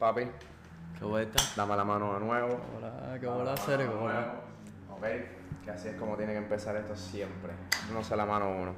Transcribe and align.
Papi, 0.00 0.22
¿Qué 0.98 1.04
vuelta? 1.04 1.42
dame 1.56 1.76
la 1.76 1.84
mano 1.84 2.14
de 2.14 2.20
nuevo. 2.20 2.58
Hola, 2.78 3.18
qué 3.20 3.26
bola 3.26 3.44
la 3.44 3.56
serio, 3.58 3.90
qué 3.90 3.96
bola. 3.96 4.34
Ok, 4.90 5.04
que 5.62 5.70
así 5.70 5.88
es 5.88 5.96
como 5.96 6.16
tiene 6.16 6.32
que 6.32 6.38
empezar 6.38 6.74
esto 6.76 6.96
siempre. 6.96 7.52
No 7.92 8.02
se 8.02 8.16
la 8.16 8.24
mano 8.24 8.50
uno. 8.50 8.74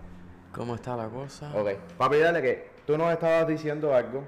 ¿Cómo 0.52 0.74
está 0.74 0.96
la 0.96 1.06
cosa? 1.08 1.52
Ok, 1.54 1.70
papi, 1.96 2.18
dale 2.18 2.42
que 2.42 2.70
tú 2.84 2.98
nos 2.98 3.12
estabas 3.12 3.46
diciendo 3.46 3.94
algo. 3.94 4.24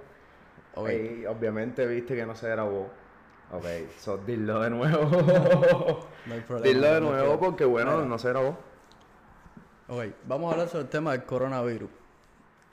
Ok. 0.76 0.88
Y 0.90 1.26
obviamente 1.26 1.84
viste 1.86 2.14
que 2.14 2.24
no 2.24 2.36
se 2.36 2.48
grabó. 2.48 2.88
Ok, 3.52 3.64
so 3.98 4.16
dilo 4.18 4.60
de 4.60 4.70
nuevo. 4.70 6.06
No 6.26 6.34
hay 6.34 6.40
problema. 6.46 6.60
dilo 6.74 6.94
de 6.94 7.00
nuevo 7.00 7.40
porque 7.40 7.64
bueno, 7.64 8.04
no 8.04 8.18
se 8.20 8.28
grabó. 8.28 8.56
Ok, 9.88 10.04
vamos 10.28 10.48
a 10.48 10.52
hablar 10.52 10.68
sobre 10.68 10.84
el 10.84 10.90
tema 10.90 11.10
del 11.10 11.24
coronavirus. 11.24 11.90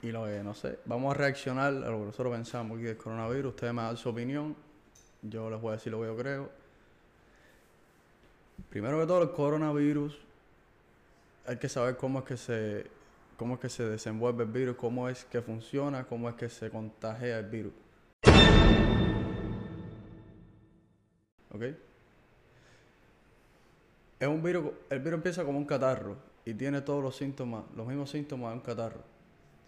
Y 0.02 0.10
lo 0.10 0.24
que 0.24 0.42
no 0.42 0.52
sé, 0.52 0.80
vamos 0.84 1.14
a 1.14 1.18
reaccionar 1.18 1.68
a 1.68 1.90
lo 1.90 1.98
que 2.00 2.06
nosotros 2.06 2.34
pensamos 2.34 2.76
aquí 2.76 2.86
del 2.86 2.96
coronavirus. 2.96 3.54
Ustedes 3.54 3.72
me 3.72 3.82
dan 3.82 3.96
su 3.96 4.08
opinión. 4.08 4.56
Yo 5.22 5.48
les 5.48 5.60
voy 5.60 5.70
a 5.70 5.72
decir 5.74 5.92
lo 5.92 6.00
que 6.00 6.06
yo 6.06 6.16
creo. 6.16 6.50
Primero 8.68 8.98
que 8.98 9.06
todo, 9.06 9.22
el 9.22 9.30
coronavirus, 9.30 10.18
hay 11.46 11.56
que 11.56 11.68
saber 11.68 11.96
cómo 11.96 12.20
es 12.20 12.24
que 12.24 12.36
se, 12.36 12.86
cómo 13.36 13.54
es 13.54 13.60
que 13.60 13.68
se 13.68 13.84
desenvuelve 13.84 14.42
el 14.42 14.50
virus, 14.50 14.76
cómo 14.76 15.08
es 15.08 15.24
que 15.24 15.40
funciona, 15.40 16.04
cómo 16.04 16.28
es 16.28 16.34
que 16.34 16.48
se 16.48 16.68
contagia 16.70 17.38
el 17.38 17.46
virus. 17.46 17.72
¿Ok? 21.52 21.62
Es 24.18 24.28
un 24.28 24.42
virus, 24.42 24.72
el 24.90 24.98
virus 25.00 25.14
empieza 25.18 25.44
como 25.44 25.58
un 25.58 25.64
catarro 25.64 26.16
y 26.44 26.54
tiene 26.54 26.80
todos 26.80 27.02
los 27.02 27.14
síntomas, 27.16 27.64
los 27.76 27.86
mismos 27.86 28.10
síntomas 28.10 28.50
de 28.50 28.54
un 28.54 28.60
catarro, 28.60 29.11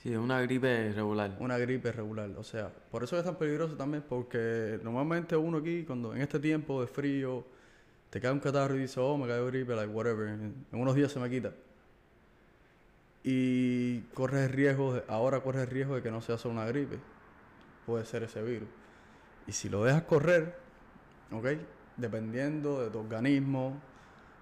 Sí, 0.04 0.12
es 0.12 0.18
una 0.18 0.38
gripe 0.42 0.92
regular. 0.92 1.34
una 1.40 1.56
gripe 1.56 1.90
regular. 1.90 2.28
O 2.36 2.44
sea, 2.44 2.68
por 2.90 3.02
eso 3.02 3.18
es 3.18 3.24
tan 3.24 3.36
peligroso 3.36 3.74
también, 3.74 4.04
porque 4.06 4.78
normalmente 4.82 5.34
uno 5.34 5.56
aquí, 5.56 5.84
cuando 5.84 6.14
en 6.14 6.20
este 6.20 6.38
tiempo 6.38 6.82
de 6.82 6.86
frío, 6.86 7.42
te 8.10 8.20
cae 8.20 8.30
un 8.30 8.38
catarro 8.38 8.76
y 8.76 8.80
dice, 8.80 9.00
oh, 9.00 9.16
me 9.16 9.26
cayó 9.26 9.46
gripe, 9.46 9.74
like 9.74 9.90
whatever, 9.90 10.28
en, 10.28 10.66
unos 10.72 10.94
días 10.94 11.10
se 11.10 11.18
me 11.18 11.30
quita. 11.30 11.52
Y 13.22 14.00
corres 14.12 14.50
riesgo, 14.50 15.00
ahora 15.08 15.40
corres 15.40 15.62
el 15.62 15.70
riesgo 15.70 15.94
de 15.94 16.02
que 16.02 16.10
no 16.10 16.20
sea 16.20 16.36
solo 16.36 16.52
una 16.52 16.66
gripe, 16.66 16.98
puede 17.86 18.04
ser 18.04 18.24
ese 18.24 18.42
virus. 18.42 18.68
Y 19.46 19.52
si 19.52 19.70
lo 19.70 19.84
dejas 19.84 20.02
correr, 20.02 20.54
¿ok? 21.32 21.46
Dependiendo 21.96 22.82
de 22.82 22.90
tu 22.90 22.98
organismo, 22.98 23.80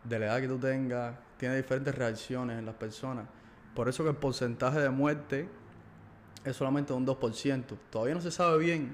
de 0.02 0.18
la 0.18 0.26
edad 0.26 0.40
que 0.40 0.48
tú 0.48 0.58
tengas, 0.58 1.14
tiene 1.36 1.54
diferentes 1.54 1.94
reacciones 1.94 2.58
en 2.58 2.66
las 2.66 2.74
personas. 2.74 3.28
Por 3.74 3.88
eso 3.88 4.02
que 4.04 4.10
el 4.10 4.16
porcentaje 4.16 4.80
de 4.80 4.90
muerte 4.90 5.48
es 6.44 6.56
solamente 6.56 6.92
un 6.92 7.06
2%. 7.06 7.64
Todavía 7.90 8.14
no 8.14 8.20
se 8.20 8.30
sabe 8.30 8.58
bien 8.58 8.92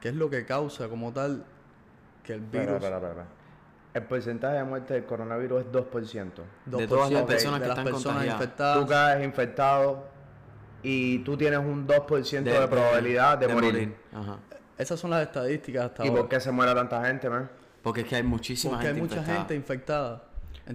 qué 0.00 0.08
es 0.10 0.14
lo 0.14 0.28
que 0.28 0.44
causa 0.44 0.88
como 0.88 1.12
tal 1.12 1.44
que 2.24 2.34
el 2.34 2.40
virus... 2.40 2.74
Espera, 2.74 2.96
espera, 2.96 3.08
espera. 3.08 3.26
El 3.94 4.02
porcentaje 4.04 4.56
de 4.56 4.64
muerte 4.64 4.94
del 4.94 5.04
coronavirus 5.04 5.60
es 5.62 5.66
2%. 5.72 6.30
De 6.66 6.86
todas 6.86 7.10
las 7.10 7.22
2% 7.24 7.26
personas 7.26 7.60
de 7.60 7.62
que 7.64 7.68
las 7.68 7.78
están 7.78 7.84
personas 7.84 8.04
contagiadas. 8.04 8.40
infectadas. 8.42 8.80
Tú 8.80 8.86
caes 8.86 9.24
infectado 9.24 10.04
y 10.82 11.18
tú 11.20 11.36
tienes 11.36 11.58
un 11.60 11.86
2% 11.86 12.42
de, 12.42 12.52
De- 12.60 12.68
probabilidad 12.68 13.38
de, 13.38 13.48
morir. 13.48 13.96
Ajá. 14.12 14.38
Esas 14.78 14.98
son 14.98 15.10
las 15.10 15.22
estadísticas 15.22 15.84
hasta 15.86 16.04
¿Y 16.04 16.08
ahora. 16.08 16.20
por 16.22 16.28
qué 16.30 16.40
se 16.40 16.50
muere 16.50 16.74
tanta 16.74 17.04
gente, 17.04 17.28
man? 17.30 17.50
Porque 17.82 18.00
es 18.00 18.06
que 18.06 18.16
hay 18.16 18.22
muchísima 18.22 18.74
Porque 18.74 18.88
hay 18.88 18.94
gente 18.94 19.02
mucha 19.08 19.16
infectada. 19.20 19.38
gente 19.38 19.54
infectada. 19.54 20.24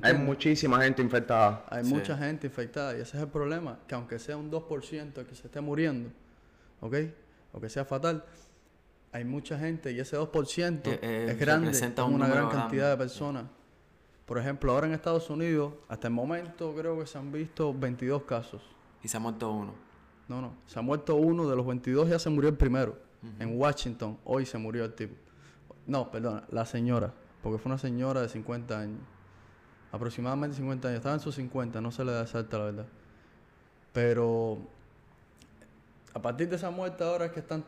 Hay 0.02 0.14
muchísima 0.16 0.82
gente 0.82 1.02
infectada. 1.02 1.66
Hay 1.70 1.84
Sí. 1.86 1.94
mucha 1.94 2.18
gente 2.18 2.48
infectada 2.48 2.98
y 2.98 3.02
ese 3.02 3.18
es 3.18 3.24
el 3.24 3.30
problema, 3.30 3.80
que 3.88 3.96
aunque 3.96 4.20
sea 4.20 4.38
un 4.38 4.50
2% 4.52 5.22
el 5.22 5.28
que 5.28 5.36
se 5.36 5.48
esté 5.48 5.62
muriendo, 5.62 6.10
¿ok? 6.82 6.96
O 7.54 7.62
que 7.62 7.70
sea 7.70 7.86
fatal, 7.86 8.24
hay 9.12 9.24
mucha 9.24 9.58
gente 9.58 9.92
y 9.92 10.00
ese 10.00 10.18
2% 10.18 10.92
Eh, 10.92 11.00
eh, 11.02 11.28
es 11.32 11.40
grande, 11.40 11.72
es 11.72 11.82
un 11.82 12.14
una 12.16 12.28
gran 12.28 12.50
cantidad 12.50 12.90
de 12.92 12.98
personas. 12.98 13.46
Por 14.26 14.38
ejemplo, 14.38 14.74
ahora 14.74 14.88
en 14.88 14.94
Estados 14.94 15.30
Unidos, 15.30 15.74
hasta 15.88 16.08
el 16.08 16.14
momento 16.14 16.76
creo 16.76 17.00
que 17.00 17.06
se 17.08 17.18
han 17.18 17.32
visto 17.32 17.74
22 17.74 18.24
casos. 18.24 18.62
Y 19.02 19.08
se 19.08 19.16
ha 19.16 19.20
muerto 19.22 19.50
uno. 19.52 19.74
No, 20.28 20.42
no, 20.42 20.54
se 20.66 20.78
ha 20.78 20.82
muerto 20.82 21.16
uno 21.16 21.50
de 21.50 21.56
los 21.56 21.66
22, 21.66 22.10
ya 22.10 22.20
se 22.20 22.30
murió 22.30 22.50
el 22.50 22.58
primero. 22.58 22.98
En 23.40 23.60
Washington, 23.60 24.18
hoy 24.26 24.46
se 24.46 24.58
murió 24.58 24.84
el 24.86 24.94
tipo. 24.94 25.16
No, 25.86 26.12
perdona, 26.12 26.44
la 26.52 26.66
señora, 26.66 27.14
porque 27.42 27.58
fue 27.58 27.70
una 27.72 27.78
señora 27.80 28.22
de 28.22 28.30
50 28.30 28.78
años. 28.80 29.00
Aproximadamente 29.98 30.56
50 30.58 30.88
años, 30.90 30.98
estaba 30.98 31.16
en 31.16 31.22
sus 31.22 31.34
50, 31.36 31.82
no 31.82 31.92
se 31.92 32.06
le 32.06 32.12
da 32.12 32.22
exacta 32.22 32.60
la 32.60 32.66
verdad. 32.66 32.86
Pero 33.94 34.60
a 36.14 36.22
partir 36.22 36.48
de 36.50 36.56
esa 36.56 36.70
muerte 36.70 37.04
ahora 37.04 37.26
es 37.26 37.32
que 37.32 37.40
están, 37.40 37.66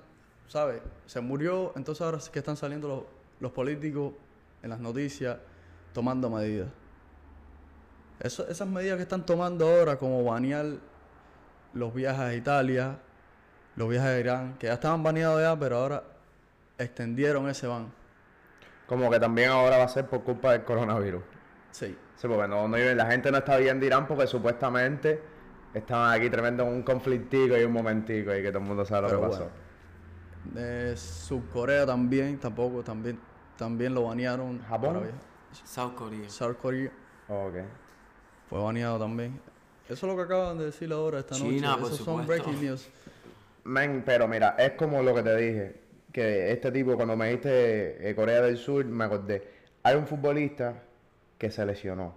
¿sabes? 0.47 0.79
Se 1.07 1.21
murió, 1.21 1.73
entonces 1.75 2.01
ahora 2.03 2.17
es 2.17 2.29
que 2.29 2.37
están 2.37 2.55
saliendo 2.55 2.87
los, 2.87 3.03
los 3.39 3.51
políticos 3.51 4.13
en 4.61 4.69
las 4.69 4.79
noticias 4.79 5.37
tomando 5.91 6.29
medidas. 6.29 6.67
Eso- 8.19 8.47
esas 8.47 8.67
medidas 8.67 8.97
que 8.97 9.03
están 9.03 9.25
tomando 9.25 9.67
ahora, 9.67 9.97
como 9.97 10.23
banear 10.23 10.65
los 11.73 11.93
viajes 11.93 12.21
a 12.21 12.35
Italia, 12.35 12.99
los 13.75 13.89
viajes 13.89 14.09
a 14.11 14.19
Irán, 14.19 14.55
que 14.59 14.67
ya 14.67 14.73
estaban 14.73 15.01
baneados 15.01 15.41
ya, 15.41 15.57
pero 15.57 15.77
ahora 15.77 16.03
extendieron 16.77 17.49
ese 17.49 17.65
ban. 17.65 17.91
Como 18.85 19.09
que 19.09 19.19
también 19.19 19.49
ahora 19.49 19.77
va 19.79 19.85
a 19.85 19.87
ser 19.89 20.05
por 20.07 20.23
culpa 20.23 20.51
del 20.51 20.63
coronavirus. 20.63 21.23
Sí. 21.71 21.97
Sí, 22.19 22.27
porque 22.27 22.49
no, 22.49 22.67
no- 22.67 22.77
la 22.77 23.05
gente 23.05 23.31
no 23.31 23.37
está 23.37 23.55
bien 23.57 23.79
de 23.79 23.85
Irán 23.85 24.05
porque 24.05 24.27
supuestamente 24.27 25.21
estaban 25.73 26.19
aquí 26.19 26.29
tremendo 26.29 26.65
un 26.65 26.83
conflictico 26.83 27.57
y 27.57 27.63
un 27.63 27.71
momentico 27.71 28.35
y 28.35 28.41
que 28.41 28.49
todo 28.49 28.59
el 28.61 28.65
mundo 28.67 28.83
sabe 28.85 29.03
lo 29.03 29.07
Pero 29.07 29.21
que 29.21 29.27
pasó. 29.27 29.49
bueno. 30.43 30.59
De 30.61 30.97
Subcorea 30.97 31.85
también, 31.85 32.37
tampoco, 32.37 32.83
también, 32.83 33.17
también 33.57 33.93
lo 33.93 34.03
banearon. 34.03 34.59
¿Japón? 34.67 35.11
South 35.63 35.93
Korea. 35.95 36.29
South 36.29 36.57
Korea 36.61 36.91
Ok. 37.29 37.55
fue 38.49 38.59
baneado 38.61 38.99
también. 38.99 39.39
Eso 39.87 40.05
es 40.05 40.11
lo 40.13 40.17
que 40.17 40.23
acaban 40.23 40.57
de 40.57 40.65
decir 40.65 40.91
ahora 40.91 41.19
esta 41.19 41.35
China, 41.35 41.69
noche. 41.69 41.81
por 41.81 41.91
Esos 41.93 42.05
son 42.05 42.19
supuesto. 42.21 42.43
breaking 42.43 42.65
news. 42.65 42.89
Men, 43.63 44.03
pero 44.05 44.27
mira, 44.27 44.55
es 44.59 44.71
como 44.71 45.01
lo 45.01 45.15
que 45.15 45.23
te 45.23 45.35
dije, 45.37 45.75
que 46.11 46.51
este 46.51 46.69
tipo, 46.71 46.95
cuando 46.97 47.15
me 47.15 47.27
dijiste 47.27 48.09
eh, 48.09 48.13
Corea 48.13 48.41
del 48.41 48.57
Sur, 48.57 48.83
me 48.83 49.05
acordé. 49.05 49.47
Hay 49.83 49.95
un 49.95 50.05
futbolista 50.05 50.73
que 51.39 51.49
se 51.49 51.65
lesionó. 51.65 52.13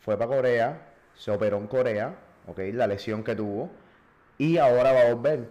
Fue 0.00 0.18
para 0.18 0.36
Corea, 0.36 0.92
se 1.14 1.30
operó 1.30 1.56
en 1.56 1.66
Corea, 1.66 2.14
ok, 2.46 2.58
la 2.74 2.86
lesión 2.86 3.24
que 3.24 3.34
tuvo, 3.34 3.70
y 4.36 4.58
ahora 4.58 4.92
va 4.92 5.00
a 5.00 5.14
volver. 5.14 5.48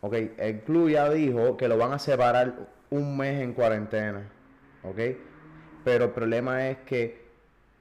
Ok, 0.00 0.14
el 0.38 0.60
club 0.60 0.90
ya 0.90 1.10
dijo 1.10 1.56
que 1.56 1.66
lo 1.66 1.76
van 1.78 1.92
a 1.92 1.98
separar 1.98 2.54
un 2.90 3.16
mes 3.16 3.40
en 3.40 3.54
cuarentena, 3.54 4.28
ok. 4.84 4.98
Pero 5.84 6.04
el 6.04 6.10
problema 6.12 6.68
es 6.68 6.78
que 6.86 7.22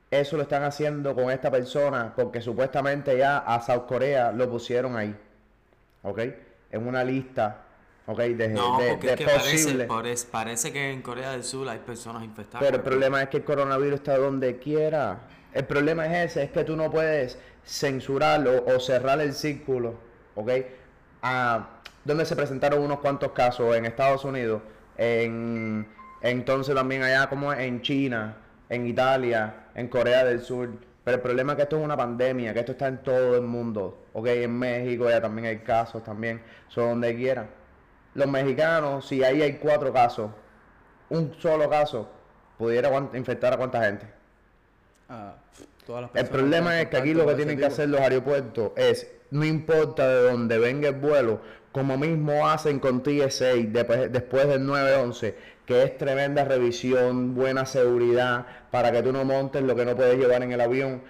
eso 0.09 0.37
lo 0.37 0.43
están 0.43 0.63
haciendo 0.63 1.13
con 1.13 1.29
esta 1.29 1.51
persona 1.51 2.13
porque 2.15 2.41
supuestamente 2.41 3.15
ya 3.17 3.37
a 3.37 3.61
South 3.61 3.85
Corea 3.87 4.31
lo 4.31 4.49
pusieron 4.49 4.97
ahí. 4.97 5.15
¿ok? 6.03 6.19
En 6.71 6.87
una 6.87 7.03
lista, 7.03 7.63
No, 8.49 8.79
de, 8.79 8.89
porque 8.89 9.07
de 9.07 9.13
es 9.13 9.19
que 9.19 9.25
posible. 9.25 9.85
parece, 9.85 10.27
parece 10.27 10.71
que 10.71 10.91
en 10.91 11.01
Corea 11.01 11.31
del 11.31 11.43
Sur 11.43 11.67
hay 11.69 11.79
personas 11.79 12.23
infectadas. 12.23 12.65
Pero 12.65 12.77
el 12.77 12.83
problema 12.83 13.21
es 13.21 13.29
que 13.29 13.37
el 13.37 13.43
coronavirus 13.43 13.95
está 13.95 14.17
donde 14.17 14.57
quiera. 14.57 15.19
El 15.53 15.65
problema 15.65 16.05
es 16.05 16.31
ese, 16.31 16.43
es 16.43 16.51
que 16.51 16.63
tú 16.63 16.75
no 16.75 16.89
puedes 16.89 17.37
censurarlo 17.65 18.65
o 18.65 18.79
cerrar 18.79 19.19
el 19.21 19.33
círculo, 19.33 19.95
¿ok? 20.35 20.51
Ah, 21.21 21.69
donde 22.03 22.25
se 22.25 22.35
presentaron 22.35 22.81
unos 22.81 22.99
cuantos 22.99 23.31
casos 23.33 23.75
en 23.75 23.85
Estados 23.85 24.25
Unidos, 24.25 24.61
en 24.97 25.87
entonces 26.21 26.75
también 26.75 27.03
allá 27.03 27.27
como 27.27 27.51
en 27.51 27.81
China, 27.81 28.37
en 28.69 28.87
Italia, 28.87 29.67
en 29.75 29.87
Corea 29.87 30.23
del 30.23 30.41
Sur. 30.41 30.69
Pero 31.03 31.15
el 31.15 31.21
problema 31.21 31.53
es 31.53 31.57
que 31.57 31.63
esto 31.63 31.77
es 31.79 31.83
una 31.83 31.97
pandemia, 31.97 32.53
que 32.53 32.59
esto 32.59 32.73
está 32.73 32.87
en 32.87 33.01
todo 33.01 33.35
el 33.35 33.41
mundo, 33.41 34.05
¿ok? 34.13 34.27
En 34.27 34.57
México 34.57 35.09
ya 35.09 35.19
también 35.19 35.47
hay 35.47 35.57
casos, 35.59 36.03
también, 36.03 36.41
son 36.67 36.89
donde 36.89 37.15
quiera. 37.15 37.49
Los 38.13 38.27
mexicanos, 38.27 39.07
si 39.07 39.23
ahí 39.23 39.41
hay 39.41 39.53
cuatro 39.53 39.93
casos, 39.93 40.31
un 41.09 41.33
solo 41.39 41.69
caso 41.69 42.09
pudiera 42.57 42.89
infectar 43.13 43.53
a 43.53 43.57
cuánta 43.57 43.83
gente. 43.83 44.05
todas 45.85 46.03
las 46.03 46.11
El 46.15 46.29
problema 46.29 46.79
es 46.81 46.89
que 46.89 46.97
aquí 46.97 47.13
lo 47.13 47.25
que 47.25 47.35
tienen 47.35 47.57
que 47.57 47.65
hacer 47.65 47.89
los 47.89 48.01
aeropuertos 48.01 48.71
es, 48.75 49.07
no 49.31 49.45
importa 49.45 50.07
de 50.07 50.29
dónde 50.29 50.59
venga 50.59 50.89
el 50.89 50.95
vuelo, 50.95 51.41
como 51.71 51.97
mismo 51.97 52.47
hacen 52.49 52.79
con 52.79 53.01
TSA 53.01 53.53
después, 53.67 54.11
después 54.11 54.47
del 54.47 54.65
911, 54.65 55.35
que 55.65 55.83
es 55.83 55.97
tremenda 55.97 56.43
revisión, 56.43 57.33
buena 57.33 57.65
seguridad, 57.65 58.45
para 58.71 58.91
que 58.91 59.01
tú 59.01 59.13
no 59.13 59.23
montes 59.23 59.63
lo 59.63 59.75
que 59.75 59.85
no 59.85 59.95
puedes 59.95 60.17
llevar 60.17 60.43
en 60.43 60.51
el 60.51 60.59
avión. 60.59 61.01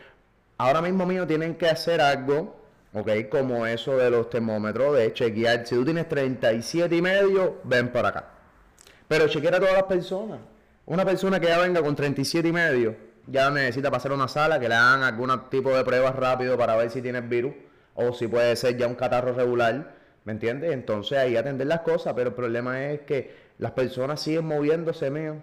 Ahora 0.57 0.81
mismo 0.81 1.07
mío 1.07 1.25
tienen 1.25 1.55
que 1.55 1.67
hacer 1.67 1.99
algo, 1.99 2.60
ok, 2.93 3.09
como 3.29 3.65
eso 3.65 3.97
de 3.97 4.09
los 4.09 4.29
termómetros, 4.29 4.97
de 4.97 5.13
chequear, 5.13 5.65
si 5.65 5.75
tú 5.75 5.85
tienes 5.85 6.07
37 6.09 6.95
y 6.95 7.01
medio, 7.01 7.59
ven 7.63 7.91
para 7.91 8.09
acá. 8.09 8.25
Pero 9.07 9.27
chequear 9.27 9.55
a 9.55 9.59
todas 9.59 9.73
las 9.73 9.83
personas. 9.83 10.39
Una 10.85 11.05
persona 11.05 11.39
que 11.39 11.47
ya 11.47 11.59
venga 11.59 11.81
con 11.81 11.95
37 11.95 12.47
y 12.47 12.51
medio, 12.51 12.95
ya 13.27 13.49
necesita 13.49 13.91
pasar 13.91 14.11
a 14.11 14.15
una 14.15 14.27
sala 14.27 14.59
que 14.59 14.67
le 14.67 14.75
hagan 14.75 15.03
algún 15.03 15.31
tipo 15.49 15.75
de 15.75 15.83
pruebas 15.83 16.15
rápido 16.15 16.57
para 16.57 16.75
ver 16.75 16.89
si 16.89 17.01
tiene 17.01 17.19
el 17.19 17.27
virus 17.27 17.53
o 17.95 18.13
si 18.13 18.27
puede 18.27 18.55
ser 18.55 18.77
ya 18.77 18.87
un 18.87 18.95
catarro 18.95 19.33
regular, 19.33 19.95
¿me 20.23 20.33
entiendes? 20.33 20.71
Entonces 20.71 21.17
ahí 21.17 21.35
atender 21.35 21.67
las 21.67 21.81
cosas, 21.81 22.13
pero 22.13 22.29
el 22.29 22.35
problema 22.35 22.85
es 22.85 23.01
que 23.01 23.35
las 23.57 23.71
personas 23.71 24.19
siguen 24.19 24.45
moviéndose, 24.45 25.11
mío. 25.11 25.35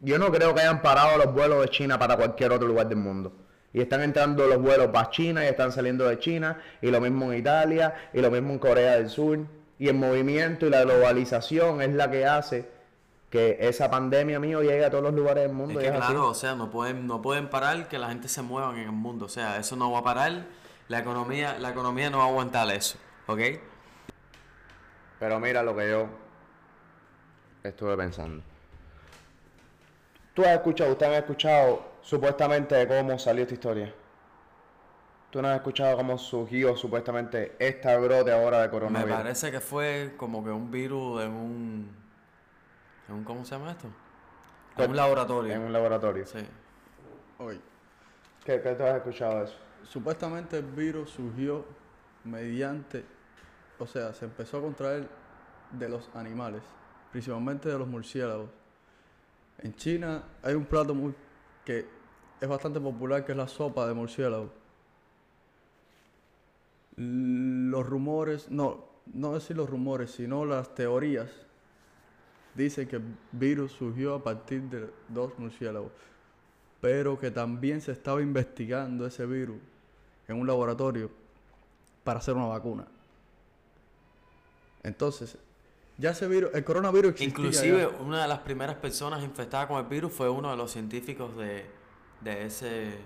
Yo 0.00 0.18
no 0.18 0.30
creo 0.30 0.54
que 0.54 0.60
hayan 0.60 0.82
parado 0.82 1.16
los 1.16 1.32
vuelos 1.32 1.62
de 1.62 1.68
China 1.68 1.98
para 1.98 2.16
cualquier 2.16 2.52
otro 2.52 2.66
lugar 2.68 2.88
del 2.88 2.98
mundo. 2.98 3.32
Y 3.76 3.82
están 3.82 4.00
entrando 4.00 4.46
los 4.46 4.58
vuelos 4.58 4.86
para 4.86 5.10
China 5.10 5.44
y 5.44 5.48
están 5.48 5.70
saliendo 5.70 6.08
de 6.08 6.18
China. 6.18 6.58
Y 6.80 6.90
lo 6.90 6.98
mismo 6.98 7.30
en 7.30 7.40
Italia 7.40 7.94
y 8.14 8.22
lo 8.22 8.30
mismo 8.30 8.54
en 8.54 8.58
Corea 8.58 8.92
del 8.92 9.10
Sur. 9.10 9.40
Y 9.78 9.88
el 9.88 9.96
movimiento 9.96 10.66
y 10.66 10.70
la 10.70 10.80
globalización 10.80 11.82
es 11.82 11.92
la 11.92 12.10
que 12.10 12.24
hace 12.24 12.70
que 13.28 13.58
esa 13.60 13.90
pandemia 13.90 14.40
mío 14.40 14.62
llegue 14.62 14.82
a 14.82 14.88
todos 14.88 15.04
los 15.04 15.12
lugares 15.12 15.42
del 15.42 15.52
mundo. 15.52 15.78
Es 15.78 15.90
que 15.90 15.92
así. 15.94 15.98
claro, 15.98 16.28
o 16.28 16.32
sea, 16.32 16.54
no 16.54 16.70
pueden, 16.70 17.06
no 17.06 17.20
pueden 17.20 17.50
parar 17.50 17.86
que 17.86 17.98
la 17.98 18.08
gente 18.08 18.28
se 18.28 18.40
mueva 18.40 18.72
en 18.72 18.78
el 18.78 18.92
mundo. 18.92 19.26
O 19.26 19.28
sea, 19.28 19.58
eso 19.58 19.76
no 19.76 19.92
va 19.92 19.98
a 19.98 20.04
parar. 20.04 20.46
La 20.88 21.00
economía, 21.00 21.58
la 21.58 21.68
economía 21.68 22.08
no 22.08 22.16
va 22.16 22.24
a 22.24 22.28
aguantar 22.28 22.74
eso. 22.74 22.96
¿Ok? 23.26 23.40
Pero 25.20 25.38
mira 25.38 25.62
lo 25.62 25.76
que 25.76 25.90
yo 25.90 26.08
estuve 27.62 27.94
pensando. 27.94 28.42
Tú 30.32 30.44
has 30.44 30.52
escuchado, 30.52 30.92
ustedes 30.92 31.12
han 31.12 31.18
escuchado 31.18 31.95
supuestamente 32.06 32.76
de 32.76 32.86
cómo 32.86 33.18
salió 33.18 33.42
esta 33.42 33.54
historia. 33.54 33.92
Tú 35.30 35.42
no 35.42 35.48
has 35.48 35.56
escuchado 35.56 35.96
cómo 35.96 36.16
surgió 36.16 36.76
supuestamente 36.76 37.56
esta 37.58 37.98
brote 37.98 38.32
ahora 38.32 38.60
de 38.60 38.68
Me 38.68 38.70
coronavirus. 38.70 39.16
parece 39.16 39.50
que 39.50 39.60
fue 39.60 40.14
como 40.16 40.42
que 40.42 40.50
un 40.50 40.70
virus 40.70 41.22
en 41.22 41.32
un. 41.32 41.96
En 43.08 43.14
un 43.16 43.24
¿Cómo 43.24 43.44
se 43.44 43.56
llama 43.56 43.72
esto? 43.72 43.88
En 44.78 44.90
un 44.90 44.96
laboratorio. 44.96 45.52
En 45.52 45.62
un 45.62 45.72
laboratorio. 45.72 46.24
Sí. 46.26 46.38
Hoy. 47.38 47.60
¿Qué, 48.44 48.60
qué 48.62 48.74
tú 48.74 48.84
has 48.84 48.96
escuchado 48.96 49.40
de 49.40 49.44
eso? 49.46 49.56
Supuestamente 49.82 50.58
el 50.58 50.64
virus 50.64 51.10
surgió 51.10 51.64
mediante, 52.22 53.04
o 53.78 53.86
sea, 53.86 54.14
se 54.14 54.24
empezó 54.26 54.58
a 54.58 54.60
contraer 54.60 55.08
de 55.72 55.88
los 55.88 56.08
animales, 56.14 56.62
principalmente 57.10 57.68
de 57.68 57.78
los 57.78 57.88
murciélagos. 57.88 58.48
En 59.58 59.74
China 59.74 60.22
hay 60.42 60.54
un 60.54 60.64
plato 60.64 60.94
muy 60.94 61.14
que 61.64 61.95
es 62.40 62.48
bastante 62.48 62.80
popular 62.80 63.24
que 63.24 63.32
es 63.32 63.38
la 63.38 63.48
sopa 63.48 63.86
de 63.86 63.94
murciélago. 63.94 64.50
Los 66.96 67.86
rumores, 67.86 68.50
no, 68.50 68.84
no 69.12 69.34
decir 69.34 69.56
los 69.56 69.68
rumores, 69.68 70.10
sino 70.10 70.44
las 70.44 70.74
teorías 70.74 71.30
dicen 72.54 72.88
que 72.88 72.96
el 72.96 73.02
virus 73.32 73.72
surgió 73.72 74.14
a 74.14 74.22
partir 74.22 74.62
de 74.62 74.88
dos 75.08 75.38
murciélagos, 75.38 75.92
pero 76.80 77.18
que 77.18 77.30
también 77.30 77.80
se 77.80 77.92
estaba 77.92 78.22
investigando 78.22 79.06
ese 79.06 79.26
virus 79.26 79.58
en 80.26 80.40
un 80.40 80.46
laboratorio 80.46 81.10
para 82.02 82.18
hacer 82.18 82.34
una 82.34 82.46
vacuna. 82.46 82.86
Entonces, 84.82 85.36
ya 85.98 86.10
ese 86.10 86.28
virus, 86.28 86.50
el 86.54 86.64
coronavirus 86.64 87.12
existía 87.12 87.28
Inclusive 87.28 87.78
ya. 87.80 88.02
una 88.02 88.22
de 88.22 88.28
las 88.28 88.38
primeras 88.40 88.76
personas 88.76 89.22
infectadas 89.22 89.66
con 89.66 89.78
el 89.78 89.86
virus 89.86 90.12
fue 90.12 90.28
uno 90.28 90.50
de 90.50 90.56
los 90.56 90.70
científicos 90.70 91.36
de, 91.36 91.66
de 92.20 92.46
ese... 92.46 92.98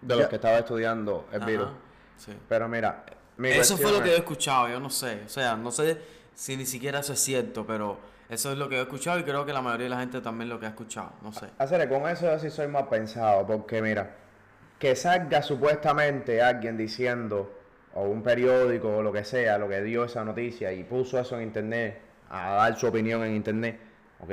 De 0.00 0.16
los 0.16 0.26
que 0.26 0.36
estaba 0.36 0.58
estudiando 0.58 1.28
el 1.30 1.42
Ajá, 1.42 1.50
virus. 1.50 1.68
sí. 2.16 2.32
Pero 2.48 2.68
mira, 2.68 3.04
mi 3.36 3.50
Eso 3.50 3.76
fue 3.76 3.92
lo 3.92 4.02
que 4.02 4.08
yo 4.10 4.14
he 4.14 4.18
escuchado, 4.18 4.68
yo 4.68 4.80
no 4.80 4.90
sé. 4.90 5.22
O 5.24 5.28
sea, 5.28 5.56
no 5.56 5.70
sé 5.70 5.98
si 6.34 6.56
ni 6.56 6.66
siquiera 6.66 7.00
eso 7.00 7.12
es 7.12 7.20
cierto, 7.20 7.66
pero 7.66 7.98
eso 8.28 8.50
es 8.50 8.58
lo 8.58 8.68
que 8.68 8.76
yo 8.76 8.80
he 8.80 8.84
escuchado 8.84 9.18
y 9.18 9.24
creo 9.24 9.44
que 9.46 9.52
la 9.52 9.62
mayoría 9.62 9.84
de 9.84 9.90
la 9.90 10.00
gente 10.00 10.20
también 10.20 10.48
lo 10.48 10.58
que 10.58 10.66
ha 10.66 10.70
escuchado. 10.70 11.12
No 11.22 11.32
sé. 11.32 11.46
Hacer 11.58 11.88
con 11.88 12.08
eso 12.08 12.26
yo 12.26 12.38
sí 12.38 12.50
soy 12.50 12.66
más 12.66 12.84
pensado, 12.84 13.46
porque 13.46 13.80
mira, 13.80 14.16
que 14.78 14.96
salga 14.96 15.42
supuestamente 15.42 16.42
alguien 16.42 16.76
diciendo, 16.76 17.52
o 17.94 18.02
un 18.04 18.22
periódico 18.22 18.96
o 18.96 19.02
lo 19.02 19.12
que 19.12 19.24
sea, 19.24 19.58
lo 19.58 19.68
que 19.68 19.82
dio 19.82 20.04
esa 20.04 20.24
noticia 20.24 20.72
y 20.72 20.82
puso 20.82 21.20
eso 21.20 21.36
en 21.36 21.42
internet, 21.42 22.00
a 22.30 22.54
dar 22.54 22.78
su 22.78 22.86
opinión 22.86 23.22
en 23.22 23.34
internet, 23.34 23.78
¿ok? 24.20 24.30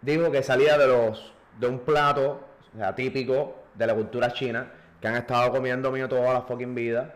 Dijo 0.00 0.30
que 0.30 0.42
salía 0.42 0.78
de 0.78 0.86
los 0.86 1.32
de 1.60 1.66
un 1.66 1.80
plato, 1.80 2.47
o 2.74 2.78
sea, 2.78 2.94
típico 2.94 3.56
de 3.74 3.86
la 3.86 3.94
cultura 3.94 4.32
china, 4.32 4.70
que 5.00 5.08
han 5.08 5.16
estado 5.16 5.50
comiendo 5.50 5.90
mío 5.90 6.08
toda 6.08 6.32
la 6.32 6.42
fucking 6.42 6.74
vida, 6.74 7.14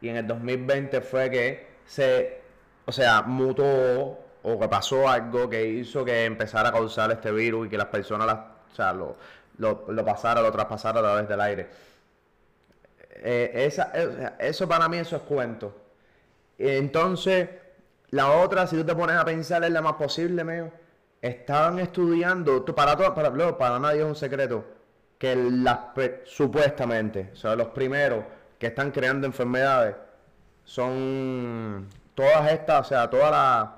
y 0.00 0.08
en 0.08 0.16
el 0.16 0.26
2020 0.26 1.00
fue 1.00 1.30
que 1.30 1.66
se, 1.84 2.40
o 2.86 2.92
sea, 2.92 3.22
mutó 3.22 4.18
o 4.42 4.58
que 4.60 4.68
pasó 4.68 5.08
algo 5.08 5.48
que 5.48 5.66
hizo 5.66 6.04
que 6.04 6.24
empezara 6.24 6.68
a 6.68 6.72
causar 6.72 7.10
este 7.10 7.32
virus 7.32 7.66
y 7.66 7.70
que 7.70 7.76
las 7.76 7.88
personas 7.88 8.26
las, 8.26 8.38
o 8.72 8.74
sea, 8.74 8.92
lo, 8.92 9.16
lo, 9.58 9.84
lo 9.88 10.04
pasara, 10.04 10.40
lo 10.42 10.52
traspasara 10.52 11.00
a 11.00 11.02
través 11.02 11.28
del 11.28 11.40
aire. 11.40 11.68
Eh, 13.10 13.50
esa, 13.66 13.90
eh, 13.94 14.32
eso 14.38 14.68
para 14.68 14.88
mí 14.88 14.98
eso 14.98 15.16
es 15.16 15.22
cuento. 15.22 15.74
Entonces, 16.58 17.48
la 18.10 18.30
otra, 18.32 18.66
si 18.66 18.76
tú 18.76 18.84
te 18.84 18.94
pones 18.94 19.16
a 19.16 19.24
pensar, 19.24 19.64
es 19.64 19.70
la 19.70 19.82
más 19.82 19.94
posible, 19.94 20.44
meo. 20.44 20.72
Estaban 21.20 21.78
estudiando, 21.80 22.64
para, 22.64 22.96
todo, 22.96 23.14
para, 23.14 23.58
para 23.58 23.78
nadie 23.78 24.00
es 24.00 24.06
un 24.06 24.14
secreto, 24.14 24.64
que 25.18 25.34
las, 25.34 25.78
supuestamente, 26.24 27.30
o 27.32 27.36
sea, 27.36 27.56
los 27.56 27.68
primeros 27.68 28.24
que 28.58 28.68
están 28.68 28.90
creando 28.92 29.26
enfermedades 29.26 29.96
son 30.64 31.88
todas 32.14 32.52
estas, 32.52 32.86
o 32.86 32.88
sea, 32.88 33.10
todas 33.10 33.30
las 33.30 33.68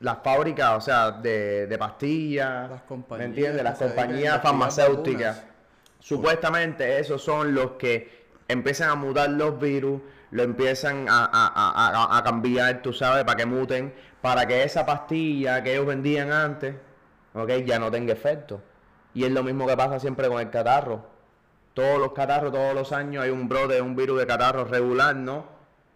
las 0.00 0.16
fábricas, 0.24 0.78
o 0.78 0.80
sea, 0.80 1.10
de, 1.10 1.66
de 1.66 1.76
pastillas, 1.78 2.70
Las 2.70 2.80
¿me 2.80 2.86
compañías 2.86 3.26
entiendes? 3.28 3.62
Las 3.62 3.78
compañías 3.78 4.40
farmacéuticas. 4.42 5.36
vacunas. 5.36 5.54
Supuestamente 6.00 6.98
esos 6.98 7.22
son 7.22 7.54
los 7.54 7.72
que 7.72 8.24
empiezan 8.48 8.88
a 8.88 8.94
mutar 8.94 9.28
los 9.28 9.60
virus, 9.60 10.00
lo 10.30 10.42
empiezan 10.42 11.06
a, 11.06 11.26
a- 11.26 11.52
a- 11.54 11.88
a- 12.14 12.16
a 12.18 12.24
cambiar, 12.24 12.80
tú 12.80 12.94
sabes, 12.94 13.24
para 13.24 13.36
que 13.36 13.44
muten, 13.44 13.92
para 14.20 14.46
que 14.46 14.62
esa 14.62 14.84
pastilla 14.84 15.62
que 15.62 15.72
ellos 15.72 15.86
vendían 15.86 16.32
antes, 16.32 16.74
ok, 17.34 17.50
ya 17.64 17.78
no 17.78 17.90
tenga 17.90 18.12
efecto. 18.12 18.62
Y 19.14 19.24
es 19.24 19.30
lo 19.32 19.42
mismo 19.42 19.66
que 19.66 19.76
pasa 19.76 19.98
siempre 19.98 20.28
con 20.28 20.40
el 20.40 20.50
catarro. 20.50 21.04
Todos 21.74 21.98
los 21.98 22.12
catarros, 22.12 22.52
todos 22.52 22.74
los 22.74 22.92
años 22.92 23.24
hay 23.24 23.30
un 23.30 23.48
brote 23.48 23.80
un 23.80 23.96
virus 23.96 24.18
de 24.18 24.26
catarro 24.26 24.64
regular, 24.64 25.16
¿no? 25.16 25.44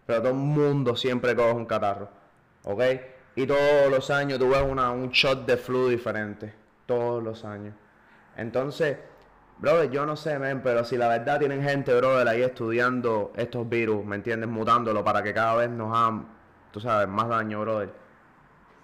Pero 0.05 0.19
todo 0.19 0.31
el 0.31 0.37
mundo 0.37 0.95
siempre 0.95 1.35
coge 1.35 1.53
un 1.53 1.65
catarro, 1.65 2.09
¿ok? 2.63 2.81
Y 3.35 3.45
todos 3.45 3.89
los 3.89 4.09
años 4.09 4.39
tú 4.39 4.49
ves 4.49 4.61
una, 4.61 4.91
un 4.91 5.09
shot 5.09 5.45
de 5.45 5.57
flu 5.57 5.89
diferente, 5.89 6.53
todos 6.85 7.21
los 7.21 7.43
años. 7.43 7.73
Entonces, 8.37 8.97
brother, 9.57 9.89
yo 9.91 10.05
no 10.05 10.15
sé, 10.15 10.39
men, 10.39 10.61
pero 10.61 10.85
si 10.85 10.97
la 10.97 11.07
verdad 11.07 11.39
tienen 11.39 11.61
gente, 11.61 11.93
brother, 11.95 12.27
ahí 12.27 12.41
estudiando 12.41 13.33
estos 13.35 13.67
virus, 13.67 14.05
¿me 14.05 14.15
entiendes? 14.15 14.49
Mutándolo 14.49 15.03
para 15.03 15.21
que 15.21 15.33
cada 15.33 15.55
vez 15.55 15.69
nos 15.69 15.95
hagan, 15.95 16.27
tú 16.71 16.79
sabes, 16.79 17.07
más 17.07 17.27
daño, 17.27 17.61
brother. 17.61 18.04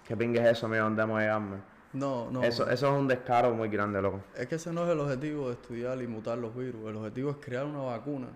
¿Qué 0.06 0.16
pingue 0.16 0.40
es 0.40 0.58
eso, 0.58 0.68
mío? 0.68 0.82
¿Dónde 0.84 1.02
vamos 1.02 1.18
a 1.18 1.20
llegar, 1.20 1.40
man? 1.40 1.64
No, 1.92 2.30
no. 2.30 2.42
Eso, 2.42 2.68
eso 2.68 2.86
es 2.94 3.00
un 3.00 3.06
descaro 3.06 3.52
muy 3.54 3.68
grande, 3.68 4.00
loco. 4.00 4.20
Es 4.36 4.46
que 4.46 4.54
ese 4.56 4.72
no 4.72 4.84
es 4.84 4.90
el 4.90 5.00
objetivo 5.00 5.48
de 5.48 5.54
estudiar 5.54 6.00
y 6.00 6.06
mutar 6.06 6.38
los 6.38 6.54
virus. 6.56 6.88
El 6.88 6.96
objetivo 6.96 7.30
es 7.30 7.36
crear 7.36 7.66
una 7.66 7.80
vacuna. 7.82 8.28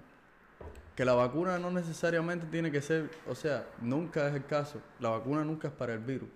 Que 0.94 1.04
la 1.04 1.14
vacuna 1.14 1.58
no 1.58 1.70
necesariamente 1.70 2.46
tiene 2.46 2.70
que 2.70 2.80
ser, 2.80 3.10
o 3.28 3.34
sea, 3.34 3.66
nunca 3.80 4.28
es 4.28 4.34
el 4.34 4.44
caso. 4.46 4.80
La 5.00 5.10
vacuna 5.10 5.44
nunca 5.44 5.68
es 5.68 5.74
para 5.74 5.92
el 5.94 6.00
virus. 6.00 6.28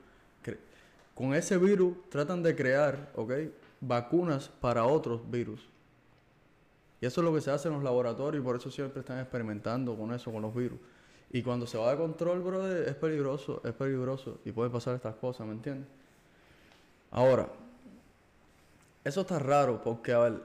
Cre- 0.45 0.59
Con 1.15 1.35
ese 1.35 1.57
virus 1.59 1.95
tratan 2.11 2.43
de 2.43 2.55
crear, 2.57 3.11
¿ok? 3.15 3.33
Vacunas 3.81 4.49
para 4.61 4.85
otros 4.85 5.21
virus. 5.31 5.67
Y 7.01 7.07
eso 7.07 7.21
es 7.23 7.25
lo 7.25 7.33
que 7.35 7.41
se 7.41 7.51
hace 7.51 7.69
en 7.69 7.75
los 7.75 7.83
laboratorios 7.83 8.43
y 8.43 8.45
por 8.45 8.57
eso 8.57 8.71
siempre 8.71 9.01
están 9.01 9.19
experimentando 9.19 9.97
con 9.97 10.13
eso, 10.13 10.31
con 10.31 10.43
los 10.43 10.55
virus. 10.55 10.79
Y 11.33 11.43
cuando 11.43 11.67
se 11.67 11.79
va 11.79 11.93
de 11.93 11.97
control, 11.97 12.41
brother, 12.41 12.89
es 12.89 12.95
peligroso, 12.97 13.63
es 13.65 13.73
peligroso 13.73 14.39
y 14.45 14.53
pueden 14.53 14.73
pasar 14.73 14.97
estas 14.97 15.15
cosas, 15.15 15.47
¿me 15.47 15.53
entiendes? 15.53 15.89
Ahora, 17.13 17.49
eso 19.05 19.21
está 19.21 19.39
raro 19.39 19.81
porque, 19.81 20.13
a 20.13 20.19
ver, 20.19 20.43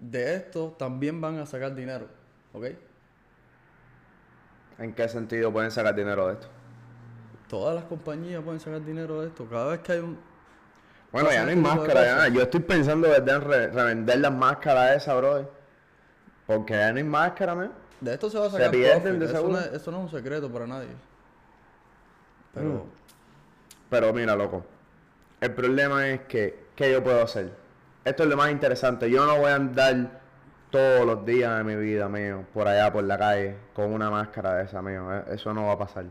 de 0.00 0.34
esto 0.34 0.74
también 0.78 1.20
van 1.20 1.38
a 1.38 1.46
sacar 1.46 1.74
dinero, 1.74 2.06
¿ok? 2.52 2.66
¿En 4.78 4.94
qué 4.94 5.08
sentido 5.08 5.52
pueden 5.52 5.70
sacar 5.70 5.94
dinero 5.94 6.26
de 6.26 6.32
esto? 6.34 6.48
Todas 7.48 7.74
las 7.74 7.84
compañías 7.84 8.42
pueden 8.42 8.60
sacar 8.60 8.84
dinero 8.84 9.20
de 9.20 9.28
esto. 9.28 9.46
Cada 9.48 9.72
vez 9.72 9.80
que 9.80 9.92
hay 9.92 9.98
un... 9.98 10.18
Bueno, 11.12 11.30
ya 11.30 11.42
no 11.42 11.48
hay 11.50 11.56
este 11.56 11.68
máscara, 11.68 12.04
ya. 12.04 12.14
cosas. 12.16 12.32
Yo 12.32 12.42
estoy 12.42 12.60
pensando 12.60 13.14
en 13.14 13.26
re- 13.26 13.66
revender 13.68 14.18
las 14.20 14.32
máscaras 14.32 14.96
esas, 14.96 15.16
brother. 15.16 15.48
Porque 16.46 16.72
ya 16.74 16.92
no 16.92 16.98
hay 16.98 17.04
máscara, 17.04 17.54
man. 17.54 17.72
De 18.00 18.14
esto 18.14 18.30
se 18.30 18.38
va 18.38 18.46
a 18.46 18.50
Se 18.50 18.56
sacar 18.56 18.70
pierden 18.70 19.18
profit, 19.18 19.36
Eso 19.36 19.48
no, 19.48 19.58
eso 19.58 19.90
no 19.90 19.98
es 19.98 20.04
un 20.04 20.10
secreto 20.10 20.50
para 20.50 20.66
nadie. 20.66 20.88
Pero... 22.54 22.68
Mm. 22.68 22.82
Pero 23.90 24.12
mira, 24.12 24.36
loco. 24.36 24.64
El 25.40 25.52
problema 25.52 26.08
es 26.08 26.20
que, 26.22 26.66
¿qué 26.76 26.92
yo 26.92 27.02
puedo 27.02 27.22
hacer? 27.22 27.52
Esto 28.04 28.22
es 28.22 28.28
lo 28.28 28.36
más 28.36 28.50
interesante. 28.50 29.10
Yo 29.10 29.26
no 29.26 29.36
voy 29.38 29.50
a 29.50 29.56
andar 29.56 30.20
todos 30.70 31.04
los 31.04 31.24
días 31.26 31.58
de 31.58 31.64
mi 31.64 31.76
vida, 31.76 32.08
mío, 32.08 32.44
por 32.54 32.68
allá, 32.68 32.92
por 32.92 33.04
la 33.04 33.18
calle, 33.18 33.56
con 33.74 33.92
una 33.92 34.10
máscara 34.10 34.54
de 34.54 34.64
esa, 34.64 34.80
mío. 34.80 35.12
Eh, 35.12 35.24
Eso 35.32 35.52
no 35.52 35.66
va 35.66 35.72
a 35.72 35.78
pasar. 35.78 36.04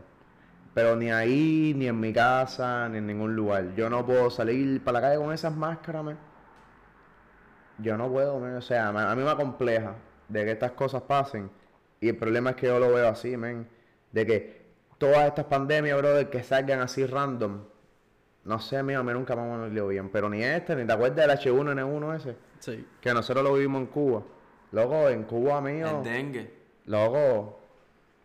Pero 0.74 0.94
ni 0.94 1.10
ahí, 1.10 1.72
ni 1.74 1.86
en 1.88 1.98
mi 1.98 2.12
casa, 2.12 2.88
ni 2.88 2.98
en 2.98 3.06
ningún 3.06 3.34
lugar. 3.34 3.74
Yo 3.74 3.88
no 3.88 4.04
puedo 4.04 4.30
salir 4.30 4.82
para 4.84 5.00
la 5.00 5.08
calle 5.08 5.22
con 5.22 5.32
esas 5.32 5.54
máscaras, 5.54 6.04
man. 6.04 6.18
Yo 7.78 7.96
no 7.96 8.10
puedo, 8.10 8.38
man. 8.38 8.56
O 8.56 8.62
sea, 8.62 8.88
a 8.88 9.14
mí 9.16 9.22
me 9.22 9.36
compleja 9.36 9.94
de 10.28 10.44
que 10.44 10.52
estas 10.52 10.72
cosas 10.72 11.02
pasen. 11.02 11.50
Y 12.00 12.08
el 12.08 12.16
problema 12.16 12.50
es 12.50 12.56
que 12.56 12.66
yo 12.66 12.78
lo 12.78 12.92
veo 12.92 13.08
así, 13.08 13.36
man. 13.36 13.68
De 14.10 14.26
que 14.26 14.60
todas 14.98 15.26
estas 15.26 15.44
pandemias, 15.46 15.96
brother, 15.98 16.30
que 16.30 16.42
salgan 16.42 16.80
así 16.80 17.04
random, 17.06 17.60
No 18.44 18.58
sé, 18.58 18.82
mío, 18.82 19.00
a 19.00 19.02
mí 19.02 19.12
nunca 19.12 19.36
me 19.36 19.42
ha 19.42 19.62
olido 19.62 19.88
bien. 19.88 20.08
Pero 20.08 20.30
ni 20.30 20.42
este, 20.42 20.74
ni 20.74 20.86
te 20.86 20.92
acuerdas 20.92 21.16
del 21.16 21.30
H1N1 21.30 22.16
ese. 22.16 22.36
Sí. 22.58 22.86
Que 23.00 23.12
nosotros 23.12 23.44
lo 23.44 23.54
vivimos 23.54 23.82
en 23.82 23.86
Cuba. 23.86 24.22
Loco, 24.72 25.08
en 25.08 25.24
Cuba, 25.24 25.60
mío. 25.60 25.98
El 25.98 26.04
dengue. 26.04 26.54
Loco, 26.86 27.60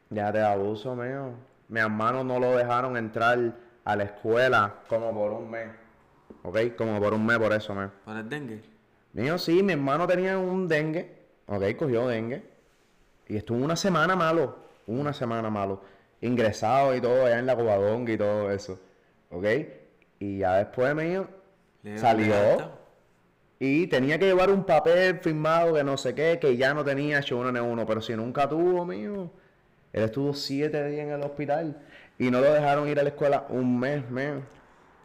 ya 0.09 0.31
te 0.31 0.41
abuso, 0.41 0.95
mío. 0.95 1.31
Mi 1.67 1.79
hermano 1.81 2.23
no 2.23 2.39
lo 2.39 2.55
dejaron 2.55 2.95
entrar 2.95 3.55
a 3.83 3.95
la 3.95 4.03
escuela 4.03 4.75
como 4.87 5.13
por 5.13 5.33
un 5.33 5.49
mes. 5.49 5.69
¿Ok? 6.43 6.75
Como 6.77 6.99
por 6.99 7.13
un 7.13 7.25
mes 7.25 7.37
por 7.37 7.51
eso, 7.51 7.75
mío. 7.75 7.91
Para 8.05 8.21
el 8.21 8.29
dengue. 8.29 8.61
Mío, 9.13 9.37
sí, 9.37 9.63
mi 9.63 9.73
hermano 9.73 10.07
tenía 10.07 10.37
un 10.37 10.67
dengue. 10.67 11.11
¿Ok? 11.47 11.75
Cogió 11.77 12.07
dengue. 12.07 12.54
Y 13.27 13.37
estuvo 13.37 13.63
una 13.63 13.75
semana 13.75 14.15
malo. 14.15 14.57
Una 14.87 15.13
semana 15.13 15.49
malo. 15.49 15.81
Ingresado 16.21 16.95
y 16.95 17.01
todo, 17.01 17.25
allá 17.25 17.39
en 17.39 17.45
la 17.45 17.55
Covadonga 17.55 18.11
y 18.13 18.17
todo 18.17 18.51
eso. 18.51 18.79
¿Ok? 19.31 19.45
Y 20.19 20.39
ya 20.39 20.55
después, 20.57 20.95
mío, 20.95 21.27
salió. 21.95 22.71
Y 23.59 23.87
tenía 23.87 24.19
que 24.19 24.25
llevar 24.25 24.49
un 24.49 24.63
papel 24.63 25.19
firmado 25.19 25.73
que 25.73 25.83
no 25.83 25.97
sé 25.97 26.13
qué, 26.13 26.39
que 26.39 26.57
ya 26.57 26.73
no 26.73 26.83
tenía 26.83 27.19
H1N1, 27.19 27.85
pero 27.85 28.01
si 28.01 28.15
nunca 28.15 28.47
tuvo, 28.49 28.85
mío. 28.85 29.31
Él 29.93 30.03
estuvo 30.03 30.33
siete 30.33 30.87
días 30.89 31.07
en 31.07 31.13
el 31.13 31.21
hospital 31.21 31.81
y 32.19 32.29
no 32.29 32.41
lo 32.41 32.51
dejaron 32.51 32.87
ir 32.89 32.99
a 32.99 33.03
la 33.03 33.09
escuela 33.09 33.45
un 33.49 33.79
mes, 33.79 34.09
mío. 34.09 34.41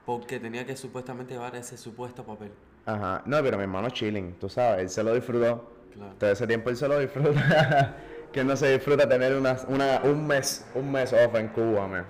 Porque 0.05 0.41
tenía 0.41 0.67
que 0.67 0.77
supuestamente 0.77 1.35
llevar 1.35 1.55
ese 1.55 1.77
supuesto 1.77 2.25
papel. 2.25 2.51
Ajá. 2.87 3.23
No, 3.25 3.41
pero 3.43 3.57
mi 3.57 3.63
hermano 3.63 3.91
chilling, 3.91 4.35
tú 4.35 4.49
sabes, 4.49 4.83
él 4.83 4.89
se 4.91 5.03
lo 5.05 5.15
disfrutó. 5.15 5.80
Claro. 5.93 6.15
Todo 6.19 6.31
ese 6.31 6.47
tiempo 6.47 6.71
él 6.71 6.77
se 6.77 6.89
lo 6.89 6.99
disfruta. 6.99 7.97
que 8.33 8.45
no 8.45 8.57
se 8.57 8.73
disfruta 8.73 9.09
tener 9.09 9.37
una, 9.37 9.57
una- 9.69 10.01
un 10.05 10.27
mes, 10.27 10.67
un 10.75 10.91
mes 10.93 11.13
off 11.13 11.35
en 11.35 11.49
Cuba, 11.49 11.87
man. 11.89 12.07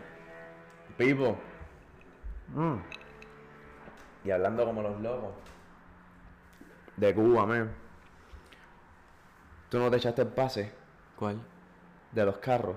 People. 0.99 1.35
Mm. 2.55 2.77
Y 4.25 4.31
hablando 4.31 4.65
como 4.67 4.83
los 4.83 5.01
locos. 5.01 5.31
De 6.97 7.15
Cuba, 7.15 7.47
man. 7.47 7.71
¿Tú 9.71 9.79
no 9.79 9.91
te 9.91 9.97
echaste 9.99 10.23
el 10.23 10.29
pase 10.29 10.73
¿Cuál? 11.17 11.41
de 12.13 12.25
los 12.25 12.39
carros? 12.39 12.77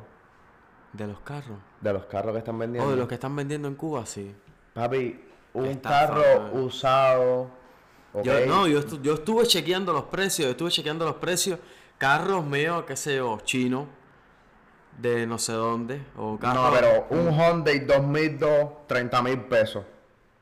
De 0.94 1.08
los 1.08 1.20
carros. 1.22 1.58
De 1.82 1.92
los 1.92 2.06
carros 2.06 2.34
que 2.34 2.38
están 2.40 2.60
vendiendo. 2.60 2.88
Oh, 2.88 2.92
de 2.92 2.98
los 2.98 3.08
que 3.08 3.16
están 3.16 3.36
vendiendo 3.36 3.68
en 3.68 3.76
Cuba, 3.76 4.06
sí. 4.06 4.34
Papi, 4.76 5.22
un 5.54 5.66
Estafa, 5.66 6.08
carro 6.14 6.42
man. 6.54 6.64
usado. 6.64 7.48
Yo, 8.24 8.46
no, 8.46 8.68
yo, 8.68 8.80
estu- 8.82 9.02
yo 9.02 9.16
estuve 9.16 9.46
chequeando 9.48 9.92
los 9.94 10.04
precios, 10.04 10.46
yo 10.46 10.52
estuve 10.52 10.70
chequeando 10.72 11.06
los 11.06 11.16
precios. 11.16 11.60
Carros 11.98 12.46
míos, 12.46 12.84
qué 12.88 12.96
sé 12.96 13.16
yo, 13.18 13.40
chinos, 13.44 13.88
de 14.98 15.26
no 15.26 15.38
sé 15.40 15.54
dónde. 15.54 16.02
O 16.18 16.38
carros... 16.38 16.64
No, 16.66 16.72
pero 16.80 17.08
un 17.10 17.32
Hyundai 17.32 17.80
2002, 17.80 18.70
30 18.88 19.22
mil 19.24 19.40
pesos. 19.42 19.84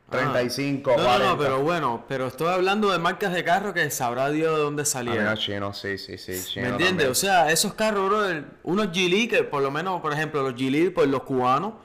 35, 0.10 0.92
Ah. 0.92 0.98
No, 0.98 1.04
no, 1.04 1.08
40. 1.10 1.30
no, 1.30 1.38
pero 1.38 1.62
bueno, 1.62 2.04
pero 2.10 2.28
estoy 2.28 2.48
hablando 2.50 2.92
de 2.92 3.00
marcas 3.00 3.32
de 3.32 3.46
carros 3.46 3.74
que 3.74 3.90
sabrá 3.92 4.30
Dios 4.30 4.54
de 4.58 4.62
dónde 4.62 4.82
Ah, 4.82 4.86
salieron. 4.86 5.24
mira, 5.24 5.38
chino, 5.38 5.74
sí, 5.74 5.98
sí, 5.98 6.18
sí. 6.18 6.34
chino 6.46 6.66
¿Me 6.66 6.72
entiendes? 6.74 7.08
O 7.08 7.16
sea, 7.16 7.50
esos 7.50 7.74
carros, 7.76 8.10
brother, 8.10 8.44
unos 8.64 8.90
Geely 8.92 9.30
que 9.30 9.44
por 9.46 9.62
lo 9.64 9.72
menos, 9.72 10.02
por 10.02 10.12
ejemplo, 10.12 10.42
los 10.44 10.54
Geely, 10.60 10.90
pues 10.90 11.08
los 11.08 11.24
cubanos 11.24 11.76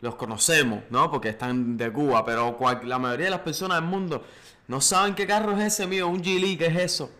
los 0.00 0.14
conocemos, 0.16 0.82
¿no? 0.90 1.10
Porque 1.10 1.28
están 1.30 1.76
de 1.76 1.92
Cuba, 1.92 2.24
pero 2.24 2.56
cual- 2.56 2.80
la 2.84 2.98
mayoría 2.98 3.26
de 3.26 3.30
las 3.32 3.40
personas 3.40 3.80
del 3.80 3.88
mundo 3.88 4.24
no 4.68 4.80
saben 4.80 5.14
qué 5.14 5.26
carro 5.26 5.52
es 5.58 5.74
ese 5.74 5.86
mío, 5.86 6.08
un 6.08 6.22
Geely, 6.22 6.56
¿qué 6.56 6.66
es 6.66 6.76
eso? 6.76 7.10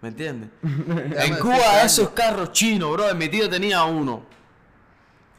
¿Me 0.00 0.08
entiendes? 0.10 0.50
en 0.62 1.36
Cuba 1.38 1.82
esos 1.82 2.10
carros 2.10 2.52
chinos, 2.52 2.92
brother, 2.92 3.14
mi 3.14 3.28
tío 3.28 3.48
tenía 3.48 3.84
uno. 3.84 4.22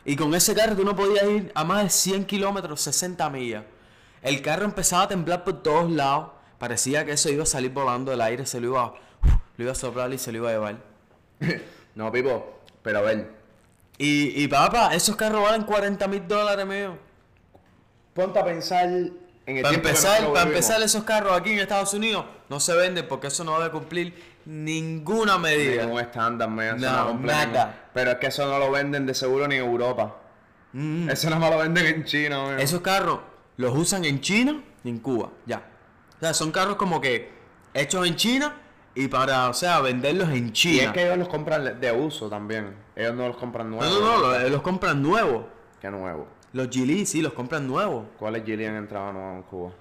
Y 0.05 0.15
con 0.15 0.33
ese 0.33 0.55
carro 0.55 0.75
tú 0.75 0.83
no 0.83 0.95
podías 0.95 1.23
ir 1.25 1.51
a 1.53 1.63
más 1.63 1.83
de 1.83 1.89
100 1.89 2.25
kilómetros, 2.25 2.81
60 2.81 3.29
millas. 3.29 3.63
El 4.21 4.41
carro 4.41 4.65
empezaba 4.65 5.03
a 5.03 5.07
temblar 5.07 5.43
por 5.43 5.61
todos 5.61 5.89
lados. 5.91 6.31
Parecía 6.57 7.05
que 7.05 7.11
eso 7.13 7.29
iba 7.29 7.43
a 7.43 7.45
salir 7.45 7.71
volando 7.71 8.11
del 8.11 8.21
aire, 8.21 8.45
se 8.45 8.59
lo 8.59 8.67
iba, 8.67 8.83
a- 8.85 8.93
lo 9.57 9.63
iba 9.63 9.71
a 9.71 9.75
soplar 9.75 10.11
y 10.13 10.17
se 10.17 10.31
lo 10.31 10.39
iba 10.39 10.49
a 10.49 10.53
llevar. 10.53 10.83
No, 11.95 12.11
Pipo, 12.11 12.61
pero 12.81 12.99
a 12.99 13.01
ver, 13.01 13.38
Y, 13.99 14.43
y 14.43 14.47
papá, 14.47 14.95
esos 14.95 15.15
carros 15.15 15.43
valen 15.43 15.63
40 15.63 16.07
mil 16.07 16.27
dólares, 16.27 16.65
mío. 16.65 16.97
ponte 18.13 18.39
a 18.39 18.45
pensar 18.45 18.85
en 18.87 19.11
el 19.45 19.61
Para 19.61 19.69
tiempo 19.71 19.89
empezar, 19.89 20.33
para 20.33 20.47
empezar 20.47 20.81
esos 20.81 21.03
carros 21.03 21.37
aquí 21.37 21.51
en 21.51 21.59
Estados 21.59 21.93
Unidos 21.93 22.25
no 22.49 22.59
se 22.59 22.73
venden 22.75 23.07
porque 23.07 23.27
eso 23.27 23.43
no 23.43 23.57
debe 23.59 23.71
cumplir 23.71 24.13
ninguna 24.45 25.37
medida. 25.37 25.83
Ningún 25.83 25.99
estándar, 26.01 26.49
No, 26.49 27.07
cumple 27.09 27.31
nada. 27.31 27.89
Pero 27.93 28.11
es 28.11 28.17
que 28.17 28.27
eso 28.27 28.47
no 28.47 28.57
lo 28.57 28.71
venden 28.71 29.05
de 29.05 29.13
seguro 29.13 29.47
ni 29.47 29.55
en 29.55 29.65
Europa. 29.65 30.15
Mm. 30.73 31.09
Eso 31.09 31.29
no 31.29 31.39
me 31.39 31.49
lo 31.49 31.57
venden 31.57 31.85
en 31.85 32.03
China, 32.05 32.43
man. 32.43 32.59
Esos 32.59 32.81
carros 32.81 33.19
los 33.57 33.75
usan 33.75 34.05
en 34.05 34.21
China 34.21 34.63
y 34.83 34.89
en 34.89 34.99
Cuba, 34.99 35.29
ya. 35.45 35.63
O 36.17 36.19
sea, 36.21 36.33
son 36.33 36.51
carros 36.51 36.75
como 36.77 37.01
que 37.01 37.29
hechos 37.73 38.07
en 38.07 38.15
China 38.15 38.55
y 38.95 39.07
para, 39.07 39.49
o 39.49 39.53
sea, 39.53 39.81
venderlos 39.81 40.29
en 40.29 40.47
Y 40.47 40.51
China. 40.53 40.83
es 40.83 40.91
que 40.91 41.03
ellos 41.05 41.17
los 41.17 41.27
compran 41.27 41.79
de 41.79 41.91
uso 41.91 42.29
también. 42.29 42.75
Ellos 42.99 43.15
no 43.15 43.27
los 43.29 43.37
compran 43.37 43.69
No, 43.69 43.77
nuevos. 43.77 43.99
no, 44.01 44.17
no, 44.19 44.39
los, 44.39 44.51
los 44.51 44.61
compran 44.61 45.01
nuevos. 45.01 45.45
¿Qué 45.81 45.89
nuevo? 45.89 46.27
Los 46.51 46.67
Geely 46.69 47.05
sí, 47.05 47.21
los 47.21 47.31
compran 47.33 47.65
nuevos. 47.65 48.05
¿Cuáles 48.19 48.43
Gillian 48.43 48.75
entraban 48.75 49.13
nuevos 49.13 49.35
en 49.37 49.43
Cuba? 49.43 49.71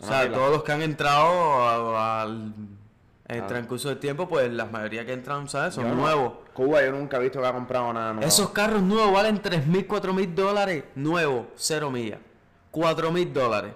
O 0.00 0.06
sea, 0.06 0.22
pila. 0.22 0.34
todos 0.36 0.50
los 0.52 0.62
que 0.62 0.72
han 0.72 0.82
entrado 0.82 1.98
al 1.98 2.54
en 3.26 3.36
el 3.36 3.42
Ah. 3.42 3.46
transcurso 3.46 3.88
del 3.88 3.98
tiempo, 3.98 4.28
pues 4.28 4.52
la 4.52 4.66
mayoría 4.66 5.04
que 5.06 5.14
entran, 5.14 5.48
¿sabes? 5.48 5.74
Son 5.74 5.84
Yo 5.84 5.90
no- 5.94 5.96
nuevos. 6.02 6.32
Cuba 6.52 6.84
yo 6.84 6.92
nunca 6.92 7.16
he 7.16 7.20
visto 7.20 7.40
que 7.40 7.46
ha 7.46 7.52
comprado 7.54 7.92
nada 7.92 8.12
nuevo. 8.12 8.28
Esos 8.28 8.50
carros 8.50 8.82
nuevos 8.82 9.12
valen 9.12 9.40
3 9.40 9.66
mil, 9.66 9.86
4 9.86 10.12
mil 10.12 10.32
dólares. 10.34 10.84
Nuevos, 10.94 11.46
cero 11.56 11.90
millas. 11.90 12.20
4 12.70 13.10
mil 13.10 13.32
dólares. 13.32 13.72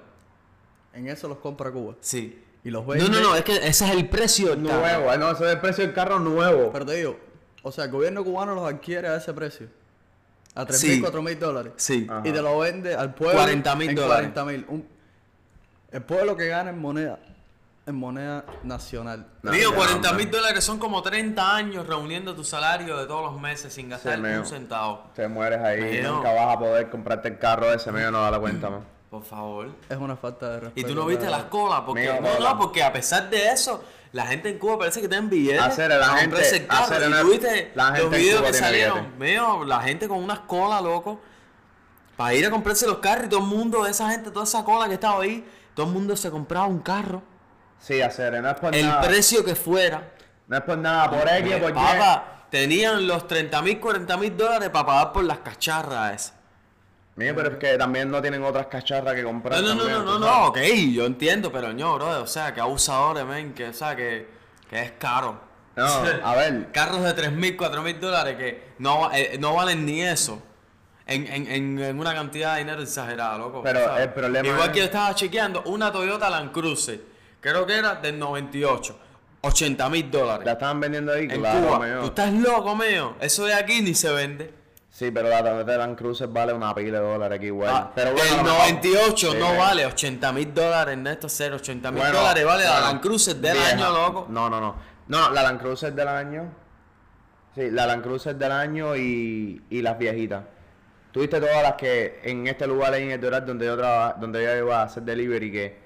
En 0.93 1.09
eso 1.09 1.29
los 1.29 1.39
compra 1.39 1.71
Cuba. 1.73 1.95
Sí. 2.01 2.45
Y 2.63 2.71
los 2.71 2.83
No, 2.85 2.93
vende. 2.93 3.09
no, 3.09 3.21
no, 3.21 3.35
es 3.35 3.43
que 3.43 3.57
ese 3.57 3.87
es 3.87 3.91
el 3.91 4.09
precio 4.09 4.51
del 4.55 4.67
carro. 4.67 4.81
Nuevo, 4.81 5.13
eh, 5.15 5.19
no, 5.19 5.31
ese 5.31 5.45
es 5.47 5.51
el 5.53 5.61
precio 5.61 5.85
del 5.85 5.95
carro 5.95 6.19
nuevo. 6.21 6.71
Pero 6.73 6.85
te 6.85 6.95
digo, 6.97 7.17
o 7.63 7.73
sea, 7.73 7.85
el 7.85 7.91
gobierno 7.91 8.25
cubano 8.25 8.55
los 8.55 8.65
adquiere 8.73 9.09
a 9.09 9.17
ese 9.17 9.33
precio. 9.33 9.69
A 10.55 10.65
3 10.67 10.81
Sí. 10.81 10.89
mil, 10.89 11.01
4 11.03 11.23
mil 11.23 11.39
dólares. 11.39 11.73
Sí. 11.77 12.07
Ajá. 12.11 12.27
Y 12.27 12.33
te 12.33 12.43
lo 12.43 12.59
vende 12.59 12.95
al 12.95 13.15
pueblo 13.15 13.39
40.000 13.41 13.91
en 13.91 13.95
dólares. 13.97 14.31
40 14.33 14.45
mil. 14.45 14.65
Un- 14.69 14.89
El 15.93 16.03
pueblo 16.03 16.37
que 16.37 16.49
gana 16.49 16.71
en 16.71 16.79
moneda, 16.79 17.19
en 17.87 17.95
moneda 17.95 18.45
nacional. 18.65 19.27
Ya, 19.43 19.51
40 19.75 20.13
mil 20.13 20.31
dólares 20.31 20.63
son 20.65 20.79
como 20.79 21.01
30 21.03 21.55
años 21.57 21.87
reuniendo 21.87 22.35
tu 22.35 22.45
salario 22.45 22.97
de 22.99 23.07
todos 23.07 23.33
los 23.33 23.41
meses 23.41 23.73
sin 23.73 23.89
gastar 23.89 24.19
mío. 24.19 24.41
un 24.41 24.47
centavo. 24.47 25.05
Te 25.15 25.27
mueres 25.29 25.61
ahí, 25.61 26.01
Mío. 26.01 26.15
nunca 26.17 26.33
vas 26.35 26.57
a 26.57 26.59
poder 26.59 26.91
comprarte 26.91 27.29
el 27.29 27.39
carro 27.39 27.73
ese 27.73 27.91
medio, 27.93 28.11
no 28.11 28.21
da 28.21 28.31
la 28.33 28.39
cuenta, 28.41 28.69
man. 28.71 28.85
Por 29.11 29.25
favor. 29.25 29.71
Es 29.89 29.97
una 29.97 30.17
falta 30.17 30.51
de 30.51 30.57
Y 30.57 30.61
respeto. 30.61 30.89
tú 30.89 30.95
no 30.95 31.07
viste 31.07 31.31
las 31.31 31.45
colas, 31.45 31.81
porque 31.87 32.21
no, 32.21 32.39
no, 32.41 32.59
porque 32.59 32.83
a 32.83 32.93
pesar 32.93 33.31
de 33.31 33.49
eso, 33.51 33.83
la 34.13 34.27
gente 34.27 34.51
en 34.51 34.59
Cuba 34.59 34.79
parece 34.79 35.01
que 35.01 35.09
tienen 35.09 35.31
billetes. 35.31 35.61
Hacer, 35.63 35.91
la 35.91 36.07
gente- 36.17 36.37
el 36.37 36.67
hacer 36.69 37.09
y 37.09 37.23
tú 37.23 37.31
viste 37.31 37.73
la 37.75 37.87
gente 37.87 38.03
los 38.03 38.11
videos 38.11 38.43
que 38.43 38.53
salieron, 38.55 39.19
mío, 39.19 39.65
la 39.65 39.81
gente 39.81 40.09
con 40.09 40.23
unas 40.23 40.41
colas, 40.41 40.83
loco, 40.83 41.21
para 42.17 42.35
ir 42.35 42.45
a 42.47 42.51
comprarse 42.51 42.87
los 42.87 42.99
carros 42.99 43.27
y 43.27 43.29
todo 43.31 43.41
el 43.41 43.47
mundo, 43.47 43.87
esa 43.87 44.11
gente, 44.11 44.31
toda 44.31 44.45
esa 44.45 44.63
cola 44.65 44.89
que 44.89 44.95
estaba 44.95 45.23
ahí, 45.23 45.49
todo 45.75 45.87
el 45.87 45.93
mundo 45.93 46.15
se 46.17 46.31
compraba 46.31 46.67
un 46.67 46.81
carro, 46.81 47.23
Sí, 47.81 48.03
hacer, 48.03 48.43
no 48.43 48.51
es 48.51 48.57
por 48.59 48.75
el 48.75 48.87
nada. 48.87 49.01
precio 49.03 49.45
que 49.45 49.55
fuera. 49.55 50.11
No 50.49 50.57
es 50.57 50.63
por 50.65 50.77
nada, 50.79 51.09
por 51.11 51.29
X, 51.29 51.57
por 51.59 51.71
Y. 51.71 51.75
Papá, 51.75 52.47
tenían 52.51 53.07
los 53.07 53.27
30 53.29 53.63
mil, 53.63 53.79
40 53.79 54.17
mil 54.17 54.37
dólares 54.37 54.69
para 54.71 54.85
pagar 54.85 55.13
por 55.13 55.23
las 55.25 55.39
cacharras 55.39 56.15
esas. 56.15 56.35
Mío, 57.19 57.33
pero 57.35 57.51
es 57.51 57.57
que 57.57 57.77
también 57.77 58.11
no 58.11 58.23
tienen 58.23 58.43
otras 58.45 58.67
cacharras 58.69 59.15
que 59.15 59.25
comprar. 59.25 59.61
No, 59.61 59.69
no, 59.69 59.75
no, 59.75 59.81
también, 59.83 60.05
no, 60.05 60.19
no, 60.21 60.27
no, 60.27 60.47
ok, 60.49 60.59
yo 60.93 61.05
entiendo, 61.05 61.51
pero 61.51 61.73
no, 61.73 61.95
bro, 61.97 62.23
o 62.23 62.27
sea, 62.29 62.55
que 62.55 62.61
abusadores, 62.61 63.25
men, 63.27 63.55
que, 63.55 63.69
o 63.69 63.73
sea, 63.73 63.97
que, 63.97 64.29
que 64.71 64.81
es 64.83 64.93
caro. 64.93 65.41
No, 65.75 65.85
a 66.25 66.35
ver. 66.37 66.71
Carros 66.73 67.03
de 67.03 67.13
3 67.15 67.33
mil, 67.33 67.57
4 67.57 67.83
mil 67.83 67.99
dólares 68.01 68.37
que 68.37 68.63
no, 68.79 69.11
eh, 69.13 69.37
no 69.41 69.55
valen 69.55 69.85
ni 69.85 70.01
eso. 70.03 70.41
En, 71.07 71.27
en, 71.27 71.51
en, 71.51 71.79
en 71.81 71.99
una 71.99 72.15
cantidad 72.15 72.53
de 72.55 72.59
dinero 72.61 72.83
exagerada, 72.83 73.37
loco. 73.39 73.63
Pero 73.63 73.83
¿sabes? 73.85 74.03
el 74.05 74.13
problema 74.13 74.47
Igual 74.47 74.63
es- 74.69 74.73
que 74.75 74.79
yo 74.81 74.85
estaba 74.85 75.15
chequeando 75.15 75.63
una 75.65 75.91
Toyota 75.91 76.29
Land 76.31 76.53
Cruiser, 76.53 77.01
creo 77.41 77.65
que 77.67 77.79
era 77.79 77.95
del 77.97 78.19
98, 78.19 78.99
80 79.41 79.89
mil 79.89 80.11
dólares. 80.11 80.45
La 80.47 80.53
estaban 80.53 80.79
vendiendo 80.79 81.13
ahí, 81.13 81.23
En 81.31 81.41
claro, 81.41 81.67
Cuba. 81.67 81.79
mío. 81.81 82.01
Tú 82.01 82.07
estás 82.09 82.33
loco, 82.33 82.77
mío. 82.77 83.15
Eso 83.21 83.45
de 83.47 83.55
aquí 83.55 83.81
ni 83.83 83.95
se 83.95 84.13
vende. 84.13 84.53
Sí, 84.99 85.13
pero 85.13 85.29
la 85.29 85.45
Toyota 85.45 85.79
Land 85.79 85.97
Cruiser 85.97 86.27
vale 86.27 86.53
una 86.53 86.75
pila 86.75 86.99
de 86.99 87.07
dólares 87.07 87.37
aquí 87.39 87.47
igual. 87.47 87.71
Ah, 87.73 87.93
pero 87.95 88.11
bueno, 88.15 88.25
el 88.33 88.37
lo 88.39 88.43
mejor- 88.43 88.59
98 88.59 89.31
Sí, 89.31 89.39
no 89.39 89.47
pero- 89.47 89.59
vale 89.61 89.87
80 89.87 90.33
mil 90.33 90.53
dólares, 90.53 90.99
Néstor, 90.99 91.31
cero, 91.31 91.55
80 91.57 91.93
mil 91.93 92.01
Bueno, 92.01 92.19
dólares 92.19 92.45
vale 92.45 92.65
la 92.65 92.81
Land 92.81 93.01
Cruiser 93.01 93.37
del 93.37 93.53
vieja. 93.53 93.71
año, 93.75 93.91
loco. 93.93 94.27
No, 94.29 94.51
no, 94.51 94.61
no. 94.61 94.75
No, 95.07 95.31
la 95.31 95.43
Land 95.45 95.61
Cruiser 95.61 95.93
del 95.93 96.09
año. 96.09 96.51
Sí, 97.55 97.71
la 97.71 97.87
Land 97.87 98.03
Cruiser 98.03 98.35
del 98.35 98.51
año 98.51 98.97
y, 98.97 99.63
y 99.71 99.83
las 99.83 99.97
viejitas. 99.99 100.43
Tuviste 101.13 101.39
todas 101.41 101.63
las 101.63 101.75
que 101.75 102.21
en 102.25 102.49
este 102.49 102.67
lugar 102.67 102.93
en 102.97 103.13
el 103.13 103.21
Doral 103.21 103.47
donde 103.47 103.67
yo 103.67 103.77
traba- 103.77 104.17
donde 104.19 104.43
yo 104.43 104.57
iba 104.57 104.81
a 104.81 104.83
hacer 104.83 105.05
delivery 105.05 105.53
que 105.53 105.79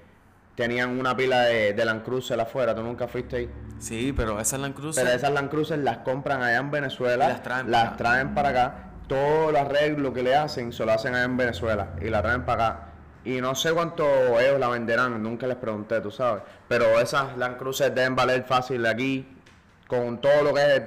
tenían 0.55 0.99
una 0.99 1.15
pila 1.15 1.41
de, 1.43 1.73
de 1.73 1.85
Land 1.85 2.03
Cruiser 2.03 2.39
afuera, 2.41 2.73
tú 2.73 2.81
nunca 2.81 3.07
fuiste 3.07 3.35
ahí. 3.35 3.49
Sí, 3.77 4.11
pero 4.17 4.39
esa 4.39 4.57
Land 4.57 4.73
Cruiser. 4.73 5.03
Pero 5.03 5.15
esas 5.15 5.31
Land 5.31 5.51
Cruiser 5.51 5.77
las 5.77 5.99
compran 5.99 6.41
allá 6.41 6.57
en 6.57 6.71
Venezuela, 6.71 7.25
Y 7.25 7.27
las 7.29 7.43
traen 7.43 7.69
las 7.69 7.83
para 7.85 7.97
traen 7.97 8.33
para 8.35 8.49
acá, 8.49 8.75
todo 9.07 9.49
el 9.49 9.55
arreglo 9.55 10.13
que 10.13 10.23
le 10.23 10.35
hacen 10.35 10.71
se 10.73 10.85
lo 10.85 10.91
hacen 10.91 11.13
allá 11.15 11.25
en 11.25 11.37
Venezuela 11.37 11.89
y 12.01 12.09
la 12.09 12.21
traen 12.21 12.45
para 12.45 12.67
acá. 12.67 12.87
Y 13.25 13.39
no 13.39 13.55
sé 13.55 13.71
cuánto 13.71 14.05
ellos 14.39 14.59
la 14.59 14.67
venderán, 14.67 15.21
nunca 15.23 15.47
les 15.47 15.55
pregunté, 15.57 16.01
tú 16.01 16.11
sabes. 16.11 16.43
Pero 16.67 16.99
esas 16.99 17.37
Land 17.37 17.57
Cruiser 17.57 17.93
deben 17.93 18.15
valer 18.15 18.43
fácil 18.43 18.85
aquí, 18.85 19.25
con 19.87 20.19
todo 20.19 20.43
lo 20.43 20.53
que 20.53 20.75
es, 20.75 20.81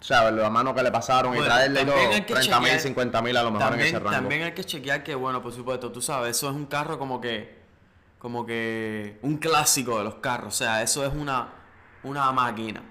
¿sabes? 0.00 0.34
La 0.34 0.50
mano 0.50 0.74
que 0.74 0.82
le 0.82 0.92
pasaron 0.92 1.32
y 1.32 1.36
Bueno, 1.38 1.52
traerle 1.54 1.80
y 1.80 1.84
todo, 1.86 1.94
también 1.94 2.12
hay 2.12 2.22
que 2.26 2.34
30 2.34 2.60
mil, 2.60 2.68
chequear- 2.70 2.78
50 2.78 3.22
mil 3.22 3.36
a 3.38 3.42
lo 3.42 3.50
mejor 3.52 3.72
en 3.74 3.80
ese 3.80 3.92
También, 3.92 4.04
rango. 4.12 4.20
también 4.22 4.42
hay 4.42 4.52
que 4.52 4.64
chequear 4.64 5.02
que, 5.02 5.14
bueno, 5.14 5.40
por 5.42 5.52
supuesto, 5.52 5.90
tú 5.90 6.02
sabes, 6.02 6.36
eso 6.36 6.50
es 6.50 6.54
un 6.54 6.66
carro 6.66 6.98
como 6.98 7.20
que, 7.22 7.62
como 8.18 8.44
que 8.44 9.18
un 9.22 9.38
clásico 9.38 9.96
de 9.96 10.04
los 10.04 10.16
carros. 10.16 10.48
O 10.54 10.56
sea, 10.58 10.82
eso 10.82 11.06
es 11.06 11.12
una, 11.14 11.48
una 12.02 12.30
máquina. 12.32 12.82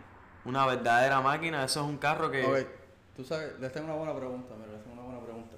Una 0.43 0.65
verdadera 0.65 1.21
máquina. 1.21 1.63
Eso 1.63 1.81
es 1.81 1.85
un 1.85 1.97
carro 1.97 2.31
que... 2.31 2.80
tú 3.15 3.23
sabes, 3.23 3.59
les 3.59 3.71
tengo 3.71 3.87
una 3.87 3.95
buena 3.95 4.15
pregunta, 4.15 4.53
mira, 4.55 4.71
les 4.73 4.81
tengo 4.83 4.93
una 4.93 5.03
buena 5.03 5.21
pregunta. 5.21 5.55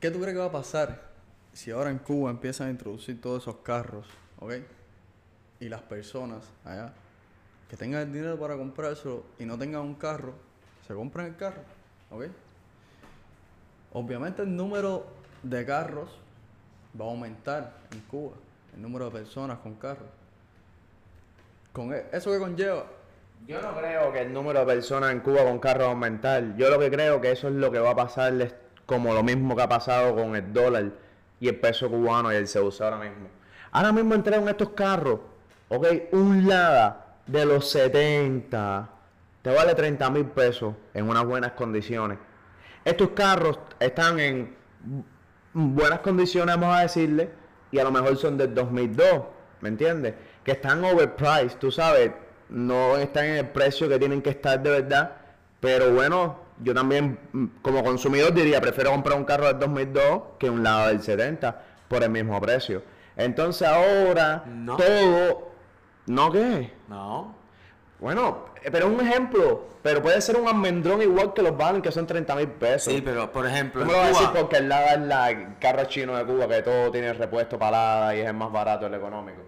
¿Qué 0.00 0.10
tú 0.10 0.20
crees 0.20 0.34
que 0.34 0.40
va 0.40 0.46
a 0.46 0.52
pasar 0.52 1.08
si 1.52 1.70
ahora 1.70 1.90
en 1.90 1.98
Cuba 1.98 2.30
empiezan 2.30 2.68
a 2.68 2.70
introducir 2.70 3.20
todos 3.20 3.42
esos 3.42 3.56
carros, 3.56 4.06
ok? 4.38 4.54
Y 5.60 5.68
las 5.68 5.82
personas 5.82 6.44
allá 6.64 6.92
que 7.68 7.76
tengan 7.76 8.02
el 8.02 8.12
dinero 8.12 8.38
para 8.38 8.56
comprárselo 8.56 9.24
y 9.38 9.44
no 9.44 9.58
tengan 9.58 9.82
un 9.82 9.94
carro, 9.94 10.34
se 10.86 10.94
compran 10.94 11.26
el 11.26 11.36
carro, 11.36 11.62
ok? 12.10 12.26
Obviamente 13.92 14.42
el 14.42 14.54
número 14.54 15.06
de 15.42 15.66
carros 15.66 16.10
va 16.98 17.06
a 17.06 17.08
aumentar 17.08 17.74
en 17.92 18.00
Cuba, 18.02 18.36
el 18.74 18.82
número 18.82 19.06
de 19.06 19.10
personas 19.10 19.58
con 19.58 19.74
carros. 19.74 20.08
Con 21.72 21.92
e- 21.92 22.06
eso 22.12 22.30
que 22.30 22.38
conlleva 22.38 22.86
Yo 23.46 23.62
no 23.62 23.74
creo 23.76 24.12
que 24.12 24.22
el 24.22 24.32
número 24.32 24.60
de 24.60 24.66
personas 24.66 25.12
en 25.12 25.20
Cuba 25.20 25.44
con 25.44 25.58
carros 25.58 25.84
va 25.84 25.88
a 25.88 25.92
aumentar. 25.92 26.56
Yo 26.56 26.68
lo 26.70 26.78
que 26.78 26.90
creo 26.90 27.20
que 27.20 27.30
eso 27.30 27.48
es 27.48 27.54
lo 27.54 27.70
que 27.70 27.78
va 27.78 27.90
a 27.90 27.96
pasar 27.96 28.40
es 28.40 28.54
como 28.84 29.14
lo 29.14 29.22
mismo 29.22 29.56
que 29.56 29.62
ha 29.62 29.68
pasado 29.68 30.14
con 30.14 30.36
el 30.36 30.52
dólar 30.52 30.90
y 31.40 31.48
el 31.48 31.56
peso 31.56 31.88
cubano 31.88 32.32
y 32.32 32.36
el 32.36 32.44
usa 32.44 32.86
ahora 32.86 32.98
mismo. 32.98 33.28
Ahora 33.70 33.92
mismo 33.92 34.14
entraron 34.14 34.48
estos 34.48 34.70
carros, 34.70 35.20
ok, 35.68 35.86
un 36.12 36.48
Lada 36.48 37.16
de 37.26 37.44
los 37.44 37.70
70, 37.70 38.88
te 39.42 39.50
vale 39.54 39.74
30 39.74 40.10
mil 40.10 40.24
pesos 40.26 40.74
en 40.94 41.08
unas 41.08 41.24
buenas 41.24 41.52
condiciones. 41.52 42.18
Estos 42.84 43.10
carros 43.10 43.58
están 43.78 44.18
en 44.18 44.56
buenas 45.52 46.00
condiciones, 46.00 46.56
vamos 46.56 46.76
a 46.76 46.80
decirle, 46.80 47.30
y 47.70 47.78
a 47.78 47.84
lo 47.84 47.90
mejor 47.90 48.16
son 48.16 48.38
del 48.38 48.54
2002, 48.54 49.22
¿me 49.60 49.68
entiendes? 49.68 50.14
Que 50.42 50.52
están 50.52 50.82
overpriced, 50.84 51.58
tú 51.58 51.70
sabes, 51.70 52.12
no 52.50 52.96
están 52.96 53.24
en 53.26 53.36
el 53.36 53.48
precio 53.48 53.88
que 53.88 53.98
tienen 53.98 54.22
que 54.22 54.30
estar 54.30 54.60
de 54.62 54.70
verdad, 54.70 55.12
pero 55.60 55.92
bueno, 55.92 56.36
yo 56.62 56.74
también 56.74 57.18
mm, 57.32 57.46
como 57.62 57.82
consumidor 57.84 58.32
diría, 58.32 58.60
prefiero 58.60 58.90
comprar 58.90 59.18
un 59.18 59.24
carro 59.24 59.46
del 59.46 59.58
2002 59.58 60.22
que 60.38 60.48
un 60.50 60.62
lado 60.62 60.88
del 60.88 61.02
70 61.02 61.62
por 61.88 62.02
el 62.02 62.10
mismo 62.10 62.40
precio. 62.40 62.82
Entonces 63.16 63.66
ahora 63.66 64.44
No. 64.46 64.76
todo, 64.76 65.50
¿no 66.06 66.30
qué? 66.32 66.72
No. 66.88 67.34
Bueno, 68.00 68.46
eh, 68.62 68.70
pero 68.70 68.86
es 68.86 68.92
un 68.92 69.06
ejemplo, 69.06 69.64
pero 69.82 70.00
puede 70.00 70.20
ser 70.20 70.36
un 70.36 70.46
almendrón 70.46 71.02
igual 71.02 71.32
que 71.34 71.42
los 71.42 71.56
Valen 71.56 71.82
que 71.82 71.90
son 71.90 72.06
30 72.06 72.34
mil 72.36 72.46
pesos. 72.48 72.92
Sí, 72.92 73.02
pero 73.04 73.32
por 73.32 73.44
ejemplo, 73.46 73.80
¿Cómo 73.80 73.92
lo 73.92 73.98
vas 73.98 74.06
a 74.06 74.10
decir 74.10 74.28
porque 74.32 74.58
el 74.58 74.68
Lada 74.68 74.94
es 74.94 75.00
la 75.00 75.30
el 75.30 75.58
carro 75.58 75.84
chino 75.86 76.16
de 76.16 76.24
Cuba 76.24 76.46
que 76.46 76.62
todo 76.62 76.90
tiene 76.92 77.12
repuesto 77.12 77.58
palada 77.58 78.14
y 78.14 78.20
es 78.20 78.26
el 78.28 78.34
más 78.34 78.52
barato, 78.52 78.86
el 78.86 78.94
económico? 78.94 79.42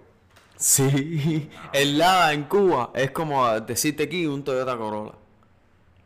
Sí, 0.60 1.50
el 1.72 1.96
Lada 1.96 2.34
en 2.34 2.44
Cuba 2.44 2.90
es 2.94 3.10
como 3.12 3.48
decirte 3.60 4.02
aquí 4.04 4.26
un 4.26 4.44
Toyota 4.44 4.76
Corolla. 4.76 5.14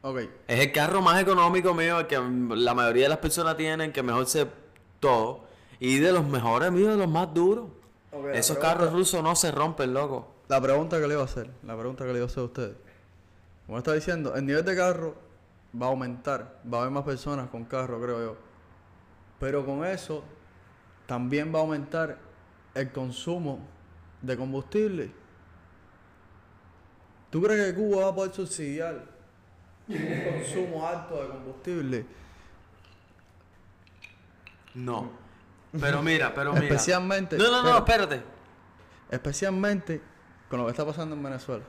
Ok, 0.03 0.19
Es 0.47 0.61
el 0.61 0.71
carro 0.71 1.03
más 1.03 1.21
económico 1.21 1.75
mío, 1.75 1.99
el 1.99 2.07
que 2.07 2.17
la 2.19 2.73
mayoría 2.73 3.05
de 3.05 3.09
las 3.09 3.19
personas 3.19 3.57
tienen, 3.57 3.91
que 3.93 4.03
mejor 4.05 4.27
se 4.27 4.47
todo. 5.01 5.45
Y 5.81 5.99
de 5.99 6.13
los 6.13 6.25
mejores 6.25 6.71
míos, 6.71 6.91
de 6.91 6.97
los 6.99 7.09
más 7.09 7.35
duros. 7.35 7.67
Ok, 8.13 8.27
la 8.27 8.33
Esos 8.35 8.57
pregunta- 8.59 8.79
carros 8.79 8.93
rusos 8.93 9.23
no 9.25 9.35
se 9.35 9.51
rompen, 9.51 9.93
loco. 9.93 10.29
la 10.49 10.61
pregunta 10.61 11.01
que 11.01 11.09
le 11.09 11.15
iba 11.15 11.23
a 11.23 11.25
hacer, 11.25 11.51
la 11.65 11.77
pregunta 11.77 12.05
que 12.05 12.13
le 12.13 12.19
iba 12.19 12.27
a 12.27 12.29
hacer 12.29 12.43
a 12.43 12.47
ustedes. 12.47 12.77
Como 13.67 13.79
está 13.79 13.93
diciendo, 13.95 14.37
el 14.37 14.47
nivel 14.47 14.65
de 14.65 14.77
carro 14.77 15.17
va 15.81 15.87
a 15.87 15.89
aumentar, 15.89 16.61
va 16.73 16.79
a 16.79 16.81
haber 16.83 16.93
más 16.93 17.03
personas 17.05 17.49
con 17.51 17.65
carro, 17.65 18.01
creo 18.01 18.21
yo. 18.23 18.37
Pero 19.41 19.67
con 19.67 19.85
eso 19.85 20.23
también 21.07 21.53
va 21.53 21.59
a 21.59 21.63
aumentar 21.63 22.19
el 22.75 22.93
consumo 22.93 23.59
de 24.25 24.37
combustible. 24.37 25.11
¿Tú 27.31 27.43
crees 27.43 27.73
que 27.73 27.75
Cuba 27.81 28.05
va 28.05 28.11
a 28.11 28.15
poder 28.15 28.33
subsidiar 28.33 29.05
un 29.89 29.97
consumo 30.33 30.87
alto 30.87 31.23
de 31.23 31.29
combustible? 31.29 32.07
No. 34.75 35.11
Pero 35.81 36.03
mira, 36.03 36.33
pero 36.35 36.53
mira. 36.53 36.65
Especialmente- 36.67 37.37
No, 37.37 37.51
no, 37.51 37.63
no, 37.63 37.79
espérate. 37.79 38.23
Especialmente 39.11 40.01
con 40.49 40.61
lo 40.61 40.67
que 40.67 40.71
está 40.71 40.85
pasando 40.87 41.15
en 41.17 41.23
Venezuela. 41.23 41.65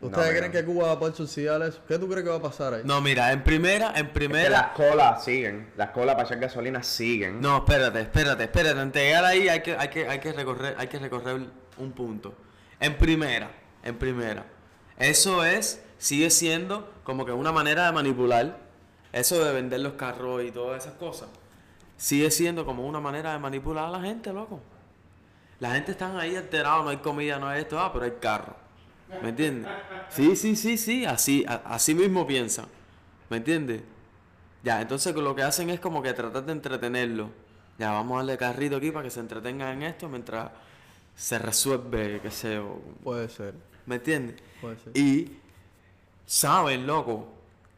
¿Ustedes 0.00 0.36
creen 0.36 0.52
que 0.52 0.64
Cuba 0.64 0.88
va 0.88 0.92
a 0.92 0.98
poder 0.98 1.14
subsidiar 1.14 1.62
eso? 1.62 1.80
¿Qué 1.88 1.98
tú 1.98 2.06
crees 2.08 2.22
que 2.22 2.30
va 2.30 2.36
a 2.36 2.42
pasar 2.42 2.74
ahí? 2.74 2.82
No, 2.84 3.00
mira, 3.00 3.32
en 3.32 3.42
primera, 3.42 3.88
en 3.90 3.96
Es 3.96 4.02
que 4.02 4.08
primera. 4.12 4.50
las 4.50 4.68
colas 4.72 5.24
siguen, 5.24 5.70
las 5.76 5.90
colas 5.90 6.14
para 6.14 6.26
echar 6.26 6.38
gasolina 6.38 6.82
siguen. 6.82 7.40
No, 7.40 7.56
espérate, 7.58 8.00
espérate, 8.02 8.44
espérate. 8.44 8.78
Antes 8.78 9.02
de 9.02 9.08
llegar 9.08 9.24
ahí 9.24 9.48
hay 9.48 9.62
que, 9.62 9.74
hay 9.76 9.88
que, 9.88 10.06
hay 10.06 10.18
que 10.20 10.32
recorrer, 10.32 10.74
hay 10.78 10.86
que 10.88 10.98
recorrer 10.98 11.40
un 11.78 11.92
punto. 11.92 12.34
En 12.78 12.96
primera, 12.98 13.50
en 13.82 13.96
primera. 13.96 14.44
Eso 14.98 15.44
es, 15.44 15.82
sigue 15.98 16.28
siendo 16.30 16.92
como 17.04 17.24
que 17.24 17.32
una 17.32 17.52
manera 17.52 17.86
de 17.86 17.92
manipular. 17.92 18.58
Eso 19.12 19.42
de 19.42 19.52
vender 19.52 19.80
los 19.80 19.94
carros 19.94 20.42
y 20.44 20.50
todas 20.50 20.84
esas 20.84 20.98
cosas. 20.98 21.28
Sigue 21.96 22.30
siendo 22.30 22.66
como 22.66 22.86
una 22.86 23.00
manera 23.00 23.32
de 23.32 23.38
manipular 23.38 23.86
a 23.86 23.90
la 23.90 24.00
gente, 24.02 24.30
loco. 24.30 24.60
La 25.58 25.72
gente 25.72 25.92
está 25.92 26.18
ahí 26.18 26.36
alterada, 26.36 26.82
no 26.82 26.90
hay 26.90 26.98
comida, 26.98 27.38
no 27.38 27.48
hay 27.48 27.62
esto, 27.62 27.80
ah, 27.80 27.90
pero 27.94 28.04
hay 28.04 28.12
carro. 28.20 28.54
¿Me 29.22 29.28
entiendes? 29.30 29.70
Sí, 30.10 30.36
sí, 30.36 30.56
sí, 30.56 30.76
sí, 30.78 31.04
así, 31.04 31.44
a- 31.48 31.62
así 31.66 31.94
mismo 31.94 32.26
piensan. 32.26 32.66
¿Me 33.30 33.38
entiendes? 33.38 33.82
Ya, 34.62 34.80
entonces 34.80 35.14
lo 35.14 35.34
que 35.34 35.42
hacen 35.42 35.70
es 35.70 35.80
como 35.80 36.02
que 36.02 36.12
tratar 36.12 36.44
de 36.44 36.52
entretenerlo. 36.52 37.30
Ya, 37.78 37.90
vamos 37.92 38.14
a 38.14 38.18
darle 38.18 38.36
carrito 38.38 38.76
aquí 38.76 38.90
para 38.90 39.04
que 39.04 39.10
se 39.10 39.20
entretengan 39.20 39.76
en 39.76 39.82
esto 39.82 40.08
mientras 40.08 40.50
se 41.14 41.38
resuelve, 41.38 42.20
qué 42.22 42.30
sé 42.30 42.54
yo. 42.54 42.80
Puede 43.04 43.28
ser, 43.28 43.54
¿Me 43.86 43.96
entiendes? 43.96 44.36
puede 44.60 44.78
ser. 44.78 44.96
Y 44.96 45.36
saben, 46.24 46.86
loco, 46.86 47.28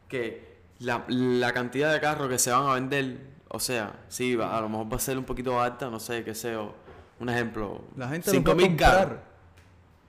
que 0.07 0.57
la, 0.79 1.03
la 1.07 1.51
cantidad 1.53 1.93
de 1.93 1.99
carros 1.99 2.29
que 2.29 2.39
se 2.39 2.51
van 2.51 2.67
a 2.67 2.73
vender, 2.73 3.17
o 3.49 3.59
sea, 3.59 3.93
sí, 4.07 4.35
va- 4.35 4.57
a 4.57 4.61
lo 4.61 4.69
mejor 4.69 4.91
va 4.91 4.97
a 4.97 4.99
ser 4.99 5.17
un 5.17 5.25
poquito 5.25 5.59
alta, 5.61 5.89
no 5.89 5.99
sé, 5.99 6.23
qué 6.23 6.33
sé 6.33 6.53
yo. 6.53 6.73
Un 7.19 7.29
ejemplo. 7.29 7.81
La 7.97 8.07
gente 8.07 8.31
lo 8.31 8.41
va 8.43 8.51
a 8.53 8.55
5.000 8.55 8.77
carros. 8.77 9.19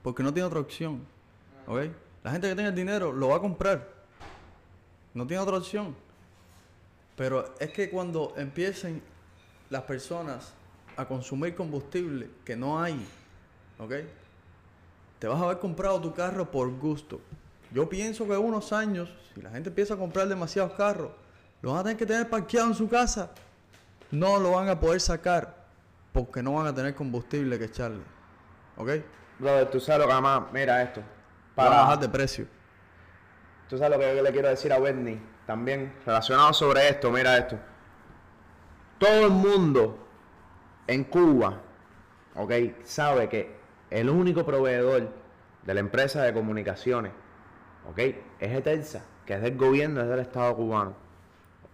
Porque 0.02 0.22
no 0.22 0.32
tiene 0.32 0.46
otra 0.46 0.60
opción. 0.60 1.00
¿Ok? 1.66 1.82
La 2.22 2.32
gente 2.32 2.48
que 2.48 2.54
tenga 2.54 2.68
el 2.68 2.74
dinero 2.74 3.12
lo 3.12 3.28
va 3.28 3.36
a 3.36 3.40
comprar. 3.40 3.88
No 5.14 5.26
tiene 5.26 5.42
otra 5.42 5.56
opción. 5.56 5.94
Pero 7.16 7.54
es 7.58 7.70
que 7.70 7.90
cuando 7.90 8.32
empiecen 8.36 9.02
las 9.68 9.82
personas 9.82 10.52
a 10.96 11.06
consumir 11.06 11.54
combustible 11.54 12.30
que 12.44 12.56
no 12.56 12.80
hay, 12.80 13.06
¿ok? 13.78 13.92
Te 15.18 15.28
vas 15.28 15.40
a 15.40 15.44
haber 15.44 15.58
comprado 15.58 16.00
tu 16.00 16.14
carro 16.14 16.50
por 16.50 16.70
gusto. 16.78 17.20
Yo 17.72 17.88
pienso 17.88 18.26
que 18.26 18.34
en 18.34 18.40
unos 18.40 18.72
años, 18.72 19.10
si 19.34 19.42
la 19.42 19.50
gente 19.50 19.68
empieza 19.68 19.94
a 19.94 19.96
comprar 19.96 20.28
demasiados 20.28 20.72
carros, 20.72 21.10
lo 21.62 21.72
van 21.72 21.80
a 21.80 21.82
tener 21.84 21.98
que 21.98 22.06
tener 22.06 22.28
parqueado 22.28 22.68
en 22.68 22.74
su 22.74 22.88
casa. 22.88 23.30
No 24.10 24.38
lo 24.38 24.52
van 24.52 24.68
a 24.68 24.80
poder 24.80 25.00
sacar 25.00 25.66
porque 26.12 26.42
no 26.42 26.54
van 26.54 26.66
a 26.66 26.74
tener 26.74 26.94
combustible 26.94 27.58
que 27.58 27.66
echarle. 27.66 28.02
¿Ok? 28.76 28.90
Brother, 29.40 29.70
tú 29.70 29.80
sabes 29.80 30.06
lo 30.06 30.14
que 30.14 30.20
más, 30.20 30.42
mira 30.52 30.82
esto. 30.82 31.02
Para 31.54 31.70
bajar 31.70 31.98
de 31.98 32.08
precio. 32.08 32.46
Tú 33.68 33.78
sabes 33.78 33.96
lo 33.96 33.98
que 33.98 34.14
yo 34.14 34.22
le 34.22 34.32
quiero 34.32 34.48
decir 34.48 34.72
a 34.72 34.78
Bernie 34.78 35.20
también, 35.46 35.94
relacionado 36.04 36.52
sobre 36.52 36.88
esto, 36.88 37.10
mira 37.10 37.38
esto. 37.38 37.58
Todo 38.98 39.26
el 39.26 39.30
mundo 39.30 39.98
en 40.86 41.04
Cuba, 41.04 41.58
ok, 42.34 42.52
sabe 42.84 43.28
que 43.28 43.56
el 43.88 44.10
único 44.10 44.44
proveedor 44.44 45.08
de 45.62 45.74
la 45.74 45.80
empresa 45.80 46.22
de 46.22 46.34
comunicaciones, 46.34 47.12
ok, 47.88 47.98
es 47.98 48.52
Etelsa, 48.52 49.04
que 49.24 49.34
es 49.34 49.42
del 49.42 49.56
gobierno, 49.56 50.02
es 50.02 50.08
del 50.08 50.20
Estado 50.20 50.54
cubano, 50.54 50.94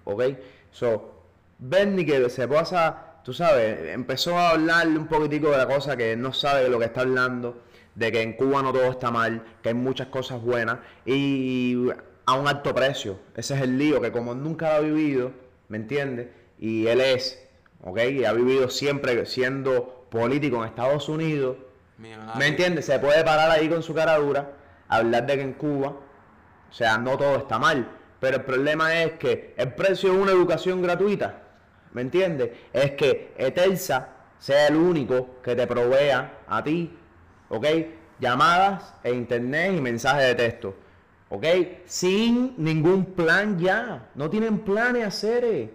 ok. 0.04 0.22
So, 0.70 1.24
Bernie 1.58 2.06
que 2.06 2.30
se 2.30 2.46
pasa, 2.46 3.15
tú 3.26 3.32
sabes, 3.32 3.92
empezó 3.92 4.38
a 4.38 4.50
hablarle 4.50 4.96
un 4.96 5.08
poquitico 5.08 5.50
de 5.50 5.56
la 5.56 5.66
cosa 5.66 5.96
que 5.96 6.14
no 6.14 6.32
sabe 6.32 6.62
de 6.62 6.68
lo 6.68 6.78
que 6.78 6.84
está 6.84 7.00
hablando, 7.00 7.60
de 7.96 8.12
que 8.12 8.22
en 8.22 8.34
Cuba 8.34 8.62
no 8.62 8.72
todo 8.72 8.84
está 8.84 9.10
mal, 9.10 9.42
que 9.64 9.70
hay 9.70 9.74
muchas 9.74 10.06
cosas 10.06 10.40
buenas 10.40 10.78
y 11.04 11.88
a 12.24 12.34
un 12.34 12.46
alto 12.46 12.72
precio. 12.72 13.18
Ese 13.34 13.54
es 13.56 13.62
el 13.62 13.78
lío, 13.78 14.00
que 14.00 14.12
como 14.12 14.36
nunca 14.36 14.68
lo 14.68 14.74
ha 14.76 14.78
vivido, 14.78 15.32
¿me 15.66 15.76
entiendes? 15.76 16.28
Y 16.60 16.86
él 16.86 17.00
es, 17.00 17.44
¿ok? 17.82 17.98
Y 18.12 18.24
ha 18.24 18.32
vivido 18.32 18.70
siempre 18.70 19.26
siendo 19.26 20.06
político 20.08 20.58
en 20.58 20.68
Estados 20.68 21.08
Unidos. 21.08 21.56
¿me 21.98 22.46
entiendes? 22.46 22.86
Se 22.86 23.00
puede 23.00 23.24
parar 23.24 23.50
ahí 23.50 23.68
con 23.68 23.82
su 23.82 23.92
cara 23.92 24.18
dura, 24.18 24.52
hablar 24.86 25.26
de 25.26 25.34
que 25.34 25.42
en 25.42 25.54
Cuba, 25.54 25.96
o 26.70 26.72
sea, 26.72 26.96
no 26.98 27.18
todo 27.18 27.38
está 27.38 27.58
mal, 27.58 27.90
pero 28.20 28.36
el 28.36 28.44
problema 28.44 29.02
es 29.02 29.14
que 29.14 29.52
el 29.56 29.74
precio 29.74 30.12
de 30.12 30.16
una 30.16 30.30
educación 30.30 30.80
gratuita, 30.80 31.45
¿me 31.96 32.02
entiendes? 32.02 32.50
Es 32.74 32.90
que 32.90 33.32
Etelsa 33.38 34.08
sea 34.38 34.68
el 34.68 34.76
único 34.76 35.40
que 35.42 35.56
te 35.56 35.66
provea 35.66 36.40
a 36.46 36.62
ti, 36.62 36.94
¿ok? 37.48 37.66
Llamadas 38.20 38.92
e 39.02 39.14
internet 39.14 39.72
y 39.74 39.80
mensajes 39.80 40.26
de 40.26 40.34
texto, 40.34 40.74
¿ok? 41.30 41.46
Sin 41.86 42.52
ningún 42.58 43.06
plan 43.06 43.58
ya. 43.58 44.10
No 44.14 44.28
tienen 44.28 44.58
planes 44.58 45.06
hacer. 45.06 45.70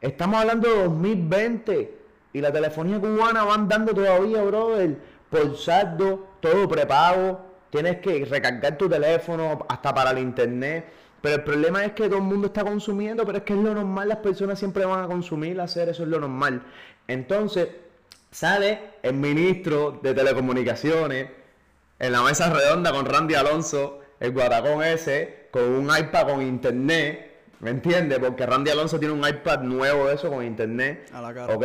Estamos 0.00 0.40
hablando 0.40 0.68
de 0.68 0.84
2020 0.84 1.98
y 2.32 2.40
la 2.40 2.52
telefonía 2.52 3.00
cubana 3.00 3.42
van 3.42 3.68
dando 3.68 3.92
todavía, 3.92 4.42
brother, 4.42 4.96
por 5.28 5.56
saldo, 5.58 6.28
todo 6.38 6.68
prepago. 6.68 7.40
Tienes 7.70 7.98
que 7.98 8.24
recargar 8.24 8.78
tu 8.78 8.88
teléfono 8.88 9.66
hasta 9.68 9.92
para 9.92 10.12
el 10.12 10.18
internet. 10.18 10.86
Pero 11.26 11.38
el 11.38 11.42
problema 11.42 11.84
es 11.84 11.90
que 11.90 12.04
todo 12.06 12.18
el 12.18 12.22
mundo 12.22 12.46
está 12.46 12.62
consumiendo, 12.62 13.26
pero 13.26 13.38
es 13.38 13.42
que 13.44 13.52
es 13.52 13.58
lo 13.58 13.74
normal, 13.74 14.06
las 14.08 14.18
personas 14.18 14.60
siempre 14.60 14.84
van 14.84 15.02
a 15.02 15.08
consumir, 15.08 15.60
hacer 15.60 15.88
eso 15.88 16.04
es 16.04 16.08
lo 16.08 16.20
normal. 16.20 16.62
Entonces, 17.08 17.66
sale 18.30 18.78
el 19.02 19.14
ministro 19.14 19.98
de 20.04 20.14
Telecomunicaciones 20.14 21.26
en 21.98 22.12
la 22.12 22.22
mesa 22.22 22.48
redonda 22.54 22.92
con 22.92 23.06
Randy 23.06 23.34
Alonso, 23.34 24.02
el 24.20 24.30
guatacón 24.30 24.84
ese, 24.84 25.48
con 25.50 25.64
un 25.64 25.86
iPad 25.98 26.28
con 26.28 26.42
internet, 26.42 27.32
¿me 27.58 27.70
entiendes? 27.70 28.20
Porque 28.20 28.46
Randy 28.46 28.70
Alonso 28.70 29.00
tiene 29.00 29.12
un 29.12 29.26
iPad 29.26 29.62
nuevo 29.62 30.06
de 30.06 30.14
eso 30.14 30.30
con 30.30 30.44
internet, 30.44 31.10
A 31.12 31.20
la 31.22 31.34
cara. 31.34 31.52
¿ok? 31.56 31.64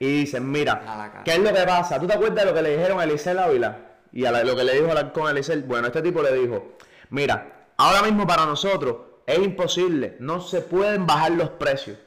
Y 0.00 0.20
dicen, 0.20 0.50
mira. 0.50 1.20
¿qué 1.22 1.32
es 1.32 1.38
lo 1.40 1.52
que 1.52 1.64
pasa? 1.66 2.00
¿Tú 2.00 2.06
te 2.06 2.14
acuerdas 2.14 2.44
de 2.46 2.50
lo 2.50 2.54
que 2.56 2.62
le 2.62 2.78
dijeron 2.78 2.98
a 2.98 3.04
Elisel 3.04 3.38
Ávila? 3.38 3.76
Y 4.10 4.24
a 4.24 4.30
la- 4.30 4.42
lo 4.42 4.56
que 4.56 4.64
le 4.64 4.72
dijo 4.72 4.90
halcón 4.90 5.28
a 5.28 5.32
Elisel, 5.32 5.64
bueno, 5.64 5.88
este 5.88 6.00
tipo 6.00 6.22
le 6.22 6.32
dijo, 6.32 6.76
mira, 7.10 7.58
ahora 7.82 8.02
mismo 8.02 8.26
para 8.26 8.46
nosotros 8.46 8.96
es 9.26 9.38
imposible, 9.38 10.16
no 10.20 10.40
se 10.40 10.60
pueden 10.60 11.06
bajar 11.06 11.32
los 11.32 11.50
precios. 11.50 11.98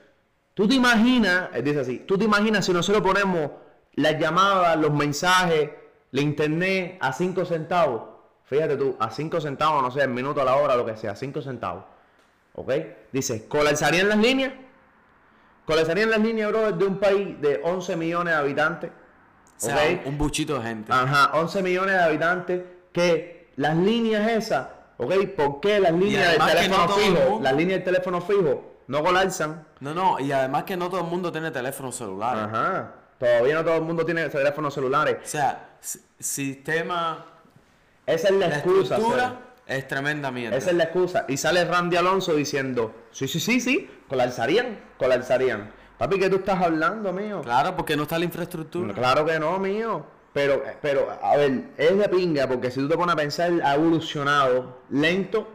Tú 0.54 0.68
te 0.68 0.76
imaginas, 0.76 1.50
él 1.54 1.64
dice 1.64 1.82
así, 1.82 2.00
tú 2.00 2.18
te 2.18 2.24
imaginas 2.24 2.66
si 2.66 2.72
nosotros 2.72 3.04
ponemos 3.04 3.52
las 3.94 4.18
llamadas, 4.18 4.78
los 4.78 4.94
mensajes, 4.94 5.70
la 6.12 6.22
internet 6.22 6.98
a 7.02 7.12
5 7.12 7.46
centavos. 7.46 8.04
Fíjate 8.46 8.78
tú, 8.78 8.96
a 9.00 9.10
5 9.10 9.42
centavos, 9.42 9.82
no 9.82 9.92
sé, 9.92 10.02
el 10.02 10.10
minuto, 10.10 10.42
a 10.42 10.46
la 10.46 10.56
hora, 10.56 10.76
lo 10.76 10.86
que 10.86 10.96
sea, 10.96 11.16
5 11.16 11.42
centavos. 11.42 11.84
¿Ok? 12.54 12.72
Dice, 13.12 13.48
¿colapsarían 13.48 14.08
las 14.08 14.18
líneas? 14.18 14.54
¿Colapsarían 15.66 16.10
las 16.10 16.20
líneas, 16.20 16.52
bro, 16.52 16.72
de 16.72 16.86
un 16.86 17.00
país 17.00 17.42
de 17.42 17.60
11 17.64 17.96
millones 17.98 18.34
de 18.34 18.40
habitantes? 18.40 18.92
O 19.58 19.60
sea, 19.60 19.76
¿Ok? 19.76 20.06
un 20.06 20.18
buchito 20.18 20.56
de 20.56 20.62
gente. 20.62 20.94
Ajá, 20.94 21.32
11 21.34 21.64
millones 21.64 21.96
de 21.96 22.02
habitantes 22.02 22.62
que 22.94 23.52
las 23.58 23.76
líneas 23.76 24.30
esas, 24.30 24.68
¿ok? 24.98 25.14
¿Por 25.36 25.60
qué 25.60 25.80
las 25.80 25.94
líneas 25.94 26.32
del 26.32 26.42
que 26.42 26.54
teléfono 26.54 26.88
no 26.88 26.94
fijo, 26.94 27.40
las 27.42 27.54
líneas 27.54 27.78
del 27.80 27.84
teléfono 27.84 28.22
fijo 28.22 28.72
no 28.88 29.04
colapsan? 29.04 29.68
No, 29.80 29.94
no, 29.94 30.20
y 30.20 30.32
además 30.32 30.64
que 30.64 30.78
no 30.78 30.90
todo 30.90 31.02
el 31.02 31.08
mundo 31.08 31.32
tiene 31.32 31.52
teléfono 31.52 31.92
celular. 31.92 32.38
Ajá. 32.50 32.92
Todavía 33.20 33.56
no 33.56 33.64
todo 33.64 33.76
el 33.76 33.82
mundo 33.84 34.06
tiene 34.06 34.28
teléfonos 34.30 34.74
celulares. 34.74 35.18
O 35.24 35.28
sea, 35.28 35.70
si- 35.80 36.00
sistema, 36.20 37.26
Esa 38.06 38.28
es 38.28 38.34
la 38.36 38.48
la 38.48 38.56
excusa. 38.58 38.96
estructura 38.96 39.40
es 39.68 39.88
tremenda 39.88 40.32
mierda. 40.32 40.58
Esa 40.58 40.70
es 40.72 40.76
la 40.76 40.84
excusa. 40.86 41.26
Y 41.28 41.38
sale 41.38 41.64
Randy 41.66 41.96
Alonso 41.96 42.34
diciendo, 42.36 42.94
sí, 43.12 43.28
sí, 43.28 43.40
sí, 43.40 43.60
sí, 43.62 43.90
colapsarían, 44.10 44.80
colapsarían. 44.98 45.72
Papi, 45.98 46.20
¿qué 46.20 46.30
tú 46.30 46.36
estás 46.38 46.62
hablando, 46.62 47.14
mío? 47.14 47.42
Claro, 47.42 47.74
porque 47.76 47.96
no 47.96 48.04
está 48.04 48.20
la 48.20 48.26
infraestructura. 48.26 48.94
Claro 48.94 49.26
que 49.26 49.40
no, 49.40 49.58
mío. 49.60 50.06
Pero, 50.36 50.62
pero, 50.82 51.17
a 51.21 51.38
ver, 51.38 51.69
es 51.78 51.98
de 51.98 52.10
pinga, 52.10 52.45
porque 52.45 52.69
si 52.69 52.82
tú 52.82 52.89
te 52.89 52.98
pones 52.98 53.13
a 53.13 53.15
pensar, 53.15 53.54
ha 53.63 53.76
evolucionado 53.76 54.82
lento, 54.89 55.48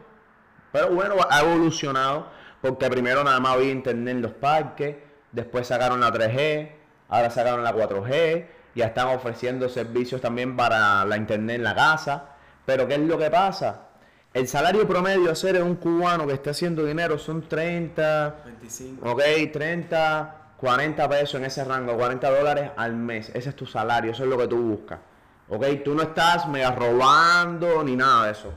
pero 0.72 0.88
bueno, 0.94 1.16
ha 1.28 1.42
evolucionado, 1.42 2.28
porque 2.62 2.88
primero 2.88 3.22
nada 3.22 3.38
más 3.40 3.56
había 3.56 3.72
internet 3.72 4.16
en 4.16 4.22
los 4.22 4.32
parques, 4.32 4.96
después 5.32 5.66
sacaron 5.66 6.00
la 6.00 6.10
3G, 6.10 6.70
ahora 7.10 7.28
sacaron 7.28 7.62
la 7.62 7.74
4G, 7.74 8.46
ya 8.74 8.86
están 8.86 9.08
ofreciendo 9.08 9.68
servicios 9.68 10.22
también 10.22 10.56
para 10.56 11.04
la 11.04 11.18
internet 11.18 11.56
en 11.56 11.64
la 11.64 11.74
casa. 11.74 12.30
Pero, 12.64 12.88
¿qué 12.88 12.94
es 12.94 13.00
lo 13.00 13.18
que 13.18 13.30
pasa? 13.30 13.88
El 14.32 14.48
salario 14.48 14.88
promedio 14.88 15.28
a 15.28 15.32
hacer 15.32 15.62
un 15.62 15.76
cubano 15.76 16.26
que 16.26 16.32
está 16.32 16.52
haciendo 16.52 16.86
dinero 16.86 17.18
son 17.18 17.46
30, 17.46 18.44
25. 18.46 19.10
Ok, 19.10 19.20
30, 19.52 20.39
40 20.60 21.08
pesos 21.08 21.34
en 21.36 21.46
ese 21.46 21.64
rango, 21.64 21.96
40 21.96 22.30
dólares 22.30 22.70
al 22.76 22.94
mes. 22.94 23.30
Ese 23.34 23.48
es 23.48 23.56
tu 23.56 23.64
salario, 23.64 24.12
eso 24.12 24.24
es 24.24 24.28
lo 24.28 24.36
que 24.36 24.46
tú 24.46 24.58
buscas. 24.58 25.00
Ok, 25.48 25.64
tú 25.82 25.94
no 25.94 26.02
estás 26.02 26.46
mega 26.48 26.70
robando 26.70 27.82
ni 27.82 27.96
nada 27.96 28.26
de 28.26 28.32
eso. 28.32 28.52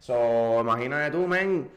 So, 0.00 0.60
imagínate 0.60 1.12
tú, 1.12 1.26
men. 1.28 1.70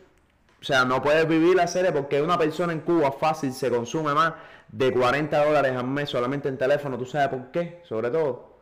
O 0.59 0.63
sea, 0.65 0.83
no 0.83 0.99
puedes 0.99 1.27
vivir 1.27 1.55
la 1.55 1.67
serie 1.67 1.91
porque 1.91 2.23
una 2.23 2.39
persona 2.39 2.73
en 2.73 2.79
Cuba 2.79 3.11
fácil 3.11 3.53
se 3.53 3.69
consume 3.69 4.15
más 4.15 4.33
de 4.67 4.91
40 4.91 5.45
dólares 5.45 5.77
al 5.77 5.85
mes 5.85 6.09
solamente 6.09 6.49
en 6.49 6.57
teléfono. 6.57 6.97
¿Tú 6.97 7.05
sabes 7.05 7.27
por 7.27 7.51
qué? 7.51 7.83
Sobre 7.83 8.09
todo. 8.09 8.57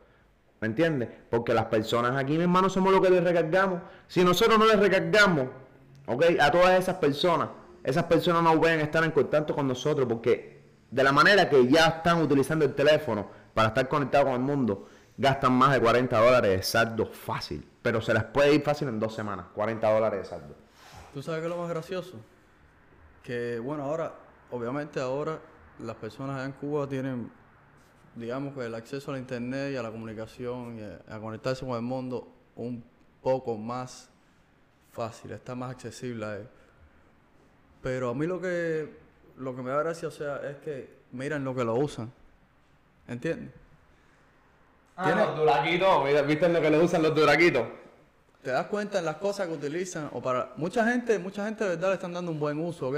¿Me 0.60 0.66
entiendes? 0.66 1.08
Porque 1.30 1.54
las 1.54 1.64
personas 1.64 2.14
aquí, 2.14 2.36
mi 2.36 2.42
hermano, 2.42 2.68
somos 2.68 2.92
los 2.92 3.00
que 3.00 3.08
les 3.08 3.24
recargamos. 3.24 3.80
Si 4.06 4.22
nosotros 4.22 4.58
no 4.58 4.66
les 4.66 4.78
recargamos, 4.78 5.46
¿ok? 6.06 6.24
A 6.40 6.50
todas 6.50 6.78
esas 6.78 6.96
personas, 6.96 7.48
esas 7.82 8.04
personas 8.04 8.42
no 8.42 8.60
pueden 8.60 8.80
estar 8.80 9.02
en 9.02 9.12
contacto 9.12 9.54
con 9.54 9.66
nosotros 9.66 10.06
porque 10.06 10.53
de 10.94 11.02
la 11.02 11.10
manera 11.10 11.48
que 11.48 11.66
ya 11.66 11.88
están 11.88 12.22
utilizando 12.22 12.64
el 12.64 12.72
teléfono 12.72 13.28
para 13.52 13.68
estar 13.68 13.88
conectados 13.88 14.26
con 14.26 14.34
el 14.34 14.40
mundo, 14.40 14.86
gastan 15.16 15.52
más 15.52 15.72
de 15.72 15.80
40 15.80 16.16
dólares 16.16 16.50
de 16.52 16.62
saldo 16.62 17.06
fácil. 17.06 17.66
Pero 17.82 18.00
se 18.00 18.14
les 18.14 18.22
puede 18.22 18.54
ir 18.54 18.62
fácil 18.62 18.86
en 18.86 19.00
dos 19.00 19.12
semanas, 19.12 19.46
40 19.56 19.92
dólares 19.92 20.20
de 20.20 20.24
saldo. 20.24 20.54
¿Tú 21.12 21.20
sabes 21.20 21.40
qué 21.40 21.46
es 21.46 21.50
lo 21.50 21.60
más 21.60 21.68
gracioso? 21.68 22.20
Que, 23.24 23.58
bueno, 23.58 23.82
ahora, 23.82 24.14
obviamente 24.52 25.00
ahora 25.00 25.40
las 25.80 25.96
personas 25.96 26.46
en 26.46 26.52
Cuba 26.52 26.88
tienen, 26.88 27.28
digamos 28.14 28.54
que 28.54 28.64
el 28.64 28.74
acceso 28.76 29.12
a 29.12 29.18
internet 29.18 29.72
y 29.72 29.76
a 29.76 29.82
la 29.82 29.90
comunicación 29.90 30.78
y 30.78 31.12
a, 31.12 31.16
a 31.16 31.18
conectarse 31.18 31.66
con 31.66 31.74
el 31.74 31.82
mundo 31.82 32.28
un 32.54 32.84
poco 33.20 33.58
más 33.58 34.10
fácil, 34.92 35.32
está 35.32 35.56
más 35.56 35.72
accesible 35.72 36.24
a 36.24 36.36
ellos. 36.36 36.50
Pero 37.82 38.10
a 38.10 38.14
mí 38.14 38.28
lo 38.28 38.40
que, 38.40 39.03
lo 39.36 39.54
que 39.54 39.62
me 39.62 39.70
da 39.70 39.78
gracia, 39.82 40.08
o 40.08 40.10
sea, 40.10 40.36
es 40.48 40.56
que 40.58 40.88
miren 41.12 41.44
lo 41.44 41.54
que 41.54 41.64
lo 41.64 41.74
usan. 41.74 42.10
¿Entiendes? 43.08 43.52
Ah, 44.96 45.10
los 45.10 45.36
duraquitos, 45.36 46.04
mira, 46.04 46.22
¿viste 46.22 46.48
lo 46.48 46.60
que 46.60 46.70
le 46.70 46.78
usan 46.78 47.02
los 47.02 47.14
duraquitos? 47.14 47.66
Te 48.42 48.50
das 48.50 48.66
cuenta 48.66 48.98
en 48.98 49.04
las 49.06 49.16
cosas 49.16 49.48
que 49.48 49.54
utilizan 49.54 50.08
o 50.12 50.22
para 50.22 50.52
mucha 50.56 50.86
gente, 50.86 51.18
mucha 51.18 51.44
gente 51.46 51.64
de 51.64 51.70
verdad 51.70 51.88
le 51.88 51.94
están 51.94 52.12
dando 52.12 52.30
un 52.30 52.38
buen 52.38 52.58
uso, 52.60 52.88
¿ok? 52.88 52.96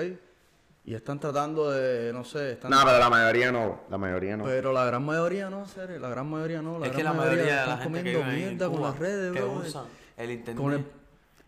Y 0.84 0.94
están 0.94 1.18
tratando 1.18 1.70
de, 1.70 2.12
no 2.12 2.22
sé, 2.24 2.52
están 2.52 2.70
No, 2.70 2.80
pero 2.84 2.98
la 2.98 3.08
mayoría 3.10 3.50
no, 3.50 3.80
la 3.90 3.98
mayoría 3.98 4.36
no. 4.36 4.44
Pero 4.44 4.72
la 4.72 4.84
gran 4.84 5.04
mayoría 5.04 5.48
no, 5.50 5.66
serio, 5.66 5.98
la 5.98 6.08
gran 6.08 6.28
mayoría 6.28 6.62
no. 6.62 6.78
La 6.78 6.86
es 6.86 6.92
gran 6.92 6.96
que 6.98 7.02
la 7.04 7.12
mayoría 7.12 7.42
de 7.44 7.50
la 7.50 7.60
están 7.74 7.78
gente 7.80 8.02
que 8.04 8.12
comiendo 8.12 8.30
vive 8.30 8.42
en 8.42 8.48
mierda 8.56 8.70
con 8.70 8.82
las 8.82 8.98
redes, 8.98 9.32
que 9.32 9.40
bro. 9.40 9.52
usan 9.52 9.84
el 10.16 10.30
internet. 10.30 10.62
Con 10.62 10.72
el- 10.74 10.86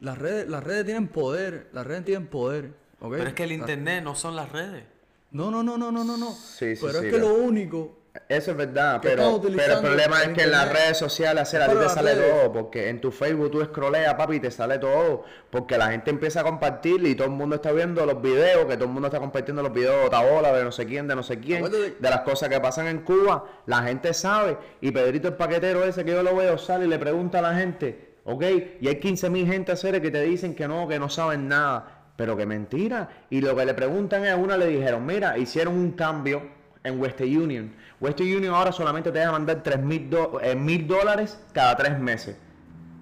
las 0.01 0.19
redes, 0.19 0.49
las 0.49 0.65
redes 0.65 0.85
tienen 0.85 1.09
poder, 1.09 1.69
las 1.73 1.87
redes 1.87 2.05
tienen 2.05 2.27
poder, 2.29 2.71
Pero 3.01 3.23
es 3.29 3.35
que 3.35 3.45
el 3.45 3.49
La- 3.51 3.55
internet 3.57 4.03
no 4.05 4.15
son 4.15 4.35
las 4.37 4.51
redes. 4.51 4.85
No, 5.31 5.51
no, 5.51 5.63
no, 5.63 5.77
no, 5.79 5.93
no, 5.93 6.05
no, 6.05 6.17
no. 6.17 6.33
Sí, 6.33 6.75
sí, 6.75 6.83
pero 6.85 7.01
sí, 7.01 7.07
es 7.07 7.13
que 7.13 7.19
pero- 7.21 7.29
lo 7.29 7.35
único, 7.35 7.95
Eso 8.29 8.51
es 8.51 8.57
verdad, 8.57 8.99
pero, 9.01 9.41
pero 9.43 9.75
el 9.75 9.81
problema 9.81 10.23
es 10.25 10.29
que 10.31 10.43
en 10.43 10.51
las 10.51 10.73
redes 10.73 10.97
sociales 10.99 11.41
hacer 11.43 11.63
a 11.63 11.69
ti 11.69 11.77
te 11.79 11.89
sale 11.89 12.15
redes- 12.17 12.31
todo, 12.33 12.53
porque 12.53 12.89
en 12.89 13.01
tu 13.01 13.13
Facebook 13.13 13.51
tú 13.53 13.65
scrolleas, 13.65 14.15
papi, 14.15 14.37
y 14.37 14.41
te 14.41 14.51
sale 14.51 14.79
todo, 14.79 15.23
porque 15.51 15.79
la 15.79 15.91
gente 15.93 16.11
empieza 16.11 16.41
a 16.41 16.43
compartir 16.43 17.07
y 17.07 17.15
todo 17.15 17.27
el 17.29 17.35
mundo 17.35 17.55
está 17.57 17.71
viendo 17.71 18.05
los 18.05 18.21
videos, 18.21 18.65
que 18.67 18.75
todo 18.75 18.87
el 18.87 18.91
mundo 18.91 19.07
está 19.07 19.21
compartiendo 19.21 19.63
los 19.63 19.73
videos 19.73 20.01
de 20.01 20.07
Otaola, 20.07 20.53
de 20.53 20.65
no 20.65 20.73
sé 20.73 20.85
quién, 20.87 21.07
de 21.07 21.15
no 21.15 21.23
sé 21.23 21.39
quién, 21.39 21.63
de 21.63 22.11
las 22.11 22.23
cosas 22.23 22.49
que 22.49 22.59
pasan 22.59 22.89
en 22.89 23.03
Cuba, 23.03 23.45
la 23.67 23.83
gente 23.85 24.13
sabe, 24.15 24.57
y 24.81 24.91
Pedrito 24.91 25.29
el 25.29 25.35
paquetero 25.35 25.85
ese 25.85 26.05
que 26.05 26.11
yo 26.11 26.23
lo 26.25 26.35
veo 26.35 26.59
sale 26.59 26.87
y 26.87 26.89
le 26.89 26.99
pregunta 26.99 27.39
a 27.39 27.43
la 27.43 27.55
gente, 27.55 28.15
¿ok? 28.25 28.43
Y 28.81 28.89
hay 28.89 28.99
15 28.99 29.31
mil 29.31 29.47
gente 29.47 29.77
seres 29.77 30.01
que 30.01 30.11
te 30.11 30.23
dicen 30.23 30.57
que 30.57 30.67
no, 30.67 30.89
que 30.89 30.99
no 30.99 31.09
saben 31.09 31.47
nada, 31.47 31.98
pero 32.19 32.37
que 32.37 32.47
mentira, 32.47 33.09
y 33.31 33.41
lo 33.41 33.55
que 33.55 33.65
le 33.65 33.75
preguntan 33.75 34.25
es, 34.25 34.33
a 34.33 34.37
una 34.37 34.57
le 34.57 34.67
dijeron, 34.67 35.07
mira, 35.07 35.39
hicieron 35.39 35.75
un 35.75 35.93
cambio 35.93 36.43
en 36.83 36.99
Western 37.01 37.31
Union. 37.45 37.73
Western 38.01 38.29
Union 38.37 38.55
ahora 38.55 38.73
solamente 38.73 39.13
te 39.13 39.21
deja 39.21 39.31
mandar 39.31 39.63
3 39.63 39.79
mil 39.81 40.11
do- 40.11 40.41
eh, 40.43 40.57
mil 40.57 40.89
dólares 40.89 41.39
cada 41.53 41.77
tres 41.77 41.97
meses. 42.01 42.37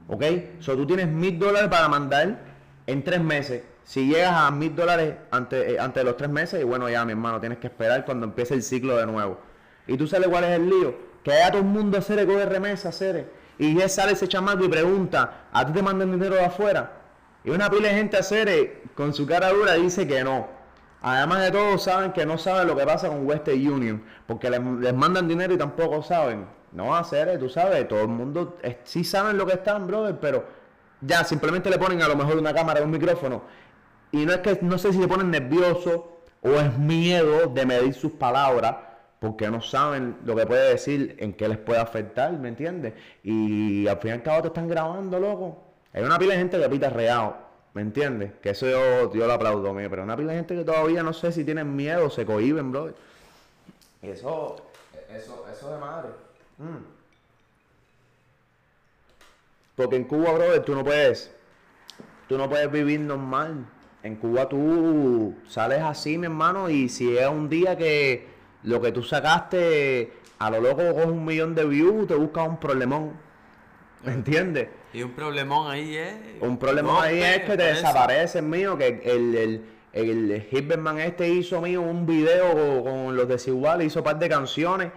¿Ok? 0.09 0.23
So 0.61 0.77
tú 0.77 0.87
tienes 0.87 1.09
mil 1.09 1.39
dólares 1.39 1.71
para 1.71 1.89
mandar 1.89 2.39
en 2.87 3.03
tres 3.05 3.21
meses. 3.23 3.63
Si 3.85 4.07
llegas 4.07 4.33
a 4.35 4.51
mil 4.51 4.77
dólares 4.77 5.15
antes, 5.31 5.67
eh, 5.67 5.79
de 5.95 6.05
los 6.05 6.17
tres 6.19 6.29
meses, 6.31 6.61
y 6.61 6.65
bueno, 6.65 6.89
ya 6.91 7.05
mi 7.07 7.13
hermano, 7.13 7.41
tienes 7.41 7.59
que 7.59 7.69
esperar 7.69 8.05
cuando 8.05 8.27
empiece 8.27 8.53
el 8.53 8.63
ciclo 8.63 8.99
de 8.99 9.07
nuevo. 9.07 9.39
Y 9.87 9.97
tú 9.97 10.07
sabes 10.07 10.29
cuál 10.29 10.45
es 10.45 10.51
el 10.51 10.69
lío. 10.69 10.95
Que 11.25 11.33
haya 11.33 11.51
todo 11.53 11.63
el 11.63 11.69
mundo 11.69 11.97
hacer 11.99 12.25
coge 12.27 12.45
remesa, 12.47 12.91
hacer. 12.91 13.31
Y 13.59 13.75
ya 13.75 13.89
sale 13.89 14.13
ese 14.13 14.29
chamaco 14.29 14.63
y 14.65 14.69
pregunta, 14.69 15.47
¿a 15.53 15.67
ti 15.67 15.73
te 15.73 15.83
mandan 15.83 16.13
dinero 16.13 16.35
de 16.35 16.45
afuera? 16.45 16.93
Y 17.47 17.51
una 17.51 17.71
pila 17.71 17.89
de 17.89 17.95
gente 17.95 18.17
hacer 18.17 18.83
con 18.97 19.15
su 19.15 19.25
cara 19.25 19.51
dura 19.51 19.75
dice 19.75 20.07
que 20.07 20.25
no. 20.25 20.49
Además 21.01 21.43
de 21.43 21.53
todo, 21.53 21.79
saben 21.79 22.13
que 22.13 22.27
no 22.27 22.39
saben 22.39 22.67
lo 22.67 22.77
que 22.77 22.85
pasa 22.85 23.07
con 23.07 23.25
Western 23.25 23.69
Union, 23.69 24.03
porque 24.27 24.51
les, 24.51 24.61
mandan 24.61 25.29
dinero 25.29 25.55
y 25.55 25.57
tampoco 25.57 26.03
saben. 26.03 26.47
No 26.73 26.97
hacer, 26.97 27.39
tú 27.39 27.49
sabes, 27.49 27.87
todo 27.87 28.01
el 28.03 28.09
mundo 28.09 28.59
eh, 28.63 28.81
sí 28.83 29.05
saben 29.05 29.39
lo 29.39 29.47
que 29.47 29.53
están, 29.53 29.87
brother, 29.87 30.17
pero 30.21 30.45
ya 31.01 31.23
simplemente 31.23 31.71
le 31.71 31.79
ponen 31.79 32.03
a 32.03 32.09
lo 32.09 32.17
mejor 32.17 32.37
una 32.37 32.53
cámara 32.53 32.83
un 32.83 32.91
micrófono. 32.91 33.43
Y 34.11 34.27
no 34.27 34.33
es 34.33 34.39
que, 34.39 34.59
no 34.63 34.77
sé 34.77 34.93
si 34.93 35.01
se 35.01 35.07
ponen 35.07 35.31
nerviosos 35.31 36.01
o 36.43 36.51
es 36.51 36.77
miedo 36.77 37.47
de 37.47 37.65
medir 37.65 37.95
sus 37.95 38.11
palabras 38.11 38.75
porque 39.21 39.49
no 39.53 39.61
saben 39.61 40.17
lo 40.25 40.35
que 40.35 40.47
puede 40.47 40.71
decir, 40.71 41.17
en 41.21 41.33
qué 41.35 41.49
les 41.49 41.59
puede 41.59 41.79
afectar, 41.81 42.33
¿me 42.33 42.49
entiendes? 42.49 42.95
Y 43.23 43.87
al 43.87 43.99
fin 43.99 44.11
y 44.11 44.15
al 44.15 44.23
cabo 44.25 44.43
te 44.43 44.49
están 44.49 44.67
grabando, 44.67 45.21
loco. 45.21 45.66
Hay 45.97 46.03
una 46.03 46.19
pila 46.19 46.35
de 46.35 46.41
gente 46.41 46.61
que 46.61 46.69
pita 46.69 46.91
real, 46.91 47.37
¿me 47.73 47.81
entiendes? 47.81 48.33
Que 48.43 48.51
eso 48.51 48.69
yo, 48.69 49.15
yo 49.15 49.27
lo 49.27 49.33
aplaudo, 49.33 49.73
mío, 49.73 49.89
pero 49.89 50.03
una 50.03 50.15
pila 50.15 50.33
de 50.33 50.39
gente 50.41 50.55
que 50.55 50.63
todavía 50.63 51.03
no 51.03 51.15
sé 51.15 51.33
si 51.33 51.43
tienen 51.43 51.75
miedo, 51.75 52.11
se 52.11 52.27
cohiben, 52.27 52.71
bro. 52.71 52.93
Y 54.03 54.09
eso, 54.09 54.57
eso, 55.09 55.47
eso 55.51 55.73
de 55.73 55.79
madre. 55.79 56.11
Mm. 56.59 56.85
Porque 59.75 59.97
en 59.97 60.05
Cuba, 60.05 60.33
brother, 60.33 60.63
tú 60.63 60.75
no 60.75 60.85
puedes, 60.85 61.31
tú 62.29 62.37
no 62.37 62.47
puedes 62.47 62.71
vivir 62.71 63.01
normal. 63.01 63.65
En 64.03 64.17
Cuba 64.17 64.51
tú 64.51 65.35
sales 65.49 65.81
así, 65.81 66.19
mi 66.19 66.27
hermano, 66.27 66.69
y 66.69 66.91
si 66.91 67.17
es 67.17 67.27
un 67.27 67.49
día 67.49 67.75
que 67.79 68.29
lo 68.65 68.83
que 68.83 68.93
tú 68.93 69.03
sacaste 69.03 70.13
a 70.39 70.51
lo 70.51 70.61
loco 70.61 70.95
con 70.95 71.09
un 71.09 71.25
millón 71.25 71.55
de 71.55 71.65
views, 71.65 72.07
te 72.07 72.15
buscas 72.15 72.47
un 72.47 72.61
problemón. 72.61 73.13
¿Me 74.05 74.13
entiendes? 74.13 74.69
Y 74.97 75.03
un 75.03 75.13
problemón 75.13 75.71
ahí 75.71 75.95
es. 75.95 76.15
Un 76.41 76.57
problemón 76.57 77.05
ahí 77.05 77.21
es 77.21 77.41
que 77.41 77.55
te 77.55 77.65
desapareces, 77.65 78.43
mío, 78.43 78.79
que 78.79 79.03
el, 79.05 79.35
el, 79.35 79.65
el 79.93 80.49
Hitman 80.51 80.99
este 81.01 81.29
hizo 81.29 81.61
mío 81.61 81.83
un 81.83 82.07
video 82.07 82.83
con, 82.83 83.15
los 83.15 83.29
desiguales, 83.29 83.89
hizo 83.89 83.99
un 83.99 84.05
par 84.07 84.19
de 84.19 84.27
canciones 84.27 84.93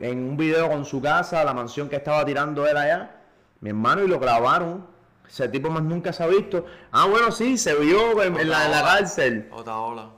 en 0.00 0.30
un 0.30 0.36
video 0.36 0.68
con 0.68 0.84
su 0.84 1.00
casa, 1.00 1.44
la 1.44 1.54
mansión 1.54 1.88
que 1.88 1.94
estaba 1.94 2.24
tirando 2.24 2.66
él 2.66 2.76
allá, 2.76 3.20
mi 3.60 3.68
hermano, 3.70 4.02
y 4.02 4.08
lo 4.08 4.18
grabaron. 4.18 4.88
Ese 5.24 5.48
tipo 5.48 5.70
más 5.70 5.84
nunca 5.84 6.12
se 6.12 6.24
ha 6.24 6.26
visto. 6.26 6.66
Ah, 6.90 7.06
bueno, 7.06 7.30
sí, 7.30 7.56
se 7.56 7.76
vio 7.76 8.20
en, 8.24 8.36
en 8.36 8.50
la, 8.50 8.64
en 8.64 8.70
la 8.72 8.82
cárcel. 8.82 9.48
Otaola. 9.52 10.10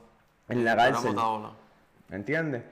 En 0.49 0.64
la 0.64 0.77
cárcel. 0.77 1.11
Otaola. 1.11 1.51
¿Me 2.09 2.16
entiendes? 2.16 2.62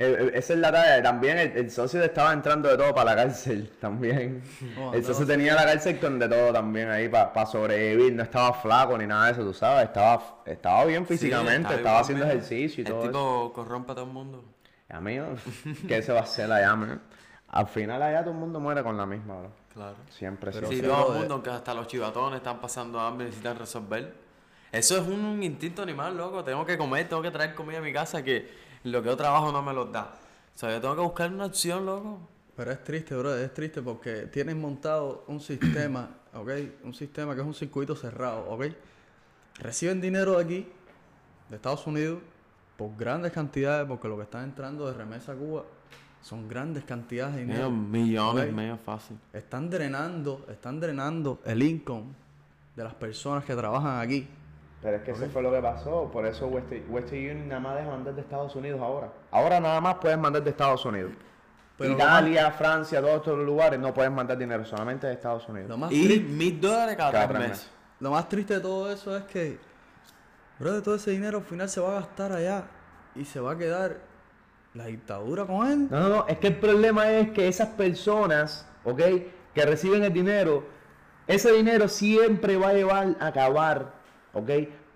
Eh, 0.00 0.16
eh, 0.16 0.30
esa 0.34 0.52
es 0.54 0.58
la 0.60 0.70
talla. 0.70 1.02
También 1.02 1.38
el, 1.38 1.56
el 1.56 1.70
socio 1.72 2.00
estaba 2.02 2.32
entrando 2.32 2.68
de 2.68 2.76
todo 2.76 2.94
para 2.94 3.14
la 3.16 3.22
cárcel. 3.24 3.68
También. 3.80 4.42
Oh, 4.78 4.94
el 4.94 5.00
no, 5.02 5.06
socio 5.06 5.24
sí. 5.26 5.32
tenía 5.32 5.54
la 5.54 5.64
cárcel 5.64 5.98
con 5.98 6.18
de 6.20 6.28
todo 6.28 6.52
también 6.52 6.88
ahí 6.88 7.08
para 7.08 7.44
sobrevivir. 7.46 8.12
No 8.14 8.22
estaba 8.22 8.52
flaco 8.52 8.96
ni 8.96 9.06
nada 9.06 9.26
de 9.26 9.32
eso, 9.32 9.42
tú 9.42 9.52
sabes. 9.52 9.84
Estaba, 9.86 10.42
estaba 10.46 10.84
bien 10.84 11.04
físicamente, 11.04 11.68
Sí, 11.68 11.74
estaba 11.74 11.98
haciendo 12.00 12.24
ejercicio 12.24 12.84
y 12.84 12.86
El 12.86 12.92
todo 12.92 13.00
eso. 13.02 13.08
tipo 13.08 13.52
corrompe 13.54 13.92
a 13.92 13.94
todo 13.96 14.04
el 14.04 14.12
mundo. 14.12 14.44
Y 14.88 14.94
a 14.94 15.00
mí, 15.00 15.18
¿qué 15.88 16.00
se 16.00 16.12
va 16.12 16.20
a 16.20 16.22
hacer 16.22 16.50
allá, 16.50 16.76
man? 16.76 17.02
Al 17.48 17.66
final 17.66 18.00
allá 18.00 18.20
todo 18.20 18.32
el 18.32 18.38
mundo 18.38 18.60
muere 18.60 18.82
con 18.82 18.96
la 18.96 19.04
misma, 19.06 19.38
bro. 19.38 19.50
Claro. 19.74 19.96
Siempre, 20.10 20.50
Pero 20.52 20.68
Sí, 20.68 20.80
todo 20.80 21.12
el 21.14 21.18
mundo, 21.20 21.34
aunque 21.34 21.50
hasta 21.50 21.74
los 21.74 21.86
chivatones 21.88 22.36
están 22.38 22.60
pasando 22.60 23.00
hambre 23.00 23.26
y 23.26 23.30
necesitan 23.30 23.58
resolver. 23.58 24.12
Eso 24.70 24.96
es 24.98 25.06
un, 25.06 25.24
un 25.24 25.42
instinto 25.42 25.82
animal, 25.82 26.16
loco. 26.16 26.44
Tengo 26.44 26.64
que 26.66 26.76
comer, 26.78 27.08
tengo 27.08 27.22
que 27.22 27.30
traer 27.30 27.54
comida 27.54 27.78
a 27.78 27.80
mi 27.80 27.92
casa 27.92 28.22
que 28.22 28.67
lo 28.88 29.02
que 29.02 29.08
yo 29.08 29.16
trabajo 29.16 29.52
no 29.52 29.62
me 29.62 29.72
lo 29.72 29.86
da. 29.86 30.14
O 30.54 30.58
sea, 30.58 30.70
yo 30.70 30.80
tengo 30.80 30.96
que 30.96 31.02
buscar 31.02 31.32
una 31.32 31.46
opción, 31.46 31.86
loco. 31.86 32.18
Pero 32.56 32.72
es 32.72 32.82
triste, 32.82 33.14
bro, 33.14 33.36
es 33.36 33.54
triste 33.54 33.80
porque 33.82 34.22
tienen 34.22 34.60
montado 34.60 35.22
un 35.28 35.40
sistema, 35.40 36.10
¿ok? 36.34 36.50
Un 36.82 36.92
sistema 36.92 37.34
que 37.36 37.40
es 37.40 37.46
un 37.46 37.54
circuito 37.54 37.94
cerrado, 37.94 38.50
¿ok? 38.50 38.64
Reciben 39.60 40.00
dinero 40.00 40.36
de 40.36 40.44
aquí, 40.44 40.68
de 41.48 41.54
Estados 41.54 41.86
Unidos, 41.86 42.20
por 42.76 42.96
grandes 42.96 43.30
cantidades, 43.30 43.86
porque 43.86 44.08
lo 44.08 44.16
que 44.16 44.24
están 44.24 44.42
entrando 44.42 44.88
de 44.88 44.94
remesa 44.94 45.32
a 45.32 45.34
Cuba 45.36 45.64
son 46.20 46.48
grandes 46.48 46.84
cantidades 46.84 47.36
de 47.36 47.40
dinero. 47.42 47.70
Millones, 47.70 48.52
medio 48.52 48.76
fácil. 48.76 49.16
Están 49.32 49.70
drenando, 49.70 50.44
están 50.50 50.80
drenando 50.80 51.40
el 51.44 51.62
income 51.62 52.06
de 52.74 52.84
las 52.84 52.94
personas 52.94 53.44
que 53.44 53.54
trabajan 53.54 54.00
aquí. 54.00 54.26
Pero 54.80 54.96
es 54.96 55.02
que 55.02 55.10
eso 55.10 55.26
fue 55.32 55.42
lo 55.42 55.50
que 55.52 55.60
pasó. 55.60 56.08
Por 56.12 56.24
eso 56.26 56.46
Western, 56.46 56.84
Western 56.88 57.18
Union 57.18 57.48
nada 57.48 57.60
más 57.60 57.76
deja 57.76 57.90
mandar 57.90 58.14
de 58.14 58.20
Estados 58.20 58.54
Unidos 58.54 58.80
ahora. 58.80 59.12
Ahora 59.30 59.58
nada 59.60 59.80
más 59.80 59.96
puedes 59.96 60.16
mandar 60.18 60.42
de 60.42 60.50
Estados 60.50 60.84
Unidos. 60.84 61.12
Pero 61.76 61.92
Italia, 61.92 62.50
Francia, 62.52 63.00
todos 63.00 63.16
estos 63.16 63.38
lugares 63.38 63.78
no 63.78 63.94
pueden 63.94 64.12
mandar 64.12 64.36
dinero, 64.36 64.64
solamente 64.64 65.06
de 65.06 65.12
Estados 65.14 65.48
Unidos. 65.48 65.68
Lo 65.68 65.76
más, 65.76 65.92
Y 65.92 66.20
mil 66.20 66.60
dólares 66.60 66.96
cada, 66.96 67.12
Cada 67.12 67.28
tres 67.28 67.38
tres 67.38 67.48
meses. 67.50 67.70
lo 68.00 68.10
más 68.10 68.28
triste 68.28 68.54
de 68.54 68.60
todo 68.60 68.90
eso 68.92 69.16
es 69.16 69.24
que, 69.24 69.58
bro, 70.58 70.72
de 70.72 70.82
todo 70.82 70.94
ese 70.96 71.12
dinero 71.12 71.38
al 71.38 71.44
final 71.44 71.68
se 71.68 71.80
va 71.80 71.90
a 71.90 72.00
gastar 72.00 72.32
allá 72.32 72.64
y 73.14 73.24
se 73.24 73.38
va 73.40 73.52
a 73.52 73.58
quedar 73.58 73.96
la 74.74 74.86
dictadura 74.86 75.44
con 75.44 75.66
él. 75.68 75.88
No, 75.90 76.00
no, 76.00 76.08
no, 76.08 76.26
es 76.28 76.38
que 76.38 76.48
el 76.48 76.56
problema 76.56 77.10
es 77.10 77.30
que 77.30 77.46
esas 77.48 77.68
personas, 77.68 78.66
¿ok? 78.84 79.00
Que 79.54 79.64
reciben 79.64 80.02
el 80.04 80.12
dinero, 80.12 80.64
ese 81.28 81.52
dinero 81.52 81.88
siempre 81.88 82.56
va 82.56 82.68
a 82.70 82.72
llevar 82.74 83.16
a 83.20 83.26
acabar, 83.28 83.92
¿ok? 84.32 84.50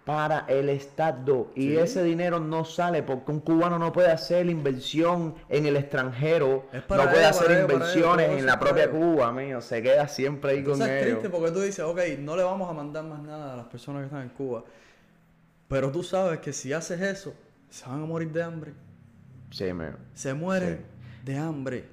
Para 0.04 0.46
el 0.48 0.68
Estado. 0.68 1.52
Y 1.54 1.68
Sí. 1.68 1.76
ese 1.76 2.02
dinero 2.02 2.40
no 2.40 2.64
sale 2.64 3.04
porque 3.04 3.30
un 3.30 3.38
cubano 3.40 3.78
no 3.78 3.92
puede 3.92 4.10
hacer 4.10 4.46
inversión 4.50 5.36
en 5.48 5.64
el 5.66 5.76
extranjero, 5.76 6.66
no 6.72 6.86
puede 6.86 7.24
hacer 7.24 7.60
inversiones 7.60 8.30
en 8.30 8.44
la 8.46 8.58
propia. 8.58 8.90
Cuba, 8.90 9.30
mío. 9.32 9.60
Se 9.60 9.80
queda 9.80 10.08
siempre 10.08 10.50
ahí 10.52 10.58
Entonces 10.58 10.86
con 10.88 10.96
es 10.96 11.02
triste 11.04 11.30
porque 11.30 11.52
tú 11.52 11.60
dices, 11.60 11.84
ok, 11.84 12.00
no 12.18 12.36
le 12.36 12.42
vamos 12.42 12.68
a 12.68 12.72
mandar 12.72 13.04
más 13.04 13.22
nada 13.22 13.52
a 13.54 13.56
las 13.56 13.66
personas 13.66 14.00
que 14.02 14.06
están 14.06 14.22
en 14.22 14.30
Cuba. 14.30 14.64
Pero 15.68 15.90
tú 15.92 16.02
sabes 16.02 16.40
que 16.40 16.52
si 16.52 16.72
haces 16.72 17.00
eso, 17.00 17.32
se 17.70 17.88
van 17.88 18.02
a 18.02 18.06
morir 18.06 18.30
de 18.32 18.42
hambre. 18.42 18.72
Sí, 19.50 19.72
mío. 19.72 19.92
Se 20.14 20.34
mueren 20.34 20.84
de 21.24 21.38
hambre. 21.38 21.84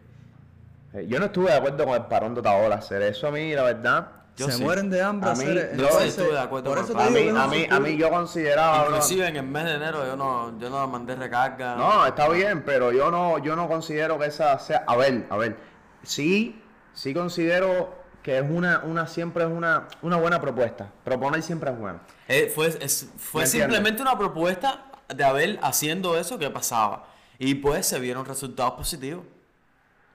Eh, 0.93 1.05
Yo 1.07 1.19
no 1.19 1.25
estuve 1.27 1.51
de 1.51 1.57
acuerdo 1.57 1.85
con 1.85 1.93
el 1.93 2.07
parón 2.07 2.33
de 2.33 2.39
Otaola 2.39 2.75
hacer 2.77 3.03
eso 3.03 3.27
a 3.27 3.31
mí, 3.31 3.53
la 3.53 3.63
verdad. 3.63 4.07
Yo 4.39 4.45
se 4.47 4.53
sí. 4.53 4.63
mueren 4.63 4.89
de 4.89 5.01
hambre. 5.01 5.29
A 5.29 5.33
mí- 5.35 5.43
hacer- 5.43 5.75
yo 5.77 5.83
entonces, 5.83 6.07
estuve 6.09 6.31
de 6.31 6.39
acuerdo 6.39 6.69
por 6.69 6.79
eso 6.83 6.97
A 6.97 7.07
digo 7.07 7.33
mí, 7.33 7.39
a 7.39 7.47
mí, 7.47 7.67
a 7.69 7.79
mí 7.79 7.97
yo 7.97 8.09
consideraba... 8.09 8.83
bro, 8.85 8.95
Inclusive 8.95 9.27
en 9.27 9.35
el 9.35 9.43
mes 9.45 9.65
de 9.65 9.73
enero 9.75 10.05
yo 10.05 10.15
no, 10.15 10.57
yo 10.59 10.69
no 10.69 10.87
mandé 10.87 11.15
recarga. 11.15 11.75
No, 11.75 12.05
está 12.05 12.27
bien, 12.29 12.63
pero 12.65 12.91
yo 12.91 13.11
no, 13.11 13.37
yo 13.39 13.55
no 13.55 13.67
considero 13.67 14.17
que 14.17 14.25
esa 14.27 14.57
sea. 14.59 14.83
A 14.87 14.95
ver, 14.95 15.27
a 15.29 15.37
ver. 15.37 15.57
Sí, 16.03 16.61
sí 16.93 17.13
considero 17.13 17.93
que 18.23 18.37
es 18.37 18.45
una, 18.49 18.79
una 18.85 19.07
siempre 19.07 19.43
es 19.43 19.49
una, 19.49 19.87
una 20.01 20.17
buena 20.17 20.39
propuesta. 20.41 20.89
Proponer 21.03 21.41
siempre 21.43 21.71
es 21.71 21.77
bueno. 21.77 21.99
Eh, 22.27 22.51
fue 22.53 22.67
es- 22.67 23.09
fue 23.17 23.45
simplemente 23.45 24.01
una 24.01 24.17
propuesta 24.17 24.85
de 25.13 25.23
haber 25.23 25.59
haciendo 25.61 26.17
eso 26.17 26.37
que 26.39 26.49
pasaba. 26.49 27.05
Y 27.37 27.55
pues 27.55 27.85
se 27.85 27.99
vieron 27.99 28.25
resultados 28.25 28.73
positivos. 28.73 29.23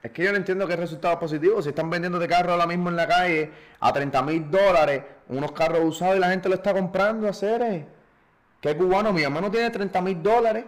Es 0.05 0.11
que 0.11 0.23
yo 0.23 0.31
no 0.31 0.37
entiendo 0.37 0.67
qué 0.67 0.75
resultado 0.75 1.17
positivo. 1.19 1.61
Si 1.63 1.69
están 1.69 1.89
vendiendo 1.89 2.19
de 2.19 2.27
carro 2.27 2.51
ahora 2.51 2.67
mismo 2.67 2.89
en 2.89 2.95
la 2.95 3.07
calle 3.07 3.49
a 3.79 3.91
30 3.91 4.21
mil 4.21 4.51
dólares, 4.51 5.01
unos 5.29 5.51
carros 5.51 5.79
usados 5.83 6.15
y 6.17 6.19
la 6.19 6.29
gente 6.29 6.47
lo 6.47 6.53
está 6.55 6.73
comprando 6.73 7.25
a 7.25 7.31
hacer. 7.31 7.87
¿Qué 8.61 8.77
cubano? 8.77 9.11
Mi 9.11 9.23
hermano 9.23 9.49
tiene 9.49 9.71
30 9.71 10.01
mil 10.01 10.21
dólares. 10.21 10.65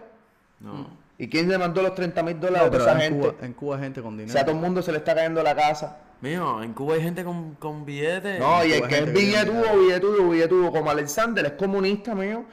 No. 0.58 0.88
¿Y 1.18 1.28
quién 1.28 1.48
le 1.48 1.56
mandó 1.56 1.82
los 1.82 1.94
30 1.94 2.20
mil 2.24 2.40
dólares 2.40 2.68
No, 2.70 2.78
a 2.78 2.80
esa 2.80 2.92
en, 2.94 2.98
gente? 3.00 3.28
Cuba, 3.28 3.46
en 3.46 3.52
Cuba 3.52 3.76
hay 3.76 3.82
gente 3.82 4.02
con 4.02 4.14
O 4.14 4.16
dinero. 4.16 4.32
sea, 4.32 4.42
a 4.42 4.44
todo 4.44 4.56
el 4.56 4.60
mundo 4.60 4.82
se 4.82 4.90
le 4.90 4.98
está 4.98 5.14
cayendo 5.14 5.40
la 5.42 5.54
casa. 5.54 5.98
Mío, 6.20 6.60
en 6.60 6.72
Cuba 6.72 6.94
hay 6.94 7.02
gente 7.02 7.22
con, 7.22 7.54
con 7.54 7.84
billetes. 7.84 8.40
No, 8.40 8.64
y 8.64 8.72
el 8.72 8.88
que 8.88 8.98
es 8.98 9.12
billetudo, 9.12 9.78
billetudo, 9.78 10.28
billetudo, 10.30 10.72
como 10.72 10.90
Alexander, 10.90 11.46
es 11.46 11.52
comunista, 11.52 12.12
mío. 12.16 12.44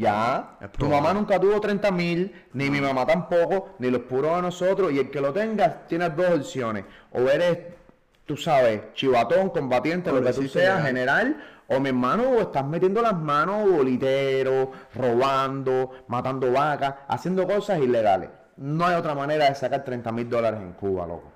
Ya, 0.00 0.56
tu 0.78 0.88
mamá 0.88 1.12
nunca 1.12 1.38
tuvo 1.38 1.60
30 1.60 1.90
mil, 1.90 2.32
ni 2.54 2.70
mi 2.70 2.80
mamá 2.80 3.04
tampoco, 3.04 3.74
ni 3.80 3.90
los 3.90 4.00
puros 4.00 4.34
de 4.36 4.40
nosotros, 4.40 4.92
y 4.92 4.98
el 4.98 5.10
que 5.10 5.20
lo 5.20 5.30
tenga, 5.30 5.86
tienes 5.86 6.16
dos 6.16 6.30
opciones. 6.38 6.86
O 7.12 7.20
eres, 7.28 7.58
tú 8.24 8.34
sabes, 8.34 8.94
chivatón, 8.94 9.50
combatiente, 9.50 10.10
lo 10.10 10.22
que 10.22 10.32
tú 10.32 10.48
seas, 10.48 10.82
general, 10.86 11.36
o 11.68 11.78
mi 11.80 11.90
hermano, 11.90 12.30
o 12.30 12.40
estás 12.40 12.64
metiendo 12.64 13.02
las 13.02 13.14
manos, 13.14 13.70
bolitero, 13.70 14.72
robando, 14.94 15.90
matando 16.08 16.50
vacas, 16.50 16.94
haciendo 17.06 17.46
cosas 17.46 17.80
ilegales. 17.80 18.30
No 18.56 18.86
hay 18.86 18.94
otra 18.94 19.14
manera 19.14 19.50
de 19.50 19.54
sacar 19.54 19.84
30 19.84 20.12
mil 20.12 20.30
dólares 20.30 20.60
en 20.62 20.72
Cuba, 20.72 21.06
loco. 21.06 21.30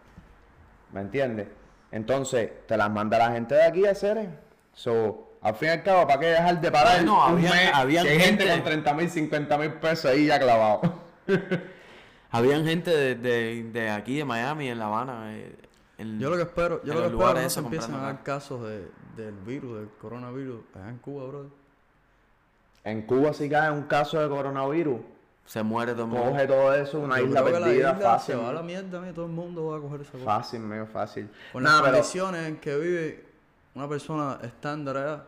¿Me 0.90 1.02
entiendes? 1.02 1.48
Entonces, 1.92 2.50
te 2.66 2.78
las 2.78 2.90
manda 2.90 3.18
la 3.18 3.30
gente 3.30 3.56
de 3.56 3.64
aquí 3.64 3.84
a 3.84 3.90
hacer. 3.90 4.26
So, 4.72 5.23
al 5.44 5.54
fin 5.54 5.68
y 5.68 5.70
al 5.72 5.82
cabo, 5.84 6.06
¿para 6.08 6.18
qué 6.20 6.26
dejar 6.26 6.60
de 6.60 6.70
parar 6.72 7.02
un 7.04 7.10
había- 7.10 7.50
mes 7.50 7.70
había 7.72 8.00
hay 8.02 8.08
gente, 8.18 8.44
gente- 8.44 8.48
con 8.48 8.64
30 8.64 8.94
mil, 8.94 9.08
50 9.10 9.58
mil 9.58 9.72
pesos 9.74 10.06
ahí 10.06 10.26
ya 10.26 10.40
clavado? 10.40 10.80
Habían 12.30 12.64
gente 12.64 12.90
de, 12.90 13.14
de, 13.14 13.62
de 13.72 13.90
aquí, 13.90 14.16
de 14.16 14.24
Miami, 14.24 14.68
en 14.68 14.78
La 14.78 14.86
Habana. 14.86 15.32
eh, 15.36 15.54
en- 15.98 16.18
Yo 16.18 16.30
lo 16.30 16.36
que 16.36 16.42
espero, 16.42 16.82
yo 16.82 16.94
lo 16.94 17.00
que 17.02 17.06
espero 17.06 17.28
es 17.30 17.34
que 17.36 17.42
no 17.42 17.50
se 17.50 17.60
empiecen 17.60 17.94
a 17.94 17.98
dar 17.98 18.22
casos 18.24 18.62
de, 18.66 18.88
del 19.16 19.34
virus, 19.46 19.76
del 19.78 19.88
coronavirus, 20.00 20.60
allá 20.74 20.88
en 20.88 20.98
Cuba, 20.98 21.26
brother. 21.28 21.50
en 22.84 23.02
Cuba 23.02 23.32
si 23.32 23.48
cae 23.48 23.70
un 23.70 23.84
caso 23.84 24.18
de 24.20 24.28
coronavirus, 24.28 25.00
Se 25.46 25.62
muere 25.62 25.92
todo 25.92 26.02
el 26.04 26.08
mundo. 26.08 26.30
coge 26.30 26.46
todo 26.46 26.74
eso, 26.74 26.98
una 27.00 27.18
Yo 27.18 27.26
isla 27.26 27.42
creo 27.42 27.52
que 27.54 27.60
la 27.60 27.66
perdida, 27.66 27.90
isla 27.92 28.00
fácil. 28.10 28.34
Se 28.34 28.40
va 28.40 28.48
a 28.48 28.52
la 28.52 28.62
mierda, 28.62 29.00
mira, 29.00 29.12
todo 29.14 29.26
el 29.26 29.32
mundo 29.32 29.66
va 29.66 29.76
a 29.76 29.80
coger 29.80 30.00
esa 30.00 30.12
cosa. 30.12 30.24
Fácil, 30.24 30.60
medio 30.60 30.86
fácil. 30.86 31.30
Con 31.52 31.62
las 31.62 31.72
pero- 31.80 31.84
condiciones 31.92 32.48
en 32.48 32.56
que 32.56 32.76
vive 32.78 33.24
una 33.74 33.88
persona 33.88 34.38
estándar 34.42 34.96
allá. 34.96 35.24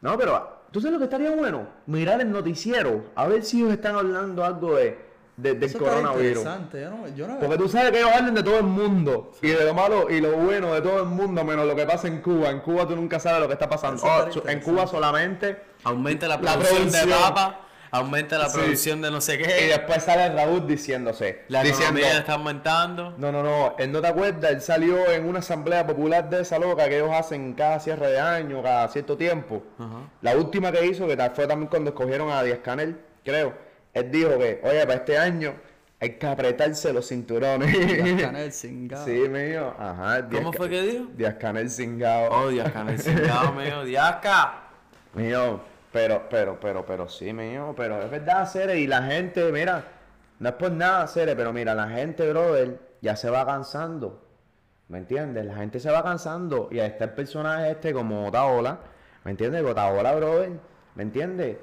No, 0.00 0.16
pero 0.18 0.58
¿tú 0.70 0.80
sabes 0.80 0.92
lo 0.94 0.98
que 0.98 1.04
estaría 1.04 1.30
bueno? 1.30 1.66
Mirar 1.86 2.20
el 2.20 2.30
noticiero, 2.30 3.06
a 3.14 3.26
ver 3.26 3.42
si 3.44 3.58
ellos 3.60 3.72
están 3.72 3.96
hablando 3.96 4.44
algo 4.44 4.76
de, 4.76 4.98
de- 5.36 5.54
del 5.54 5.64
Eso 5.64 5.78
está 5.78 5.90
coronavirus. 5.90 6.38
interesante. 6.38 6.80
Yo 6.82 6.90
no, 6.90 7.08
yo 7.14 7.26
no 7.28 7.38
Porque 7.38 7.56
tú 7.58 7.68
sabes 7.68 7.90
que 7.92 7.98
ellos 7.98 8.10
hablan 8.14 8.34
de 8.34 8.42
todo 8.42 8.58
el 8.58 8.64
mundo 8.64 9.32
y 9.42 9.48
de 9.48 9.64
lo 9.64 9.74
malo 9.74 10.10
y 10.10 10.20
lo 10.20 10.32
bueno 10.32 10.72
de 10.74 10.80
todo 10.82 11.00
el 11.00 11.06
mundo, 11.06 11.44
menos 11.44 11.66
lo 11.66 11.74
que 11.74 11.84
pasa 11.86 12.08
en 12.08 12.20
Cuba. 12.20 12.50
En 12.50 12.60
Cuba 12.60 12.86
tú 12.86 12.94
nunca 12.96 13.18
sabes 13.20 13.40
lo 13.40 13.46
que 13.48 13.54
está 13.54 13.68
pasando. 13.68 14.02
Oh, 14.04 14.48
en. 14.48 14.60
Cuba 14.60 14.86
solamente 14.86 15.62
Aumenta 15.84 16.26
la 16.28 16.36
La 16.38 16.58
producción 16.58 16.90
de 16.90 17.12
papa, 17.12 17.60
aumenta 17.96 18.38
la 18.38 18.48
Sí. 18.48 18.58
producción 18.58 19.02
de 19.02 19.10
no 19.10 19.20
sé 19.20 19.34
Y 19.34 19.38
qué, 19.38 19.66
después 19.68 20.02
sale 20.04 20.28
Raúl 20.34 20.66
diciéndose. 20.66 21.42
la 21.48 21.62
diciendo, 21.62 21.98
economía 21.98 22.18
está 22.20 22.34
aumentando. 22.34 23.14
No, 23.18 23.32
no, 23.32 23.42
no, 23.42 23.74
él 23.78 23.90
no 23.92 24.00
te 24.00 24.08
acuerdas, 24.08 24.50
él 24.52 24.60
salió 24.60 25.10
en 25.10 25.28
una 25.28 25.38
asamblea 25.40 25.86
popular 25.86 26.28
de 26.30 26.42
esa 26.42 26.58
loca 26.58 26.88
que 26.88 26.96
ellos 26.98 27.10
hacen 27.12 27.54
cada 27.54 27.80
cierre 27.80 28.08
de 28.10 28.20
año, 28.20 28.62
cada 28.62 28.88
cierto 28.88 29.16
tiempo. 29.16 29.62
Ajá. 29.78 30.08
La 30.22 30.36
última 30.36 30.70
que 30.72 30.86
hizo, 30.86 31.06
que 31.06 31.16
tal- 31.16 31.32
fue 31.34 31.46
también 31.46 31.68
cuando 31.68 31.90
escogieron 31.90 32.30
a 32.30 32.42
Díaz 32.42 32.60
Canel, 32.62 32.96
creo. 33.24 33.54
Él 33.94 34.10
dijo 34.10 34.38
que, 34.38 34.60
oye, 34.62 34.80
para 34.86 34.94
este 34.94 35.16
año 35.18 35.54
hay 35.98 36.10
que 36.10 36.26
apretarse 36.26 36.92
los 36.92 37.08
cinturones. 37.08 37.72
Díaz 37.72 38.20
Canel, 38.22 38.52
cingado. 38.52 39.04
sí, 39.06 39.12
mío. 39.12 39.74
Ajá. 39.78 40.20
Díaz 40.22 40.42
¿Cómo 40.44 40.52
fue 40.52 40.68
que 40.68 40.82
dijo? 40.82 41.04
Díaz 41.16 41.34
Canel 41.40 41.70
cingado. 41.70 42.28
Oh, 42.30 42.48
Diasca, 42.48 42.84
necesitado, 42.84 43.52
mío. 43.54 43.84
Diasca. 43.84 44.62
Mío, 45.14 45.60
pero, 45.96 46.28
pero, 46.28 46.60
pero, 46.60 46.84
pero 46.84 47.08
sí, 47.08 47.32
mío, 47.32 47.72
pero 47.74 48.02
es 48.02 48.10
verdad, 48.10 48.46
Cere, 48.46 48.78
y 48.78 48.86
la 48.86 49.02
gente, 49.04 49.50
mira, 49.50 49.82
no 50.38 50.50
es 50.50 50.54
por 50.56 50.70
nada, 50.70 51.06
Cere, 51.06 51.34
pero 51.34 51.54
mira, 51.54 51.74
la 51.74 51.88
gente, 51.88 52.28
brother, 52.28 52.78
ya 53.00 53.16
se 53.16 53.30
va 53.30 53.46
cansando, 53.46 54.22
¿me 54.88 54.98
entiendes? 54.98 55.46
La 55.46 55.54
gente 55.54 55.80
se 55.80 55.90
va 55.90 56.02
cansando, 56.02 56.68
y 56.70 56.80
ahí 56.80 56.88
está 56.88 57.04
el 57.04 57.12
personaje 57.12 57.70
este 57.70 57.94
como 57.94 58.28
Otaola, 58.28 58.78
¿me 59.24 59.30
entiendes? 59.30 59.64
Otaola, 59.64 60.14
brother, 60.14 60.50
¿me 60.96 61.02
entiendes? 61.02 61.56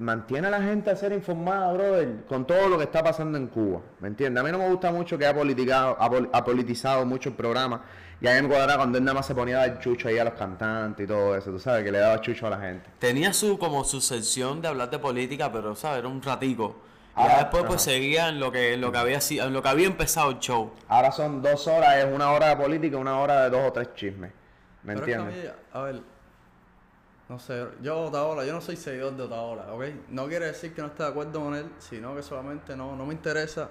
Mantiene 0.00 0.46
a 0.46 0.50
la 0.50 0.62
gente 0.62 0.90
a 0.90 0.96
ser 0.96 1.12
informada, 1.12 1.70
brother, 1.74 2.24
con 2.26 2.46
todo 2.46 2.70
lo 2.70 2.78
que 2.78 2.84
está 2.84 3.02
pasando 3.04 3.36
en 3.36 3.48
Cuba, 3.48 3.82
¿me 4.00 4.08
entiendes? 4.08 4.40
A 4.42 4.46
mí 4.46 4.50
no 4.50 4.56
me 4.56 4.66
gusta 4.70 4.90
mucho 4.90 5.18
que 5.18 5.26
ha, 5.26 5.34
politicado, 5.34 5.94
ha, 6.00 6.08
pol- 6.08 6.30
ha 6.32 6.42
politizado 6.42 7.04
mucho 7.04 7.28
el 7.28 7.34
programa, 7.34 7.82
y 8.18 8.26
a 8.26 8.34
mí 8.34 8.40
me 8.40 8.48
cuadraba 8.48 8.78
cuando 8.78 8.96
él 8.96 9.04
nada 9.04 9.16
más 9.16 9.26
se 9.26 9.34
ponía 9.34 9.60
a 9.60 9.66
dar 9.68 9.78
chucho 9.78 10.08
ahí 10.08 10.18
a 10.18 10.24
los 10.24 10.32
cantantes 10.32 11.04
y 11.04 11.06
todo 11.06 11.36
eso, 11.36 11.50
tú 11.50 11.58
sabes, 11.58 11.84
que 11.84 11.92
le 11.92 11.98
daba 11.98 12.18
chucho 12.22 12.46
a 12.46 12.50
la 12.50 12.58
gente. 12.58 12.88
Tenía 12.98 13.34
su 13.34 13.58
como 13.58 13.84
su 13.84 14.00
sección 14.00 14.62
de 14.62 14.68
hablar 14.68 14.88
de 14.88 14.98
política, 14.98 15.52
pero 15.52 15.74
sabes, 15.76 15.98
era 15.98 16.08
un 16.08 16.22
ratico. 16.22 16.76
Y 17.14 17.20
Ah, 17.22 17.28
ya 17.28 17.38
después 17.40 17.64
pues 17.64 17.82
ajá. 17.86 17.90
seguía 17.90 18.28
en 18.30 18.40
lo 18.40 18.50
que 18.52 18.72
en 18.72 18.80
lo 18.80 18.90
que 18.92 18.96
había 18.98 19.20
sido, 19.20 19.48
en 19.48 19.52
lo 19.52 19.60
que 19.62 19.68
había 19.68 19.86
empezado 19.86 20.30
el 20.30 20.38
show. 20.38 20.70
Ahora 20.88 21.12
son 21.12 21.42
dos 21.42 21.66
horas, 21.68 21.96
es 21.98 22.06
una 22.06 22.30
hora 22.30 22.48
de 22.48 22.56
política, 22.56 22.96
una 22.96 23.18
hora 23.18 23.42
de 23.42 23.50
dos 23.50 23.68
o 23.68 23.72
tres 23.72 23.88
chismes. 23.94 24.30
¿Me 24.82 24.94
Pero 24.94 25.00
es 25.00 25.04
que 25.06 25.14
a 25.14 25.18
entiendes? 25.24 25.52
mí, 25.52 25.60
a 25.74 25.82
ver, 25.82 26.00
no 27.30 27.38
sé, 27.38 27.64
yo 27.80 28.02
Otaola, 28.06 28.44
yo 28.44 28.52
no 28.52 28.60
soy 28.60 28.76
seguidor 28.76 29.16
de 29.16 29.22
Otaola, 29.22 29.72
¿ok? 29.72 29.84
No 30.08 30.26
quiere 30.26 30.46
decir 30.46 30.74
que 30.74 30.82
no 30.82 30.88
esté 30.88 31.04
de 31.04 31.08
acuerdo 31.10 31.40
con 31.40 31.54
él, 31.54 31.66
sino 31.78 32.14
que 32.16 32.22
solamente 32.22 32.76
no, 32.76 32.96
no 32.96 33.06
me 33.06 33.14
interesa 33.14 33.70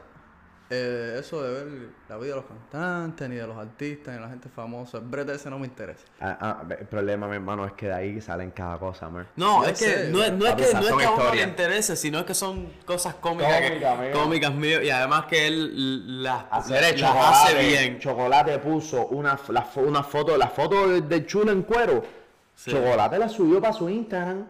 eh, 0.71 1.17
eso 1.19 1.41
de 1.43 1.51
ver 1.51 1.89
la 2.07 2.17
vida 2.17 2.29
de 2.29 2.35
los 2.35 2.45
cantantes, 2.45 3.27
ni 3.27 3.35
de 3.37 3.45
los 3.47 3.57
artistas, 3.57 4.09
ni 4.13 4.13
de 4.13 4.19
la 4.21 4.29
gente 4.29 4.49
famosa. 4.49 4.99
El 4.99 5.05
brete 5.05 5.33
ese 5.33 5.49
no 5.49 5.57
me 5.57 5.65
interesa. 5.65 6.05
Ah, 6.21 6.37
ah, 6.39 6.63
el 6.79 6.85
problema, 6.85 7.27
mi 7.27 7.35
hermano, 7.35 7.65
es 7.65 7.73
que 7.73 7.87
de 7.87 7.93
ahí 7.93 8.21
salen 8.21 8.51
cada 8.51 8.77
cosa, 8.77 9.09
man. 9.09 9.27
No, 9.35 9.63
Yo 9.63 9.69
es 9.71 9.79
que 9.79 10.09
no, 10.11 10.23
es- 10.23 10.31
no 10.31 10.45
es 10.45 10.53
que 10.53 10.73
no 10.75 10.79
es 10.81 10.93
que 10.95 11.05
a 11.05 11.11
uno 11.11 11.33
le 11.33 11.41
interese, 11.41 11.95
sino 11.95 12.19
es 12.19 12.25
que 12.25 12.35
son 12.35 12.71
cosas 12.85 13.15
cómicas, 13.15 13.59
que- 13.61 13.67
Cómica, 13.81 13.95
mío. 13.95 14.11
cómicas 14.13 14.53
mío 14.53 14.81
y 14.83 14.89
además 14.91 15.25
que 15.25 15.47
él 15.47 16.21
las, 16.23 16.45
Hacer 16.51 16.99
las 16.99 17.15
hace 17.15 17.57
bien. 17.67 17.99
Chocolate 17.99 18.59
puso 18.59 19.07
una, 19.07 19.39
la, 19.49 19.67
una 19.77 20.03
foto, 20.03 20.37
la 20.37 20.47
foto 20.49 20.87
del, 20.87 21.09
del 21.09 21.25
chulo 21.25 21.51
en 21.51 21.63
cuero. 21.63 22.18
Sí. 22.59 22.71
Chocolate 22.71 23.17
la 23.17 23.29
subió 23.29 23.61
para 23.61 23.71
su 23.73 23.89
Instagram. 23.89 24.45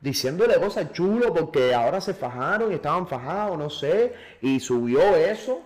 Diciéndole 0.00 0.56
cosas 0.56 0.92
chulo 0.92 1.32
porque 1.32 1.72
ahora 1.72 2.00
se 2.00 2.12
fajaron 2.12 2.72
y 2.72 2.74
estaban 2.74 3.06
fajados, 3.06 3.56
no 3.56 3.70
sé. 3.70 4.12
Y 4.40 4.58
subió 4.58 5.00
eso. 5.14 5.62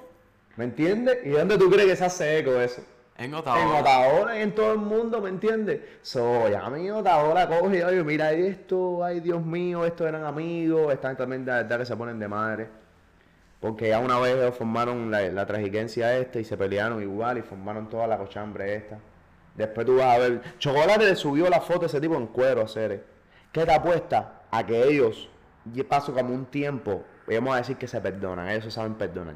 ¿Me 0.57 0.65
entiendes? 0.65 1.19
¿Y 1.25 1.31
dónde 1.31 1.57
tú 1.57 1.71
crees 1.71 1.87
que 1.89 1.97
se 1.97 2.05
hace 2.05 2.39
eco 2.39 2.53
eso? 2.61 2.83
En 3.17 3.33
En 3.33 3.35
Ottawa. 3.35 3.81
Otaola 3.81 4.39
y 4.39 4.43
en 4.43 4.55
todo 4.55 4.73
el 4.75 4.79
mundo, 4.79 5.21
¿me 5.23 5.31
entiendes? 5.31 5.81
So, 6.03 6.49
ya 6.51 6.69
mi 6.71 6.91
Otaola 6.91 7.49
coge 7.49 7.79
y 7.79 7.83
oye, 7.83 8.05
mira 8.05 8.33
esto, 8.33 9.03
ay 9.03 9.21
Dios 9.21 9.43
mío, 9.45 9.85
estos 9.87 10.07
eran 10.07 10.25
amigos, 10.25 10.93
están 10.93 11.17
también 11.17 11.45
de 11.45 11.53
verdad 11.53 11.79
que 11.79 11.87
se 11.87 11.97
ponen 11.97 12.19
de 12.19 12.29
madre. 12.29 12.69
Porque 13.61 13.89
ya 13.89 13.99
una 14.01 14.19
vez 14.21 14.37
ellos 14.37 14.55
formaron 14.57 15.11
la, 15.11 15.23
la 15.31 15.47
tragiquencia 15.47 16.17
esta 16.19 16.39
y 16.41 16.45
se 16.45 16.57
pelearon 16.57 17.03
igual 17.03 17.39
y 17.39 17.43
formaron 17.43 17.89
toda 17.89 18.07
la 18.07 18.19
cochambre 18.19 18.75
esta. 18.77 18.99
Después 19.59 19.85
tú 19.85 19.97
vas 19.97 20.15
a 20.15 20.19
ver, 20.19 20.41
Chocolate 20.59 21.05
le 21.05 21.17
subió 21.17 21.51
la 21.51 21.61
foto 21.61 21.83
a 21.83 21.87
ese 21.87 22.01
tipo 22.01 22.15
en 22.15 22.29
cuero 22.29 22.63
a 22.63 22.69
Cere. 22.69 23.03
¿Qué 23.51 23.67
te 23.67 23.75
apuesta 23.75 24.43
a 24.53 24.65
que 24.65 24.85
ellos, 24.85 25.29
y 25.75 25.83
paso 25.83 26.15
como 26.15 26.33
un 26.33 26.47
tiempo, 26.47 27.03
vamos 27.27 27.55
a 27.55 27.57
decir 27.59 27.77
que 27.77 27.89
se 27.89 28.01
perdonan, 28.01 28.49
ellos 28.49 28.65
se 28.65 28.71
saben 28.71 28.95
perdonar? 28.95 29.35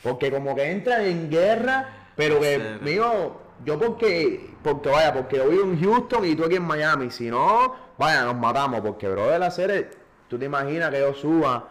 Porque 0.00 0.30
como 0.30 0.54
que 0.54 0.70
entran 0.70 1.02
en 1.02 1.28
guerra, 1.28 1.88
pero 2.14 2.38
que, 2.38 2.56
Cere. 2.56 2.78
mío, 2.78 3.36
yo 3.64 3.80
porque, 3.80 4.54
porque 4.62 4.90
vaya, 4.90 5.12
porque 5.12 5.38
yo 5.38 5.48
vivo 5.48 5.64
en 5.64 5.82
Houston 5.82 6.24
y 6.24 6.36
tú 6.36 6.44
aquí 6.44 6.54
en 6.54 6.62
Miami, 6.62 7.10
si 7.10 7.30
no, 7.30 7.74
vaya, 7.98 8.22
nos 8.22 8.36
matamos, 8.36 8.80
porque 8.80 9.08
bro 9.08 9.28
de 9.28 9.40
la 9.40 9.50
serie, 9.50 9.90
tú 10.28 10.38
te 10.38 10.44
imaginas 10.44 10.90
que 10.90 11.00
yo 11.00 11.12
suba 11.14 11.68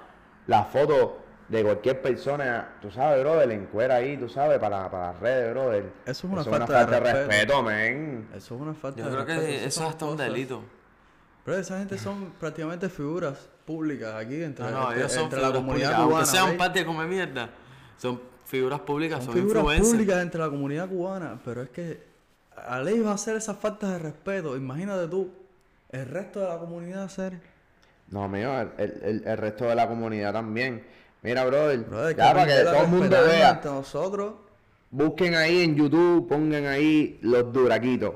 la 0.48 0.66
foto 0.66 1.21
de 1.52 1.64
cualquier 1.64 2.02
persona, 2.02 2.76
tú 2.82 2.90
sabes, 2.92 3.22
bro, 3.22 3.36
de 3.36 3.46
la 3.46 3.54
encuera 3.54 3.96
ahí, 3.96 4.16
tú 4.18 4.30
sabes, 4.30 4.58
para, 4.58 4.90
para 4.90 5.12
las 5.12 5.20
redes, 5.20 5.52
bro. 5.52 5.74
Eso 5.74 5.84
es 6.06 6.24
una 6.24 6.44
falta 6.46 6.86
de 6.86 7.00
respeto. 7.00 7.28
respeto, 7.28 7.64
men. 7.64 8.28
Eso 8.34 8.56
es 8.56 8.62
una 8.62 8.74
falta 8.74 9.00
Yo 9.00 9.06
de 9.06 9.12
creo 9.12 9.26
respeto, 9.26 9.42
que 9.48 9.56
esas 9.58 9.68
eso 9.68 9.80
son 9.80 9.84
es 9.88 9.92
hasta 9.92 10.06
un 10.06 10.18
delito. 10.18 10.64
Pero 11.44 11.58
esa 11.58 11.78
gente 11.80 11.98
son 11.98 12.32
prácticamente 12.40 12.88
figuras 12.88 13.50
públicas 13.66 14.14
aquí 14.16 14.42
entre, 14.42 14.64
No, 14.66 14.72
no, 14.72 14.82
entre- 14.88 15.00
ellos 15.00 15.12
son 15.12 15.24
entre 15.26 15.42
la 15.42 15.52
comunidad 15.52 15.66
públicas. 15.90 15.96
cubana. 16.06 16.16
Aunque 16.18 16.26
sean 16.32 16.58
parte 16.58 16.80
de 16.80 16.86
come 16.86 17.06
mierda, 17.06 17.50
son 17.98 18.22
figuras 18.46 18.80
públicas, 18.80 19.18
Son 19.24 19.26
son, 19.26 19.34
figuras 19.36 19.62
influencers. 19.64 19.90
públicas 19.92 20.22
entre 20.22 20.40
la 20.42 20.50
comunidad 20.50 20.88
cubana, 20.88 21.42
pero 21.44 21.62
es 21.64 21.70
que 21.70 22.02
a 22.56 22.80
ley 22.80 23.00
va 23.02 23.12
a 23.12 23.16
hacer 23.16 23.36
esas 23.36 23.58
faltas 23.58 23.90
de 23.92 24.00
respeto. 24.00 24.56
Imagínate 24.56 25.08
tú, 25.10 25.30
el 25.90 26.06
resto 26.08 26.40
de 26.40 26.48
la 26.48 26.58
comunidad 26.60 27.04
hacer. 27.04 27.34
No, 28.08 28.28
mío, 28.30 28.52
el- 28.78 29.00
el- 29.04 29.24
el 29.28 29.38
resto 29.38 29.66
de 29.66 29.76
la 29.76 29.88
comunidad 29.88 30.32
también. 30.34 30.86
Mira, 31.22 31.46
brother, 31.46 31.80
Brother, 31.80 32.16
ya 32.18 32.34
para 32.34 32.46
que 32.48 32.64
todo 32.64 32.82
el 32.84 32.88
mundo 32.88 33.18
vea. 33.28 33.62
nosotros. 33.64 34.34
Busquen 34.90 35.36
ahí 35.36 35.64
en 35.64 35.76
YouTube, 35.76 36.28
pongan 36.28 36.66
ahí 36.66 37.20
los 37.22 37.54
duraquitos. 37.54 38.16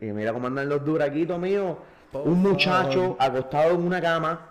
Y 0.00 0.06
mira 0.06 0.32
cómo 0.32 0.46
andan 0.46 0.68
los 0.68 0.84
duraquitos 0.84 1.38
míos. 1.38 1.76
Por 2.12 2.26
Un 2.26 2.40
muchacho 2.40 3.00
favor. 3.00 3.16
acostado 3.18 3.74
en 3.74 3.82
una 3.82 4.00
cama, 4.00 4.48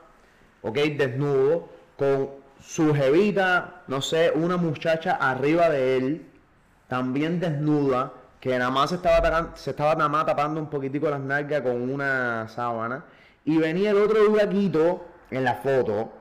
ok, 0.62 0.76
desnudo, 0.97 1.69
con 1.97 2.30
su 2.62 2.93
jevita, 2.93 3.82
no 3.88 4.02
sé, 4.02 4.32
una 4.36 4.58
muchacha 4.58 5.13
arriba 5.15 5.69
de 5.69 5.97
él, 5.97 6.26
también 6.88 7.39
desnuda, 7.39 8.13
que 8.39 8.58
nada 8.60 8.69
más 8.69 8.89
se 8.91 8.97
estaba, 8.97 9.56
se 9.56 9.71
estaba 9.71 9.95
nada 9.95 10.10
más 10.10 10.26
tapando 10.28 10.60
un 10.60 10.69
poquitico 10.69 11.10
las 11.10 11.19
nalgas 11.21 11.62
con 11.62 11.89
una 11.89 12.47
sábana. 12.50 13.06
Y 13.45 13.58
venía 13.58 13.91
el 13.91 13.97
otro 13.97 14.23
duraquito 14.26 15.06
en 15.32 15.43
la 15.43 15.56
foto, 15.56 16.12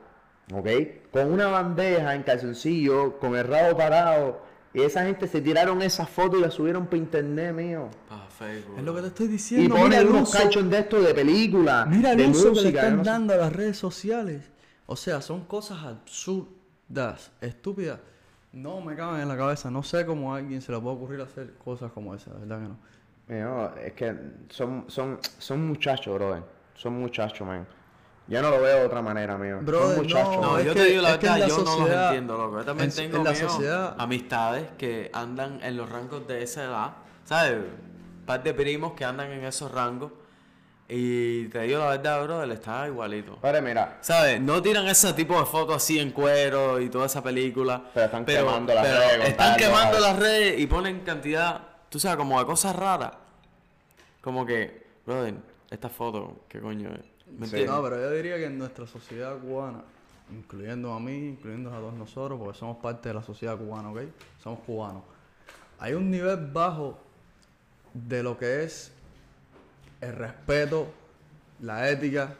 ¿ok? 0.53 0.67
Con 1.11 1.31
una 1.31 1.47
bandeja 1.47 2.15
en 2.15 2.23
calzoncillo, 2.23 3.17
con 3.19 3.35
el 3.35 3.47
rabo 3.47 3.77
parado. 3.77 4.41
Y 4.73 4.81
esa 4.81 5.03
gente 5.05 5.27
se 5.27 5.41
tiraron 5.41 5.81
esa 5.81 6.05
foto 6.05 6.37
y 6.37 6.41
la 6.41 6.51
subieron 6.51 6.85
para 6.85 6.97
internet, 6.97 7.53
mío. 7.53 7.89
Pa' 8.07 8.27
Facebook. 8.29 8.77
Es 8.77 8.83
lo 8.83 8.93
que 8.95 9.01
te 9.01 9.07
estoy 9.07 9.25
Y 9.25 9.29
diciendo. 9.29 9.75
mira 9.75 9.85
ponen 9.85 10.07
unos 10.09 10.31
cachos 10.31 10.69
de 10.69 10.79
esto 10.79 11.01
de 11.01 11.13
película, 11.15 11.85
mira 11.89 12.11
el 12.11 12.17
de 12.17 12.27
uso 12.27 12.53
que 12.53 12.61
le 12.61 12.69
están 12.69 12.97
no 12.97 13.03
sé. 13.03 13.09
dando 13.09 13.33
a 13.33 13.37
las 13.37 13.53
redes 13.53 13.77
sociales. 13.77 14.51
O 14.85 14.95
sea, 14.95 15.21
son 15.21 15.45
cosas 15.45 15.79
absurdas, 15.83 17.31
estúpidas. 17.41 17.99
No 18.51 18.81
me 18.81 18.95
caben 18.95 19.21
en 19.21 19.27
la 19.27 19.37
cabeza. 19.37 19.71
No 19.71 19.83
sé 19.83 20.05
cómo 20.05 20.33
a 20.33 20.37
alguien 20.37 20.61
se 20.61 20.71
le 20.71 20.79
puede 20.79 20.95
ocurrir 20.95 21.21
hacer 21.21 21.53
cosas 21.55 21.91
como 21.91 22.13
esas, 22.15 22.39
¿verdad 22.39 22.59
que 22.61 22.67
no? 22.67 22.77
Mío, 23.27 23.75
es 23.77 23.93
que 23.93 24.15
son, 24.49 24.85
son, 24.87 25.19
son 25.37 25.67
muchachos, 25.67 26.13
brother. 26.13 26.43
Son 26.75 26.93
muchachos, 26.93 27.45
man. 27.47 27.67
Yo 28.27 28.41
no 28.41 28.49
lo 28.49 28.61
veo 28.61 28.79
de 28.79 28.85
otra 28.85 29.01
manera, 29.01 29.33
son 29.37 29.95
muchachos. 29.95 30.35
no, 30.35 30.41
No, 30.41 30.61
yo 30.61 30.73
que- 30.73 30.79
te 30.81 30.85
digo 30.87 31.01
la 31.01 31.11
verdad, 31.11 31.37
la 31.39 31.47
yo 31.47 31.57
no 31.59 31.79
los 31.79 31.89
entiendo, 31.89 32.37
loco. 32.37 32.57
Yo 32.59 32.65
también 32.65 32.89
en- 32.89 32.95
tengo 32.95 33.17
en 33.17 33.23
la 33.23 33.31
mío, 33.31 33.49
sociedad- 33.49 33.95
amistades 33.97 34.67
que 34.77 35.09
andan 35.13 35.59
en 35.63 35.77
los 35.77 35.89
rangos 35.89 36.27
de 36.27 36.43
esa 36.43 36.63
edad, 36.65 36.91
¿sabes? 37.23 37.53
Un 37.55 38.25
par 38.25 38.43
de 38.43 38.53
primos 38.53 38.93
que 38.93 39.05
andan 39.05 39.31
en 39.31 39.45
esos 39.45 39.71
rangos. 39.71 40.11
Y 40.89 41.47
te 41.49 41.61
digo 41.63 41.79
la 41.79 41.87
verdad, 41.89 42.23
bro, 42.23 42.43
él 42.43 42.51
está 42.51 42.87
igualito. 42.87 43.35
Padre, 43.37 43.61
mira, 43.61 43.97
¿Sabes? 44.01 44.39
No 44.39 44.61
tiran 44.61 44.87
ese 44.87 45.11
tipo 45.13 45.37
de 45.37 45.45
fotos 45.45 45.75
así 45.77 45.99
en 45.99 46.11
cuero 46.11 46.79
y 46.79 46.89
toda 46.89 47.05
esa 47.07 47.21
película. 47.21 47.81
Pero 47.93 48.05
están 48.05 48.25
quemando 48.25 48.73
las 48.73 48.85
pero 48.85 48.99
redes 48.99 49.29
Están 49.29 49.47
tal 49.51 49.57
quemando 49.57 49.99
las 49.99 50.17
redes 50.19 50.59
y 50.59 50.67
ponen 50.67 51.01
cantidad, 51.01 51.59
tú 51.89 51.99
sabes, 51.99 52.17
como 52.17 52.39
de 52.39 52.45
cosas 52.45 52.73
raras. 52.75 53.11
Como 54.21 54.45
que, 54.45 54.85
brother, 55.05 55.35
esta 55.69 55.89
foto, 55.89 56.45
¿qué 56.47 56.59
coño 56.61 56.89
es? 56.89 57.16
¿Me 57.31 57.45
Sí. 57.45 57.55
entiendes? 57.55 57.67
No, 57.75 57.83
pero 57.83 57.97
yo 57.97 58.11
diría 58.11 58.35
que 58.37 58.45
en 58.45 58.57
nuestra 58.57 58.87
sociedad 58.87 59.37
cubana, 59.37 59.81
incluyendo 60.31 60.93
a 60.93 60.99
mí, 60.99 61.29
incluyendo 61.29 61.71
a 61.73 61.77
todos 61.79 61.93
nosotros, 61.93 62.39
porque 62.39 62.57
somos 62.57 62.77
parte 62.77 63.09
de 63.09 63.15
la 63.15 63.23
sociedad 63.23 63.57
cubana, 63.57 63.91
¿ok? 63.91 63.99
Somos 64.41 64.59
cubanos. 64.61 65.03
Hay 65.79 65.93
un 65.93 66.09
nivel 66.09 66.37
bajo 66.51 66.97
de 67.93 68.23
lo 68.23 68.37
que 68.37 68.63
es 68.63 68.91
el 70.01 70.13
respeto, 70.13 70.87
la 71.61 71.89
ética 71.89 72.35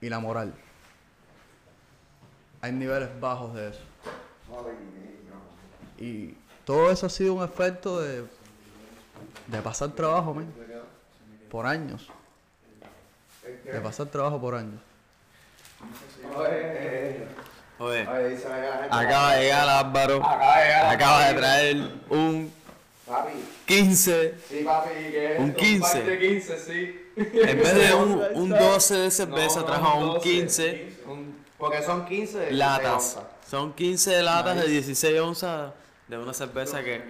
y 0.00 0.08
la 0.08 0.18
moral. 0.20 0.54
Hay 2.60 2.72
niveles 2.72 3.08
bajos 3.20 3.54
de 3.54 3.68
eso. 3.70 3.80
Y 5.98 6.34
todo 6.64 6.90
eso 6.90 7.06
ha 7.06 7.10
sido 7.10 7.34
un 7.34 7.44
efecto 7.44 8.00
de, 8.00 8.24
de 9.48 9.62
pasar 9.62 9.90
trabajo, 9.92 10.34
men, 10.34 10.52
por 11.50 11.66
años. 11.66 12.08
De 13.64 13.80
pasar 13.80 14.06
trabajo 14.06 14.40
por 14.40 14.54
años. 14.54 14.80
Oye, 16.36 17.26
Oye, 17.78 18.02
acaba 18.90 19.34
de 19.36 19.42
llegar 19.42 19.68
Álvaro. 19.68 20.16
Acaba 20.24 20.58
de 20.58 20.64
llegar. 20.64 20.94
Acaba 20.94 21.26
de 21.28 21.34
traer 21.34 21.76
un 22.08 22.52
Papi, 23.06 23.32
15. 23.66 24.34
sí, 24.48 24.62
papi, 24.64 24.88
que 24.94 25.36
Un 25.38 25.52
15. 25.52 25.80
pack 25.82 26.04
de 26.06 26.18
15, 26.18 26.58
sí. 26.58 27.10
En 27.16 27.58
vez 27.58 27.74
de 27.74 27.94
un, 27.94 28.22
un 28.34 28.48
12 28.58 28.94
de 28.94 29.10
cerveza, 29.10 29.60
No, 29.60 29.66
trajo 29.66 29.98
un 29.98 30.06
12, 30.14 30.20
15 30.30 30.92
un- 31.06 31.44
porque 31.58 31.82
son 31.82 32.06
15 32.06 32.38
de 32.38 32.46
16 32.46 32.58
latas. 32.58 32.92
onzas. 32.94 33.24
Son 33.50 33.72
15 33.74 34.22
latas 34.22 34.56
de 34.56 34.66
16 34.68 35.20
onzas 35.20 35.72
de 36.08 36.16
una 36.18 36.32
cerveza 36.32 36.82
que. 36.82 37.02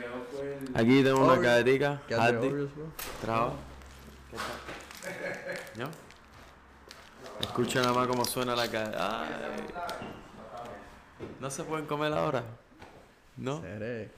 Aquí 0.75 1.03
tengo 1.05 1.19
una 1.21 1.33
Oreo. 1.35 1.43
cadetica. 1.43 2.03
¿Qué 2.09 2.15
hace 2.15 2.23
Hardy. 2.25 2.49
Oreos, 2.49 2.75
bro? 2.75 2.87
Traba. 3.21 3.53
¿No? 5.77 5.89
Escucha 7.45 7.81
nada 7.83 7.93
más 7.93 8.09
cómo 8.09 8.25
suena 8.25 8.57
la 8.57 8.69
cadena. 8.69 9.29
¿No 11.41 11.51
se 11.51 11.63
pueden 11.63 11.87
comer 11.87 12.13
ahora? 12.13 12.43
¿No? 13.37 13.61
Seré. 13.61 14.11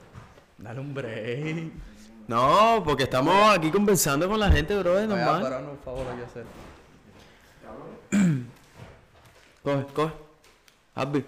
Dale 0.57 0.79
un 0.79 0.93
break. 0.93 1.71
No, 2.27 2.81
porque 2.83 3.03
estamos 3.03 3.35
aquí 3.55 3.69
conversando 3.69 4.27
con 4.27 4.39
la 4.39 4.51
gente, 4.51 4.77
bro, 4.79 4.97
es 4.97 5.07
normal. 5.07 5.67
un 5.71 5.77
favor 5.79 6.05
hay 6.09 6.17
que 6.17 6.25
hacer. 6.25 6.45
Coge, 9.63 9.85
coge. 9.93 10.13
Hardy. 10.95 11.25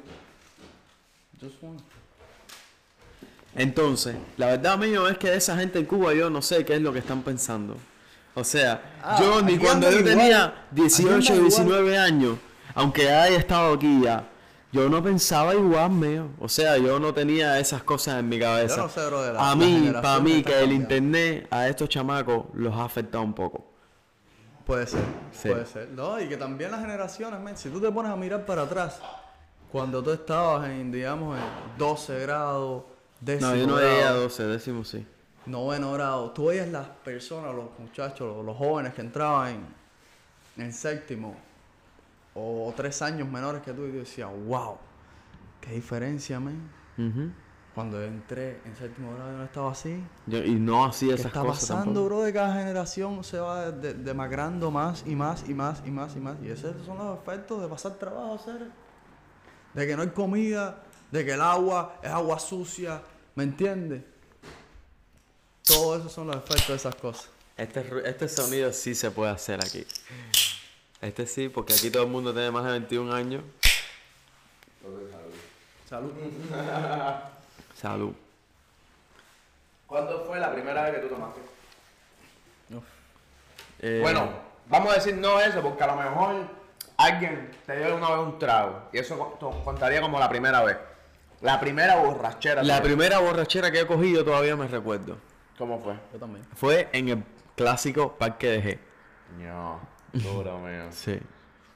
Just 1.42 1.64
one. 1.64 1.78
Entonces, 3.56 4.16
la 4.38 4.48
verdad 4.48 4.78
mío 4.78 5.08
es 5.08 5.18
que 5.18 5.30
de 5.30 5.38
esa 5.38 5.58
gente 5.58 5.80
en 5.80 5.86
Cuba 5.86 6.14
yo 6.14 6.30
no 6.30 6.42
sé 6.42 6.64
qué 6.64 6.76
es 6.76 6.82
lo 6.82 6.94
que 6.94 7.00
están 7.00 7.22
pensando. 7.24 7.78
O 8.40 8.44
sea, 8.44 8.82
Ah, 9.04 9.18
yo 9.22 9.42
ni 9.42 9.58
cuando 9.58 9.90
yo 9.92 10.04
tenía 10.04 10.46
Aquí 10.46 10.56
18, 10.82 11.10
andan 11.14 11.24
igual. 11.36 11.50
19 11.50 11.98
años, 11.98 12.38
aunque 12.76 13.10
haya 13.12 13.38
estado 13.38 13.74
aquí 13.74 14.02
ya, 14.04 14.24
yo 14.72 14.88
no 14.90 15.02
pensaba 15.02 15.56
igual, 15.56 15.90
mío. 15.92 16.28
O 16.40 16.48
sea, 16.50 16.78
yo 16.78 17.00
no 17.00 17.14
tenía 17.14 17.58
esas 17.60 17.82
cosas 17.84 18.20
en 18.20 18.30
mi 18.30 18.40
cabeza. 18.40 18.76
Yo 18.76 18.84
no 18.84 18.90
sé, 18.90 19.06
bro, 19.08 19.22
de 19.24 19.34
la- 19.34 19.52
a 19.52 19.56
mí, 19.56 19.92
para 20.02 20.20
mí, 20.20 20.44
que 20.44 20.60
el 20.64 20.72
internet 20.74 21.48
a 21.50 21.68
estos 21.68 21.90
chamacos 21.90 22.46
los 22.54 22.76
ha 22.76 22.84
afectado 22.86 23.24
un 23.24 23.34
poco. 23.34 23.66
Puede 24.66 24.86
ser, 24.86 25.00
Sí. 25.32 25.50
puede 25.50 25.66
ser. 25.66 25.90
No, 25.90 26.20
y 26.22 26.28
que 26.30 26.38
también 26.38 26.70
las 26.72 26.82
generaciones, 26.82 27.40
men, 27.40 27.58
si 27.58 27.70
tú 27.70 27.82
te 27.82 27.92
pones 27.92 28.12
a 28.12 28.16
mirar 28.16 28.46
para 28.46 28.64
atrás, 28.64 29.00
cuando 29.72 30.04
tú 30.04 30.12
estabas 30.12 30.70
en, 30.70 30.92
digamos, 30.92 31.38
en 31.38 31.78
12 31.78 32.20
grados, 32.20 32.84
décimo 33.20 33.50
No, 33.52 33.56
yo 33.56 33.66
no 33.68 33.76
grado, 33.76 33.90
llegué 33.90 34.04
a 34.04 34.12
12, 34.14 34.44
décimo 34.46 34.84
sí. 34.84 35.06
Noveno 35.50 35.94
grado, 35.94 36.32
tú 36.32 36.46
veías 36.48 36.68
las 36.70 36.88
personas, 36.88 37.54
los 37.56 37.68
muchachos, 37.80 38.36
los, 38.36 38.46
los 38.46 38.56
jóvenes 38.58 38.94
que 38.94 39.02
entraban 39.02 39.66
en, 40.58 40.64
en 40.64 40.74
séptimo 40.74 41.36
o 42.34 42.74
tres 42.76 43.02
años 43.02 43.28
menores 43.30 43.62
que 43.62 43.74
tú 43.74 43.86
y 43.86 43.92
tú 43.92 43.98
decías, 43.98 44.30
wow, 44.46 44.78
qué 45.62 45.72
diferencia. 45.74 46.40
Ujú. 46.40 47.32
Cuando 47.76 47.98
yo 48.00 48.06
entré 48.08 48.62
en 48.66 48.76
séptimo 48.76 49.14
grado 49.16 49.32
yo 49.32 49.38
no 49.38 49.44
estaba 49.46 49.72
así. 49.72 50.04
Yo- 50.26 50.44
y 50.44 50.56
no 50.56 50.86
hacía 50.86 51.10
¿Qué 51.10 51.22
esas 51.22 51.28
está 51.28 51.42
cosas 51.42 51.62
pasando, 51.62 51.84
tampoco. 51.86 52.06
bro? 52.06 52.22
De 52.24 52.34
cada 52.34 52.54
generación 52.56 53.24
se 53.24 53.40
va 53.40 53.72
de- 53.72 53.94
demacrando 53.94 54.70
más 54.72 55.04
y 55.06 55.16
más 55.16 55.48
y 55.48 55.54
más 55.54 55.82
y 55.86 55.92
más 55.92 56.16
y 56.16 56.20
más. 56.20 56.36
Y 56.44 56.50
esos 56.50 56.86
son 56.86 56.98
los 56.98 57.18
efectos 57.20 57.62
de 57.62 57.68
pasar 57.68 57.94
trabajo, 57.94 58.36
hacer. 58.36 58.70
De 59.74 59.88
que 59.88 59.96
no 59.96 60.02
hay 60.02 60.10
comida, 60.10 60.84
de 61.12 61.24
que 61.26 61.34
el 61.34 61.42
agua 61.42 61.96
es 62.02 62.10
agua 62.10 62.40
sucia, 62.40 63.02
¿me 63.36 63.44
entiendes? 63.44 64.04
Todos 65.70 66.00
esos 66.02 66.12
son 66.12 66.28
los 66.28 66.36
efectos 66.36 66.68
de 66.68 66.76
esas 66.76 66.96
cosas. 66.96 67.30
Este, 67.58 67.90
ru- 67.90 68.06
este 68.06 68.28
sonido 68.30 68.72
sí 68.74 68.96
se 68.96 69.12
puede 69.12 69.32
hacer 69.32 69.60
aquí. 69.64 69.86
Este 71.02 71.26
sí, 71.28 71.50
porque 71.50 71.74
aquí 71.74 71.90
todo 71.90 72.04
el 72.04 72.10
mundo 72.10 72.34
tiene 72.34 72.52
más 72.52 72.66
de 72.66 72.72
21 72.72 73.14
años. 73.14 73.44
Salud. 75.90 76.12
Salud. 77.82 78.14
¿Cuándo 79.88 80.24
fue 80.26 80.40
la 80.40 80.52
primera 80.54 80.84
vez 80.84 80.96
que 80.96 81.00
tú 81.02 81.08
tomaste? 81.08 81.40
Eh, 83.82 84.00
Bueno, 84.02 84.30
vamos 84.68 84.92
a 84.92 84.96
decir 84.96 85.16
no 85.16 85.40
eso, 85.40 85.62
porque 85.62 85.82
a 85.84 85.88
lo 85.88 85.96
mejor 85.96 86.36
alguien 86.98 87.50
te 87.66 87.78
dio 87.78 87.96
una 87.96 88.10
vez 88.10 88.20
un 88.20 88.38
trago. 88.40 88.90
Y 88.94 88.98
eso 89.00 89.18
contaría 89.64 90.02
como 90.02 90.20
la 90.20 90.28
primera 90.30 90.62
vez. 90.64 90.78
La 91.42 91.60
primera 91.60 91.96
borrachera. 91.96 92.62
la 92.62 92.82
primera 92.82 93.20
borrachera 93.20 93.72
que 93.72 93.80
he 93.82 93.88
cogido 93.88 94.26
todavía 94.26 94.56
me 94.58 94.68
recuerdo. 94.68 95.18
¿Cómo 95.60 95.78
fue? 95.78 95.94
Yo 96.14 96.20
también. 96.20 96.46
Fue 96.56 96.88
en 96.94 97.10
el 97.10 97.24
clásico 97.56 98.16
Parque 98.18 98.48
de 98.48 98.64
G. 98.64 98.80
No, 99.44 99.80
duro, 100.14 100.58
mío. 100.60 100.86
Sí. 100.90 101.20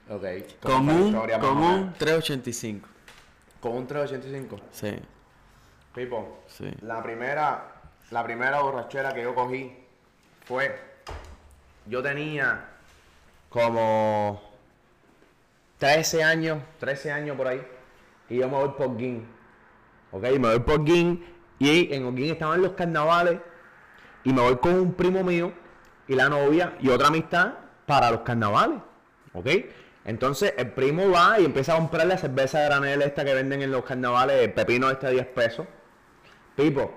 Ok. 0.10 0.24
Con 0.62 0.72
¿cómo 0.72 0.92
fue 0.94 1.28
la 1.28 1.36
un, 1.36 1.42
con 1.42 1.58
un 1.58 1.76
menos? 1.82 1.98
385. 1.98 2.88
Con 3.60 3.74
un 3.74 3.86
385. 3.86 4.58
Sí, 4.72 4.96
Pipo, 5.94 6.44
sí. 6.48 6.72
la 6.82 7.04
primera, 7.04 7.72
la 8.10 8.24
primera 8.24 8.62
borrachera 8.62 9.14
que 9.14 9.22
yo 9.22 9.36
cogí 9.36 9.76
fue, 10.46 10.80
yo 11.86 12.02
tenía 12.02 12.70
como 13.50 14.42
13 15.78 16.24
años, 16.24 16.62
13 16.80 17.12
años 17.12 17.38
por 17.38 17.48
ahí, 17.48 17.62
y 18.30 18.38
yo 18.38 18.50
me 18.50 18.56
voy 18.56 18.70
por 18.70 18.98
Guin, 18.98 19.28
ok, 20.12 20.24
me 20.24 20.38
voy 20.50 20.60
por 20.60 20.84
Guin, 20.84 21.24
y 21.60 21.94
en 21.94 22.16
Guin 22.16 22.32
estaban 22.32 22.62
los 22.62 22.72
carnavales, 22.74 23.40
y 24.24 24.34
me 24.34 24.42
voy 24.42 24.58
con 24.58 24.74
un 24.76 24.94
primo 24.94 25.24
mío, 25.24 25.54
y 26.08 26.16
la 26.16 26.30
novia, 26.30 26.76
y 26.82 26.90
otra 26.90 27.08
amistad 27.08 27.54
para 27.86 28.12
los 28.12 28.22
carnavales, 28.22 28.80
ok. 29.34 29.48
Entonces 30.06 30.54
el 30.58 30.72
primo 30.72 31.10
va 31.12 31.40
y 31.40 31.46
empieza 31.46 31.74
a 31.74 31.78
comprar 31.78 32.06
la 32.08 32.18
cerveza 32.18 32.60
de 32.60 32.66
granel 32.66 33.02
esta 33.02 33.24
que 33.24 33.34
venden 33.34 33.62
en 33.62 33.72
los 33.72 33.84
carnavales, 33.86 34.42
el 34.42 34.54
pepino 34.54 34.90
este 34.90 35.08
de 35.08 35.14
10 35.14 35.28
pesos. 35.28 35.66
Pipo, 36.56 36.92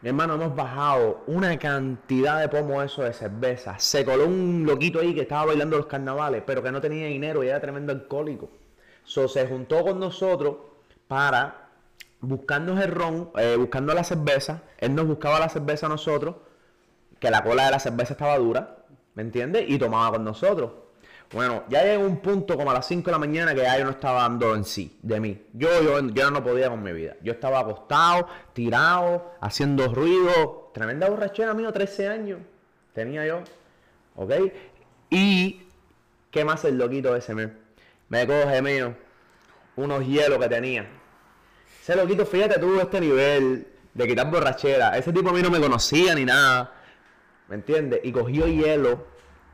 mi 0.00 0.10
hermano, 0.10 0.34
hemos 0.34 0.54
bajado 0.54 1.24
una 1.26 1.58
cantidad 1.58 2.40
de 2.40 2.48
pomo 2.48 2.80
eso 2.82 3.02
de 3.02 3.12
cerveza. 3.12 3.78
Se 3.78 4.04
coló 4.04 4.26
un 4.26 4.64
loquito 4.64 5.00
ahí 5.00 5.12
que 5.12 5.22
estaba 5.22 5.46
bailando 5.46 5.76
los 5.76 5.86
carnavales, 5.86 6.44
pero 6.46 6.62
que 6.62 6.70
no 6.70 6.80
tenía 6.80 7.06
dinero 7.06 7.42
y 7.42 7.48
era 7.48 7.60
tremendo 7.60 7.92
alcohólico. 7.92 8.48
So, 9.02 9.26
se 9.26 9.46
juntó 9.48 9.82
con 9.82 9.98
nosotros 9.98 10.56
para 11.08 11.67
buscarnos 12.20 12.80
el 12.80 12.90
ron, 12.90 13.30
eh, 13.36 13.56
buscando 13.56 13.94
la 13.94 14.04
cerveza. 14.04 14.62
Él 14.78 14.94
nos 14.94 15.06
buscaba 15.06 15.38
la 15.38 15.48
cerveza 15.48 15.86
a 15.86 15.88
nosotros, 15.88 16.36
que 17.18 17.30
la 17.30 17.42
cola 17.42 17.66
de 17.66 17.70
la 17.72 17.78
cerveza 17.78 18.14
estaba 18.14 18.38
dura, 18.38 18.78
¿me 19.14 19.22
entiendes? 19.22 19.64
Y 19.68 19.78
tomaba 19.78 20.12
con 20.12 20.24
nosotros. 20.24 20.72
Bueno, 21.32 21.64
ya 21.68 21.82
llegó 21.84 22.04
un 22.04 22.20
punto 22.20 22.56
como 22.56 22.70
a 22.70 22.74
las 22.74 22.86
5 22.86 23.04
de 23.04 23.12
la 23.12 23.18
mañana 23.18 23.54
que 23.54 23.60
ya 23.60 23.78
yo 23.78 23.84
no 23.84 23.90
estaba 23.90 24.22
dando 24.22 24.54
en 24.54 24.64
sí, 24.64 24.98
de 25.02 25.20
mí. 25.20 25.42
Yo, 25.52 25.68
yo, 25.82 26.00
yo 26.08 26.30
no 26.30 26.42
podía 26.42 26.70
con 26.70 26.82
mi 26.82 26.92
vida. 26.92 27.16
Yo 27.22 27.32
estaba 27.32 27.60
acostado, 27.60 28.28
tirado, 28.54 29.34
haciendo 29.40 29.92
ruido. 29.92 30.70
Tremenda 30.72 31.08
borrachera, 31.10 31.52
mío, 31.52 31.70
13 31.70 32.08
años. 32.08 32.40
Tenía 32.94 33.26
yo. 33.26 33.42
¿Ok? 34.16 34.32
Y, 35.10 35.66
¿qué 36.30 36.44
más 36.46 36.64
el 36.64 36.78
loquito 36.78 37.14
ese, 37.14 37.34
me? 37.34 37.52
Me 38.08 38.26
coge, 38.26 38.62
mío, 38.62 38.94
unos 39.76 40.06
hielos 40.06 40.38
que 40.38 40.48
tenía. 40.48 40.88
Ese 41.88 41.96
loquito, 41.96 42.26
fíjate 42.26 42.60
tú, 42.60 42.78
este 42.78 43.00
nivel 43.00 43.66
de 43.94 44.06
quitar 44.06 44.30
borrachera. 44.30 44.98
Ese 44.98 45.10
tipo 45.10 45.30
a 45.30 45.32
mí 45.32 45.40
no 45.40 45.48
me 45.48 45.58
conocía 45.58 46.14
ni 46.14 46.26
nada. 46.26 46.70
¿Me 47.48 47.54
entiendes? 47.54 48.00
Y 48.04 48.12
cogió 48.12 48.46
hielo 48.46 49.06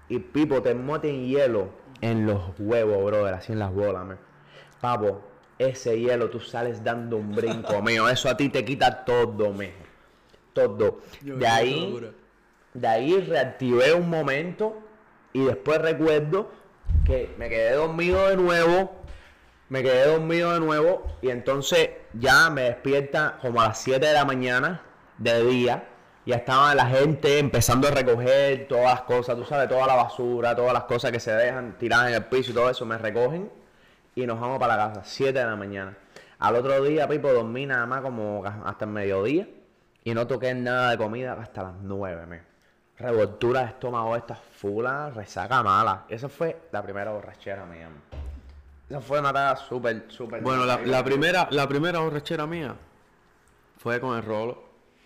y 0.09 0.19
Pipo 0.19 0.61
te 0.61 0.73
en 0.73 1.27
hielo 1.29 1.69
en 2.01 2.27
los 2.27 2.43
huevos, 2.59 3.05
brother, 3.05 3.35
así 3.35 3.53
en 3.53 3.61
las 3.61 3.73
bolas, 3.73 4.05
me. 4.05 4.17
Papo, 4.81 5.23
ese 5.61 5.97
hielo 6.01 6.29
tú 6.29 6.41
sales 6.41 6.83
dando 6.83 7.19
un 7.19 7.37
brinco, 7.37 7.81
mío. 7.87 8.09
Eso 8.09 8.29
a 8.29 8.37
ti 8.37 8.49
te 8.49 8.65
quita 8.65 9.05
todo, 9.05 9.53
mijo. 9.53 9.73
Todo. 10.53 11.03
De 11.23 11.47
ahí, 11.47 12.13
de 12.73 12.89
ahí 12.89 13.21
reactivé 13.21 13.95
un 13.95 14.11
momento 14.11 14.83
y 15.33 15.45
después 15.45 15.81
recuerdo 15.81 16.51
que 17.07 17.33
me 17.39 17.49
quedé 17.49 17.75
dormido 17.75 18.29
de 18.29 18.37
nuevo. 18.37 19.05
Me 19.69 19.85
quedé 19.85 20.09
dormido 20.09 20.53
de 20.53 20.59
nuevo 20.59 21.07
y 21.23 21.31
entonces 21.31 21.91
ya 22.19 22.51
me 22.51 22.63
despierta 22.63 23.39
como 23.41 23.61
a 23.61 23.69
las 23.69 23.79
7 23.79 24.05
de 24.07 24.13
la 24.13 24.25
mañana 24.25 24.83
de 25.19 25.45
día. 25.45 25.89
Ya 26.27 26.37
estaba 26.37 26.75
la 26.75 26.87
gente 26.87 27.39
empezando 27.39 27.89
a 27.89 27.91
recoger 27.91 28.67
todas 28.67 28.87
las 28.87 29.03
cosas, 29.03 29.37
tú 29.37 29.45
sabes, 29.45 29.69
toda 29.69 29.87
la 29.87 29.95
basura, 29.95 30.57
todas 30.57 30.73
las 30.73 30.85
cosas 30.85 31.13
que 31.13 31.21
se 31.21 31.33
dejan 31.33 31.77
tiradas 31.79 32.09
en 32.09 32.15
el 32.15 32.25
piso 32.25 32.51
y 32.51 32.55
todo 32.55 32.71
eso, 32.71 32.87
me 32.87 32.97
recogen 32.97 33.51
y 34.15 34.27
nos 34.27 34.41
vamos 34.41 34.59
para 34.59 34.77
la 34.77 34.89
casa, 34.89 35.03
7 35.05 35.39
de 35.39 35.45
la 35.45 35.57
mañana. 35.57 35.97
Al 36.39 36.57
otro 36.57 36.83
día, 36.83 37.09
Pipo, 37.09 37.33
dormí 37.33 37.67
nada 37.67 37.87
más 37.87 38.01
como 38.01 38.43
hasta 38.45 38.85
el 38.85 38.91
mediodía 38.91 39.49
y 40.03 40.15
no 40.15 40.27
toqué 40.27 40.55
nada 40.55 40.91
de 40.91 40.99
comida 40.99 41.35
hasta 41.35 41.63
las 41.63 41.75
9, 41.83 42.27
me. 42.27 42.43
Revoltura 42.97 43.61
de 43.61 43.67
estómago, 43.67 44.15
esta 44.15 44.37
fula, 44.37 45.11
resaca 45.11 45.63
mala. 45.63 46.05
Esa 46.09 46.29
fue 46.29 46.69
la 46.71 46.83
primera 46.83 47.11
borrachera 47.11 47.67
mía. 47.67 47.89
Esa 48.89 49.01
fue 49.01 49.19
una 49.21 49.33
tarea 49.33 49.57
súper, 49.57 50.05
súper. 50.09 50.43
Bueno, 50.43 50.67
la, 50.67 50.79
la 50.79 51.03
primera, 51.05 51.49
la 51.51 51.67
primera 51.67 52.01
borrachera 52.01 52.47
mía 52.47 52.77
fue 53.79 54.01
con 54.01 54.17
el 54.17 54.23
rolo. 54.23 54.63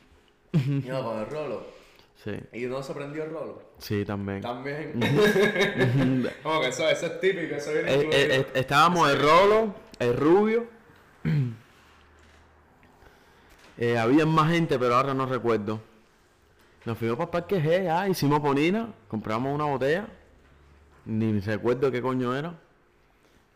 Yo 0.53 1.05
con 1.05 1.19
el 1.19 1.27
rolo. 1.27 1.79
Sí. 2.25 2.33
¿Y 2.53 2.67
no 2.67 2.83
se 2.83 2.93
prendió 2.95 3.23
el 3.25 3.31
rolo? 3.31 3.63
Sí, 3.79 4.05
también. 4.05 4.41
También. 4.41 4.93
Como 6.43 6.61
que 6.61 6.69
eso, 6.69 6.89
eso 6.89 7.07
es 7.07 7.21
típico, 7.21 7.55
eso 7.55 7.73
viene 7.73 7.93
Eh, 7.93 8.01
eh, 8.11 8.11
eh, 8.41 8.47
estábamos 8.55 9.09
el 9.11 9.21
Rolo, 9.21 9.75
el 9.99 10.17
Rubio. 10.17 10.67
Eh, 13.81 13.97
había 13.97 14.27
más 14.27 14.51
gente, 14.51 14.77
pero 14.77 14.97
ahora 14.97 15.15
no 15.15 15.25
recuerdo. 15.25 15.81
Nos 16.85 16.99
fuimos 16.99 17.17
para 17.17 17.27
el 17.27 17.31
Parque 17.31 17.63
G, 17.63 17.89
ah, 17.89 18.09
hicimos 18.09 18.41
ponina, 18.41 18.93
compramos 19.07 19.55
una 19.55 19.67
botella. 19.67 20.09
Ni 21.05 21.39
recuerdo 21.39 21.89
qué 21.93 22.03
coño 22.03 22.37
era. 22.37 22.59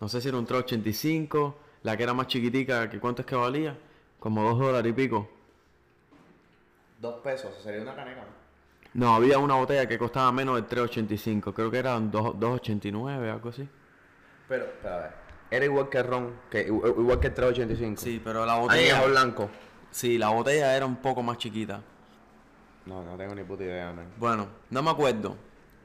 No 0.03 0.09
sé 0.09 0.21
si 0.21 0.27
era 0.27 0.37
un 0.37 0.45
385, 0.45 1.57
la 1.85 1.97
que 1.97 2.03
era 2.03 2.13
más 2.13 2.27
chiquitica, 2.27 2.91
que 2.91 2.99
cuánto 2.99 3.23
es 3.23 3.27
que 3.27 3.37
valía. 3.37 3.79
Como 4.19 4.43
dos 4.43 4.59
dólares 4.59 4.91
y 4.91 4.93
pico. 4.93 5.29
Dos 7.01 7.21
pesos, 7.21 7.55
sería 7.63 7.83
una 7.83 7.95
caneca. 7.95 8.23
¿no? 8.95 9.07
No, 9.07 9.15
había 9.15 9.39
una 9.39 9.55
botella 9.55 9.87
que 9.87 9.97
costaba 9.99 10.33
menos 10.33 10.57
de 10.57 10.63
385, 10.63 11.55
creo 11.55 11.71
que 11.71 11.79
eran 11.79 12.11
dos- 12.11 12.37
289, 12.37 13.31
algo 13.31 13.51
así. 13.51 13.69
Pero, 14.49 14.67
pero 14.83 14.95
a 14.95 14.99
ver. 14.99 15.11
Era 15.53 15.65
igual 15.67 15.89
que 15.89 15.99
el 15.99 16.05
ron, 16.05 16.33
que, 16.51 16.63
igual 16.67 17.21
que 17.21 17.29
el 17.29 17.35
385. 17.35 18.01
Sí, 18.03 18.21
pero 18.25 18.45
la 18.45 18.59
botella... 18.59 19.05
blanco. 19.05 19.51
Sí, 19.93 20.19
la 20.19 20.31
botella 20.31 20.77
era 20.77 20.85
un 20.85 20.97
poco 20.97 21.23
más 21.23 21.39
chiquita. 21.39 21.81
No, 22.87 23.05
no 23.05 23.17
tengo 23.17 23.37
ni 23.37 23.45
puta 23.45 23.63
idea, 23.63 23.93
man. 23.93 24.07
Bueno, 24.19 24.49
no 24.69 24.83
me 24.83 24.91
acuerdo. 24.91 25.37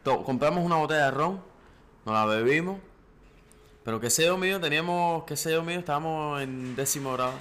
To- 0.02 0.24
compramos 0.24 0.66
una 0.66 0.78
botella 0.78 1.06
de 1.06 1.12
ron, 1.12 1.40
nos 2.04 2.16
la 2.16 2.26
bebimos. 2.26 2.80
Pero 3.88 4.02
qué 4.02 4.10
sé 4.10 4.26
yo 4.26 4.38
mío, 4.38 4.60
teníamos, 4.60 5.24
qué 5.24 5.38
sé 5.38 5.54
yo 5.54 5.64
mío, 5.64 5.80
estábamos 5.80 6.42
en 6.42 6.76
décimo 6.76 7.14
grado. 7.14 7.32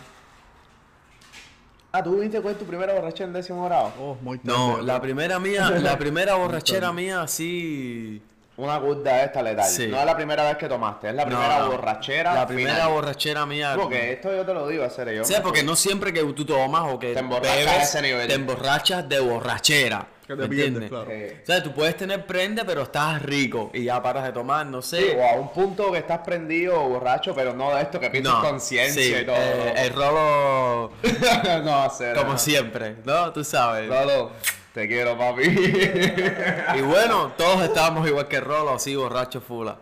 Ah, 1.91 2.05
¿tú 2.05 2.15
viniste 2.15 2.41
con 2.41 2.55
tu 2.55 2.65
primera 2.65 2.95
borracha 2.95 3.25
en 3.25 3.33
décimo 3.33 3.65
grado? 3.65 3.93
Oh, 3.99 4.17
muy 4.23 4.39
tarde. 4.39 4.57
No, 4.57 4.77
la 4.81 5.01
primera 5.01 5.41
mía, 5.41 5.71
la 5.71 5.99
primera 5.99 6.37
borrachera 6.37 6.93
mía 6.93 7.23
así. 7.23 8.23
Una 8.57 8.79
curda 8.79 9.25
esta 9.25 9.43
letal. 9.43 9.69
Sí. 9.69 9.89
No 9.89 9.99
es 9.99 10.07
la 10.07 10.15
primera 10.15 10.45
vez 10.45 10.57
que 10.57 10.69
tomaste, 10.69 11.09
es 11.09 11.17
la 11.17 11.27
primera 11.27 11.59
no. 11.59 11.71
borrachera. 11.73 12.33
La 12.33 12.47
primera 12.47 12.75
final. 12.75 12.93
borrachera 12.93 13.45
mía. 13.45 13.73
Porque 13.75 14.13
esto 14.13 14.33
yo 14.33 14.47
te 14.47 14.55
lo 14.55 14.69
digo, 14.69 14.85
hacer 14.85 15.13
yo. 15.13 15.23
O 15.23 15.25
sea, 15.25 15.43
porque 15.43 15.65
no 15.65 15.75
siempre 15.75 16.13
que 16.13 16.23
tú 16.27 16.45
tomas 16.45 16.85
o 16.93 16.97
que 17.01 17.13
Te 17.13 17.19
emborrachas 17.19 17.67
a 17.67 17.83
ese 17.83 18.03
nivel. 18.03 18.29
te 18.29 18.35
emborrachas 18.35 19.09
de 19.09 19.19
borrachera. 19.19 20.07
Que 20.27 20.35
te 20.35 20.43
¿me 20.43 20.49
pierdes, 20.49 20.89
claro. 20.89 21.11
Eh, 21.11 21.39
O 21.43 21.47
sea, 21.47 21.63
tú 21.63 21.73
puedes 21.73 21.97
tener 21.97 22.27
prende, 22.27 22.65
pero 22.65 22.83
estás 22.83 23.23
rico 23.23 23.71
y 23.73 23.85
ya 23.85 24.03
paras 24.03 24.25
de 24.25 24.33
tomar, 24.33 24.67
no 24.67 24.83
sé. 24.83 24.99
sí, 24.99 25.17
o 25.17 25.25
a 25.25 25.35
un 25.35 25.53
punto 25.53 25.93
que 25.93 25.99
estás 25.99 26.19
prendido 26.21 26.83
o 26.83 26.89
borracho, 26.89 27.35
pero 27.35 27.55
no 27.55 27.73
de 27.75 27.83
esto 27.83 28.01
que 28.01 28.11
pierdes 28.11 28.33
No, 28.33 28.41
conciencia 28.43 29.03
sí, 29.03 29.15
y 29.23 29.25
todo. 29.25 29.37
eh, 29.37 29.75
el 29.77 29.93
rolo 29.95 30.91
no, 31.65 31.83
hacer. 31.83 32.17
como 32.17 32.37
siempre, 32.39 32.97
¿no? 33.05 33.33
Tú 33.33 33.45
sabes. 33.45 33.89
Rolo, 33.89 34.33
te 34.75 34.89
quiero, 34.89 35.17
papi. 35.17 35.45
Y 36.77 36.81
bueno, 36.83 37.33
todos 37.37 37.63
estábamos 37.63 38.07
igual 38.09 38.27
que 38.29 38.41
Rolo, 38.41 38.75
así 38.75 38.97
borrachos 38.97 39.45
fula. 39.45 39.79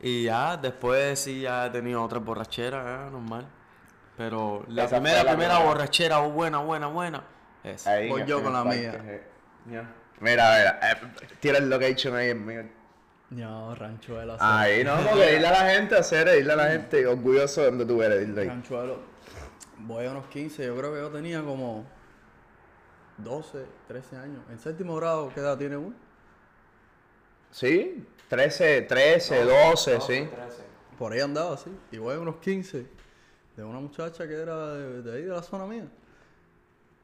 Y 0.00 0.24
ya, 0.24 0.56
después 0.56 1.18
sí, 1.18 1.40
ya 1.40 1.66
he 1.66 1.70
tenido 1.70 2.02
otras 2.04 2.22
borracheras, 2.24 2.84
¿eh? 2.86 3.10
normal. 3.10 3.46
Pero 4.16 4.64
la 4.68 4.84
Esa 4.84 4.96
primera, 4.96 5.22
la 5.24 5.30
primera 5.32 5.54
primera. 5.54 5.58
borrachera 5.72 6.18
buena, 6.18 6.58
buena, 6.58 6.88
buena, 6.88 7.24
esa. 7.64 7.92
Ahí, 7.92 8.08
Voy 8.08 8.24
yo 8.26 8.42
con 8.42 8.52
la 8.52 8.64
mía. 8.64 8.92
Ya. 9.70 9.94
Mira, 10.20 10.56
mira, 10.56 10.80
eh, 10.82 10.96
tira 11.40 11.58
el 11.58 11.68
location 11.68 12.14
ahí 12.16 12.30
en 12.30 12.44
mío. 12.46 12.62
No, 13.30 13.74
ranchuelo. 13.74 14.34
sí. 14.34 14.40
Ahí, 14.40 14.82
no, 14.82 14.96
porque 14.96 15.32
dile 15.32 15.46
a 15.46 15.52
la 15.52 15.70
gente, 15.70 15.96
hacer, 15.96 16.30
dile 16.30 16.52
a 16.52 16.56
la 16.56 16.70
gente, 16.70 17.06
orgulloso 17.06 17.60
de 17.60 17.66
donde 17.66 17.84
tú 17.84 18.02
eres, 18.02 18.26
dile 18.26 18.42
ahí. 18.42 18.48
Ranchuelo. 18.48 18.98
Voy 19.80 20.06
a 20.06 20.10
unos 20.10 20.26
15, 20.28 20.64
yo 20.66 20.76
creo 20.76 20.92
que 20.92 21.00
yo 21.00 21.10
tenía 21.10 21.42
como 21.42 21.86
12, 23.18 23.66
13 23.86 24.16
años. 24.16 24.42
En 24.50 24.58
séptimo 24.58 24.96
grado, 24.96 25.30
¿qué 25.34 25.40
edad 25.40 25.58
tiene 25.58 25.76
uno? 25.76 25.94
Sí, 27.50 28.04
13, 28.28 28.82
13, 28.82 29.44
12, 29.44 30.00
sí. 30.00 30.28
Por 30.98 31.12
ahí 31.12 31.20
andaba 31.20 31.54
así. 31.54 31.70
Y 31.92 31.98
voy 31.98 32.16
a 32.16 32.20
unos 32.20 32.36
15 32.36 32.86
de 33.56 33.64
una 33.64 33.80
muchacha 33.80 34.26
que 34.26 34.34
era 34.34 34.74
de, 34.74 35.02
de 35.02 35.16
ahí, 35.16 35.22
de 35.22 35.30
la 35.30 35.42
zona 35.42 35.66
mía. 35.66 35.86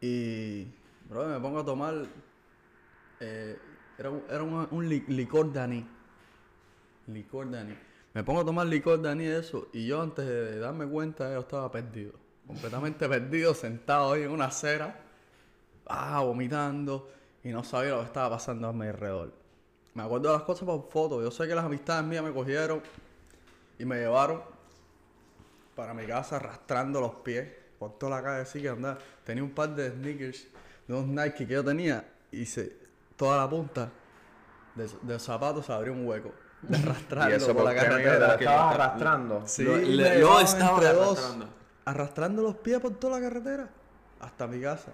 Y, 0.00 0.66
bro, 1.08 1.26
me 1.26 1.38
pongo 1.40 1.60
a 1.60 1.64
tomar. 1.64 1.94
Eh, 3.24 3.58
era 3.98 4.10
un, 4.10 4.22
era 4.28 4.42
un, 4.42 4.68
un 4.70 4.88
li- 4.88 5.04
licor 5.08 5.52
daní. 5.52 5.86
Licor 7.06 7.50
daní. 7.50 7.74
Me 8.12 8.22
pongo 8.22 8.40
a 8.40 8.44
tomar 8.44 8.66
licor 8.66 9.00
de 9.00 9.38
eso. 9.38 9.68
Y 9.72 9.86
yo, 9.86 10.00
antes 10.00 10.26
de 10.26 10.58
darme 10.58 10.86
cuenta, 10.86 11.32
yo 11.32 11.40
estaba 11.40 11.70
perdido. 11.70 12.12
Completamente 12.46 13.08
perdido, 13.16 13.54
sentado 13.54 14.12
ahí 14.12 14.22
en 14.22 14.30
una 14.30 14.46
acera. 14.46 15.00
Ah, 15.86 16.20
vomitando. 16.20 17.10
Y 17.42 17.48
no 17.48 17.64
sabía 17.64 17.92
lo 17.92 18.00
que 18.00 18.06
estaba 18.06 18.30
pasando 18.30 18.68
a 18.68 18.72
mi 18.72 18.86
alrededor. 18.86 19.32
Me 19.94 20.02
acuerdo 20.02 20.30
de 20.30 20.34
las 20.34 20.44
cosas 20.44 20.64
por 20.64 20.88
foto. 20.90 21.22
Yo 21.22 21.30
sé 21.30 21.46
que 21.46 21.54
las 21.54 21.64
amistades 21.64 22.04
mías 22.04 22.22
me 22.24 22.32
cogieron 22.32 22.82
y 23.78 23.84
me 23.84 23.96
llevaron 23.96 24.42
para 25.74 25.92
mi 25.94 26.06
casa 26.06 26.36
arrastrando 26.36 27.00
los 27.00 27.16
pies 27.16 27.48
por 27.78 27.98
toda 27.98 28.16
la 28.16 28.22
calle 28.22 28.42
así 28.42 28.62
que 28.62 28.68
andaba. 28.68 28.98
Tenía 29.24 29.42
un 29.42 29.50
par 29.50 29.74
de 29.74 29.90
sneakers 29.90 30.46
de 30.86 30.94
unos 30.94 31.06
Nike 31.08 31.46
que 31.46 31.54
yo 31.54 31.64
tenía 31.64 32.04
y 32.30 32.46
se, 32.46 32.76
toda 33.16 33.38
la 33.38 33.48
punta 33.48 33.90
de, 34.74 34.84
de 34.84 35.12
los 35.12 35.22
zapatos 35.22 35.66
se 35.66 35.72
abrió 35.72 35.92
un 35.92 36.06
hueco. 36.06 36.32
De 36.64 36.78
arrastrarlo 36.78 37.30
Y 37.30 37.36
eso 37.36 37.54
por 37.54 37.64
la 37.64 37.74
carretera. 37.74 38.18
la 38.28 38.34
estabas 38.36 38.74
arrastrando. 38.74 39.42
Sí, 39.46 39.64
Lo- 39.64 39.76
le- 39.76 40.20
dos, 40.20 40.54
arrastrando. 40.54 41.48
arrastrando 41.84 42.42
los 42.42 42.56
pies 42.56 42.80
por 42.80 42.94
toda 42.94 43.18
la 43.20 43.28
carretera 43.28 43.68
hasta 44.20 44.46
mi 44.46 44.60
casa. 44.62 44.92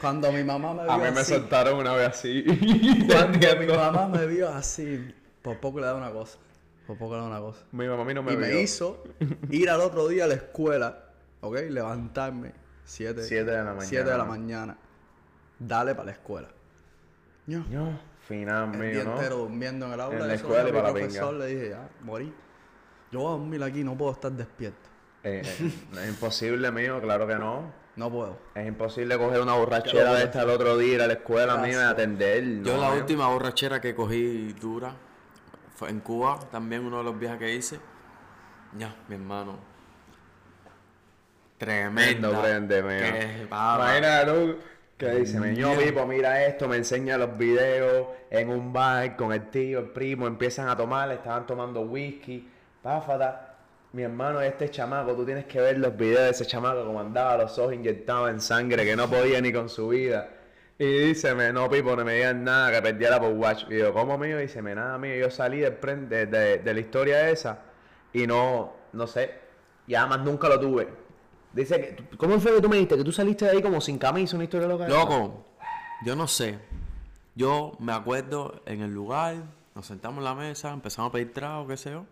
Cuando 0.00 0.30
mi 0.30 0.44
mamá 0.44 0.72
me 0.74 0.82
vio 0.84 0.92
A 0.92 0.96
mí 0.98 1.02
me 1.12 1.20
así, 1.20 1.32
soltaron 1.32 1.78
una 1.80 1.94
vez 1.94 2.08
así. 2.10 2.44
cuando 3.10 3.38
mi 3.58 3.66
mamá 3.66 4.06
me 4.08 4.26
vio 4.26 4.48
así, 4.50 5.12
por 5.42 5.58
poco 5.58 5.80
le 5.80 5.86
da 5.86 5.94
una 5.96 6.10
cosa. 6.12 6.38
Por 6.86 6.96
poco 6.98 7.14
le 7.16 7.22
da 7.22 7.26
una 7.26 7.40
cosa. 7.40 7.64
Mi 7.72 7.88
mamá 7.88 8.02
a 8.02 8.04
mí 8.04 8.14
no 8.14 8.22
me 8.22 8.34
y 8.34 8.36
me 8.36 8.60
hizo 8.60 9.02
ir 9.50 9.70
al 9.70 9.80
otro 9.80 10.06
día 10.06 10.24
a 10.24 10.26
la 10.28 10.34
escuela, 10.34 11.06
¿ok? 11.40 11.56
Levantarme 11.70 12.52
7 12.84 13.22
Siete 13.24 13.50
de 13.50 13.56
la 13.64 13.72
mañana. 13.74 14.10
de 14.10 14.18
la 14.18 14.24
mañana. 14.24 14.76
Dale 15.58 15.94
para 15.94 16.06
la 16.06 16.12
escuela. 16.12 16.48
Yo, 17.46 17.58
No, 17.70 17.98
final 18.26 18.72
el 18.74 18.80
mío, 18.80 18.90
día 18.90 19.04
¿no? 19.04 19.14
entero 19.16 19.36
durmiendo 19.36 19.86
en 19.86 19.92
el 19.92 20.00
aula. 20.00 20.18
En 20.20 20.28
la 20.28 20.34
eso 20.34 20.44
escuela 20.46 20.68
y 20.68 20.72
para 20.72 20.88
el 20.88 20.94
profesor 20.94 21.34
le 21.34 21.46
dije, 21.46 21.70
ya, 21.70 21.88
morí. 22.02 22.32
Yo 23.12 23.20
voy 23.20 23.28
a 23.28 23.30
dormir 23.32 23.62
aquí, 23.62 23.84
no 23.84 23.96
puedo 23.96 24.12
estar 24.12 24.32
despierto. 24.32 24.88
Eh, 25.22 25.42
eh, 25.44 25.72
es 26.02 26.08
imposible, 26.08 26.70
mío, 26.70 27.00
claro 27.00 27.26
que 27.26 27.34
no. 27.36 27.72
No 27.96 28.10
puedo. 28.10 28.38
Es 28.54 28.66
imposible 28.66 29.16
coger 29.18 29.40
una 29.40 29.54
borrachera 29.54 30.14
de 30.14 30.24
esta 30.24 30.42
el 30.42 30.50
otro 30.50 30.76
día, 30.76 30.94
ir 30.94 31.02
a 31.02 31.06
la 31.06 31.12
escuela, 31.12 31.56
mío, 31.58 31.78
y 31.80 31.84
atender. 31.84 32.62
Yo 32.62 32.74
no, 32.74 32.80
la 32.82 32.90
mío. 32.90 33.00
última 33.00 33.28
borrachera 33.28 33.80
que 33.80 33.94
cogí 33.94 34.52
dura 34.54 34.96
fue 35.76 35.90
en 35.90 36.00
Cuba, 36.00 36.40
también 36.50 36.84
uno 36.84 36.98
de 36.98 37.04
los 37.04 37.18
viajes 37.18 37.38
que 37.38 37.54
hice. 37.54 37.78
Ya, 38.76 38.96
mi 39.08 39.14
hermano. 39.14 39.58
Tremendo. 41.58 42.30
Tremendo 42.30 42.42
prende, 42.42 42.82
mío. 42.82 43.46
Imagínate 43.46 44.32
tú 44.32 44.58
que 45.10 45.20
dice, 45.20 45.40
meño 45.40 45.72
Pipo, 45.78 46.06
mira 46.06 46.44
esto, 46.46 46.68
me 46.68 46.76
enseña 46.76 47.16
los 47.18 47.36
videos 47.36 48.08
en 48.30 48.48
un 48.50 48.72
bar 48.72 49.16
con 49.16 49.32
el 49.32 49.50
tío, 49.50 49.78
el 49.80 49.90
primo, 49.90 50.26
empiezan 50.26 50.68
a 50.68 50.76
tomar, 50.76 51.10
estaban 51.12 51.46
tomando 51.46 51.80
whisky, 51.82 52.48
páfata. 52.82 53.50
Mi 53.92 54.02
hermano, 54.02 54.40
este 54.40 54.68
chamaco, 54.70 55.14
tú 55.14 55.24
tienes 55.24 55.44
que 55.46 55.60
ver 55.60 55.78
los 55.78 55.96
videos 55.96 56.22
de 56.24 56.30
ese 56.30 56.46
chamaco 56.46 56.84
como 56.84 57.00
andaba, 57.00 57.36
los 57.38 57.56
ojos 57.58 57.74
inyectados 57.74 58.28
en 58.30 58.40
sangre, 58.40 58.84
que 58.84 58.96
no 58.96 59.08
podía 59.08 59.40
ni 59.40 59.52
con 59.52 59.68
su 59.68 59.88
vida. 59.88 60.28
Y 60.78 60.84
dice, 61.08 61.32
no, 61.52 61.70
Pipo, 61.70 61.94
no 61.94 62.04
me 62.04 62.14
digan 62.16 62.42
nada, 62.42 62.72
que 62.72 62.82
perdiera 62.82 63.20
por 63.20 63.32
watch. 63.32 63.64
Y 63.70 63.78
yo, 63.78 63.92
¿cómo 63.92 64.18
mío? 64.18 64.38
Dice, 64.38 64.60
me 64.62 64.74
nada 64.74 64.98
mío, 64.98 65.14
yo 65.16 65.30
salí 65.30 65.60
del 65.60 65.78
de, 66.08 66.26
de- 66.26 66.58
de 66.58 66.74
la 66.74 66.80
historia 66.80 67.30
esa 67.30 67.58
y 68.12 68.26
no, 68.26 68.72
no 68.92 69.06
sé, 69.06 69.30
ya 69.86 70.06
más 70.06 70.20
nunca 70.20 70.48
lo 70.48 70.58
tuve. 70.58 71.03
Dice 71.54 71.80
que, 71.80 72.16
¿cómo 72.16 72.40
fue 72.40 72.56
que 72.56 72.60
tú 72.60 72.68
me 72.68 72.76
dijiste? 72.76 72.96
Que 72.96 73.04
tú 73.04 73.12
saliste 73.12 73.44
de 73.44 73.52
ahí 73.52 73.62
como 73.62 73.80
sin 73.80 73.96
camisa, 73.96 74.34
una 74.34 74.44
historia 74.44 74.66
loca. 74.66 74.88
Loco, 74.88 75.44
yo 76.04 76.16
no 76.16 76.26
sé. 76.26 76.58
Yo 77.36 77.72
me 77.78 77.92
acuerdo 77.92 78.62
en 78.66 78.82
el 78.82 78.92
lugar, 78.92 79.36
nos 79.74 79.86
sentamos 79.86 80.18
en 80.18 80.24
la 80.24 80.34
mesa, 80.34 80.72
empezamos 80.72 81.10
a 81.10 81.12
pedir 81.12 81.32
trago, 81.32 81.66
qué 81.68 81.76
sé 81.76 81.92
yo. 81.92 82.06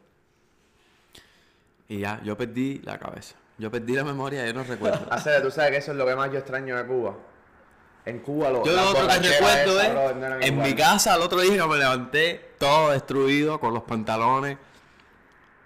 Y 1.88 1.98
ya, 1.98 2.20
yo 2.22 2.36
perdí 2.36 2.78
la 2.84 2.98
cabeza. 2.98 3.34
Yo 3.58 3.70
perdí 3.70 3.94
la 3.94 4.04
memoria, 4.04 4.46
yo 4.46 4.54
no 4.54 4.62
recuerdo. 4.62 5.06
Hacer, 5.12 5.42
tú 5.42 5.50
sabes 5.50 5.72
que 5.72 5.76
eso 5.78 5.90
es 5.90 5.98
lo 5.98 6.06
que 6.06 6.14
más 6.14 6.30
yo 6.30 6.38
extraño 6.38 6.76
de 6.76 6.86
Cuba. 6.86 7.16
En 8.04 8.20
Cuba 8.20 8.50
lo 8.50 8.64
Yo 8.64 8.72
lo 8.72 8.90
otro 8.90 9.06
que 9.06 9.28
recuerdo 9.28 9.80
es, 9.80 9.94
no 9.94 10.26
eran 10.26 10.42
en 10.42 10.58
mi 10.58 10.74
casa, 10.74 11.14
al 11.14 11.22
otro 11.22 11.40
día 11.40 11.66
me 11.66 11.76
levanté, 11.76 12.54
todo 12.58 12.90
destruido, 12.90 13.60
con 13.60 13.74
los 13.74 13.84
pantalones, 13.84 14.58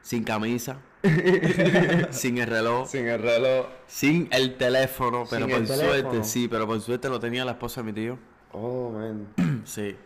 sin 0.02 0.24
camisa, 0.24 0.78
sin 2.10 2.38
el 2.38 2.46
reloj, 2.46 2.88
Sin 2.88 3.06
el 3.08 3.20
reloj. 3.22 3.66
sin 3.86 4.28
el 4.32 4.56
teléfono, 4.56 5.24
pero 5.28 5.46
Sin 5.46 5.52
por 5.54 5.60
el 5.62 5.66
suerte, 5.68 5.90
teléfono. 5.92 6.24
sí, 6.24 6.48
pero 6.48 6.66
por 6.66 6.80
suerte 6.80 7.08
lo 7.08 7.20
tenía 7.20 7.44
la 7.44 7.52
esposa 7.52 7.80
de 7.82 7.84
mi 7.86 7.92
tío. 7.92 8.18
Oh, 8.52 8.90
man. 8.90 9.28
Sí. 9.64 9.96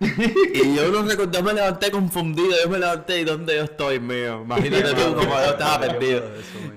Y 0.00 0.74
yo 0.76 0.90
no 0.90 1.02
recuerdo, 1.02 1.32
yo 1.32 1.42
me 1.42 1.52
levanté 1.54 1.90
confundido, 1.90 2.50
yo 2.62 2.68
me 2.68 2.78
levanté 2.78 3.20
y 3.20 3.24
dónde 3.24 3.56
yo 3.56 3.62
estoy, 3.62 4.00
mío. 4.00 4.42
Imagínate 4.42 4.92
tú 4.92 5.14
como 5.16 5.30
yo 5.30 5.50
estaba 5.52 5.80
perdido. 5.80 6.22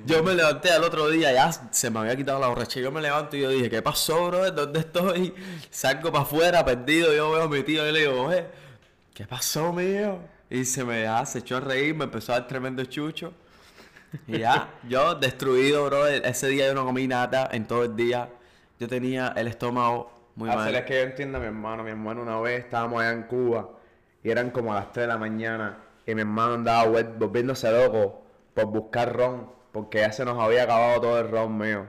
Yo 0.06 0.24
me 0.24 0.34
levanté 0.34 0.72
al 0.72 0.84
otro 0.84 1.10
día, 1.10 1.34
ya 1.34 1.52
se 1.52 1.90
me 1.90 2.00
había 2.00 2.16
quitado 2.16 2.40
la 2.40 2.48
borracha. 2.48 2.80
Yo 2.80 2.92
me 2.92 3.02
levanto 3.02 3.36
y 3.36 3.42
yo 3.42 3.50
dije, 3.50 3.70
¿qué 3.70 3.82
pasó, 3.82 4.28
bro? 4.28 4.50
¿Dónde 4.52 4.80
estoy? 4.80 5.34
Salgo 5.70 6.12
para 6.12 6.24
afuera, 6.24 6.64
perdido, 6.64 7.14
yo 7.14 7.32
veo 7.32 7.42
a 7.44 7.50
mi 7.50 7.64
tío 7.64 7.90
y 7.90 7.92
le 7.92 8.00
digo, 8.02 8.22
oye, 8.28 8.46
¿qué 9.14 9.26
pasó, 9.26 9.74
mío? 9.74 10.20
Y 10.50 10.66
se 10.66 10.84
me 10.86 11.04
ya, 11.04 11.26
se 11.26 11.40
echó 11.40 11.58
a 11.58 11.60
reír, 11.62 11.96
me 11.96 12.06
empezó 12.06 12.34
a 12.34 12.40
dar 12.40 12.48
tremendo 12.48 12.84
chucho. 12.86 13.34
Y 14.28 14.40
ya, 14.40 14.70
yo 14.88 15.16
destruido, 15.16 15.86
bro. 15.86 16.08
Ese 16.08 16.48
día 16.48 16.68
yo 16.68 16.74
no 16.74 16.86
comí 16.86 17.08
nada 17.08 17.50
en 17.52 17.66
todo 17.68 17.84
el 17.84 17.96
día. 17.96 18.30
Yo 18.80 18.88
tenía 18.88 19.34
el 19.36 19.48
estómago 19.48 20.12
muy 20.36 20.50
Hacer 20.50 20.74
mal. 20.74 20.76
es 20.76 20.86
que 20.86 20.96
yo 20.96 21.02
entiendo 21.02 21.38
a 21.38 21.42
mi 21.42 21.48
hermano. 21.48 21.84
Mi 21.84 21.92
hermano 21.92 22.22
una 22.22 22.40
vez 22.40 22.60
estábamos 22.66 23.02
allá 23.02 23.12
en 23.12 23.24
Cuba 23.24 23.70
y 24.24 24.30
eran 24.30 24.52
como 24.52 24.72
a 24.74 24.76
las 24.76 24.92
3 24.92 25.04
de 25.04 25.08
la 25.08 25.18
mañana 25.18 25.78
y 26.06 26.16
mi 26.16 26.22
hermano 26.22 26.54
andaba 26.56 26.86
volviéndose 27.18 27.72
loco 27.72 28.24
por 28.54 28.66
buscar 28.68 29.16
ron 29.16 29.50
porque 29.72 30.00
ya 30.00 30.12
se 30.12 30.26
nos 30.26 30.40
había 30.40 30.64
acabado 30.64 31.02
todo 31.02 31.20
el 31.20 31.30
ron 31.30 31.58
mío. 31.58 31.88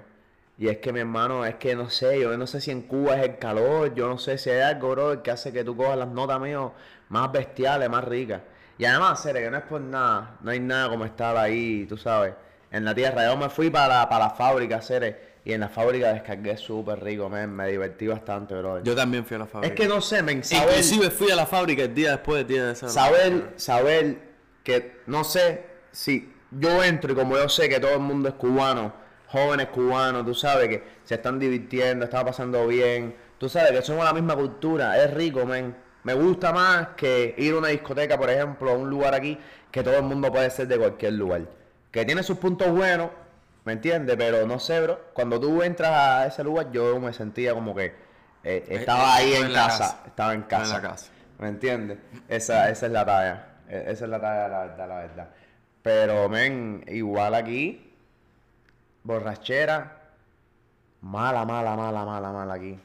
Y 0.58 0.68
es 0.68 0.78
que 0.78 0.92
mi 0.92 1.00
hermano, 1.00 1.44
es 1.46 1.54
que 1.56 1.76
no 1.76 1.88
sé, 1.88 2.20
yo 2.20 2.36
no 2.36 2.46
sé 2.46 2.60
si 2.60 2.70
en 2.72 2.82
Cuba 2.82 3.16
es 3.16 3.22
el 3.28 3.38
calor, 3.38 3.94
yo 3.94 4.08
no 4.08 4.18
sé 4.18 4.38
si 4.38 4.50
hay 4.50 4.60
algo, 4.62 4.90
bro, 4.90 5.22
que 5.22 5.30
hace 5.30 5.52
que 5.52 5.62
tú 5.64 5.76
cojas 5.76 5.96
las 5.96 6.08
notas 6.08 6.40
mío 6.40 6.72
más 7.08 7.30
bestiales, 7.32 7.88
más 7.88 8.04
ricas. 8.04 8.42
Y 8.78 8.84
además, 8.84 9.20
serio, 9.20 9.42
que 9.42 9.50
no 9.50 9.56
es 9.56 9.64
por 9.64 9.80
nada, 9.80 10.36
no 10.40 10.50
hay 10.50 10.60
nada 10.60 10.88
como 10.88 11.04
estar 11.04 11.36
ahí, 11.36 11.84
tú 11.88 11.96
sabes, 11.96 12.34
en 12.70 12.84
la 12.84 12.94
tierra. 12.94 13.24
Yo 13.24 13.36
me 13.36 13.48
fui 13.48 13.70
para 13.70 13.88
la, 13.88 14.08
para 14.08 14.26
la 14.26 14.30
fábrica, 14.30 14.80
Cere, 14.80 15.28
y 15.44 15.52
en 15.52 15.60
la 15.60 15.68
fábrica 15.68 16.12
descargué 16.12 16.56
súper 16.56 17.02
rico, 17.02 17.28
men, 17.28 17.50
me 17.50 17.66
divertí 17.68 18.06
bastante, 18.06 18.54
bro. 18.54 18.82
Yo 18.84 18.94
también 18.94 19.24
fui 19.24 19.34
a 19.34 19.38
la 19.40 19.46
fábrica. 19.46 19.74
Es 19.74 19.80
que 19.80 19.88
no 19.88 20.00
sé, 20.00 20.22
men, 20.22 20.44
saber, 20.44 20.68
Inclusive 20.68 21.10
fui 21.10 21.30
a 21.30 21.36
la 21.36 21.46
fábrica 21.46 21.82
el 21.82 21.94
día 21.94 22.12
después 22.12 22.38
del 22.38 22.46
día 22.46 22.66
de 22.66 22.72
esa. 22.72 22.88
saber, 22.88 23.54
saber 23.56 24.18
que, 24.62 25.00
no 25.06 25.24
sé, 25.24 25.64
si 25.90 26.32
yo 26.52 26.84
entro 26.84 27.12
y 27.12 27.16
como 27.16 27.36
yo 27.36 27.48
sé 27.48 27.68
que 27.68 27.80
todo 27.80 27.94
el 27.94 28.00
mundo 28.00 28.28
es 28.28 28.34
cubano, 28.34 28.92
jóvenes 29.26 29.68
cubanos, 29.68 30.24
tú 30.24 30.34
sabes 30.34 30.68
que 30.68 30.82
se 31.04 31.16
están 31.16 31.38
divirtiendo, 31.38 32.04
están 32.04 32.24
pasando 32.24 32.66
bien, 32.66 33.16
tú 33.38 33.48
sabes 33.48 33.72
que 33.72 33.82
somos 33.82 34.04
la 34.04 34.12
misma 34.12 34.36
cultura, 34.36 35.02
es 35.02 35.12
rico, 35.12 35.44
men. 35.46 35.74
Me 36.08 36.14
gusta 36.14 36.54
más 36.54 36.88
que 36.96 37.34
ir 37.36 37.52
a 37.52 37.58
una 37.58 37.68
discoteca, 37.68 38.16
por 38.16 38.30
ejemplo, 38.30 38.70
a 38.70 38.74
un 38.74 38.88
lugar 38.88 39.14
aquí, 39.14 39.38
que 39.70 39.82
todo 39.82 39.98
el 39.98 40.04
mundo 40.04 40.32
puede 40.32 40.48
ser 40.48 40.66
de 40.66 40.78
cualquier 40.78 41.12
lugar. 41.12 41.42
Que 41.90 42.06
tiene 42.06 42.22
sus 42.22 42.38
puntos 42.38 42.70
buenos, 42.70 43.10
¿me 43.66 43.74
entiendes? 43.74 44.16
Pero 44.16 44.46
no 44.46 44.58
sé, 44.58 44.80
bro. 44.80 44.98
Cuando 45.12 45.38
tú 45.38 45.62
entras 45.62 45.90
a 45.92 46.26
ese 46.26 46.42
lugar, 46.42 46.72
yo 46.72 46.98
me 46.98 47.12
sentía 47.12 47.52
como 47.52 47.74
que 47.74 47.92
eh, 48.42 48.64
estaba 48.70 49.20
eh, 49.20 49.24
ahí 49.24 49.34
en 49.34 49.46
en 49.48 49.52
casa, 49.52 49.78
casa. 49.78 50.02
estaba 50.06 50.32
en 50.32 50.40
en 50.40 50.46
casa. 50.46 50.74
la 50.80 50.88
casa. 50.88 51.10
¿Me 51.38 51.48
entiendes? 51.48 51.98
Esa, 52.26 52.70
esa 52.70 52.86
es 52.86 52.92
la 52.92 53.04
talla. 53.04 53.46
E- 53.68 53.84
Esa 53.88 54.04
es 54.06 54.10
la 54.10 54.18
talla, 54.18 54.48
la 54.48 54.58
verdad, 54.60 54.88
la 54.88 54.96
verdad. 55.00 55.28
Pero, 55.82 56.26
men, 56.30 56.84
igual 56.88 57.34
aquí, 57.34 57.94
borrachera, 59.02 59.98
mala, 61.02 61.44
mala, 61.44 61.76
mala, 61.76 62.04
mala, 62.06 62.32
mala 62.32 62.54
aquí. 62.54 62.80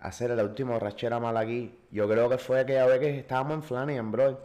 Hacer 0.00 0.30
la 0.30 0.42
última 0.42 0.72
borrachera 0.72 1.20
mala 1.20 1.40
aquí. 1.40 1.78
Yo 1.90 2.08
creo 2.08 2.28
que 2.28 2.38
fue 2.38 2.60
aquella 2.60 2.86
vez 2.86 3.00
que 3.00 3.18
estábamos 3.18 3.54
en 3.56 3.62
Flanagan, 3.62 4.10
bro. 4.12 4.40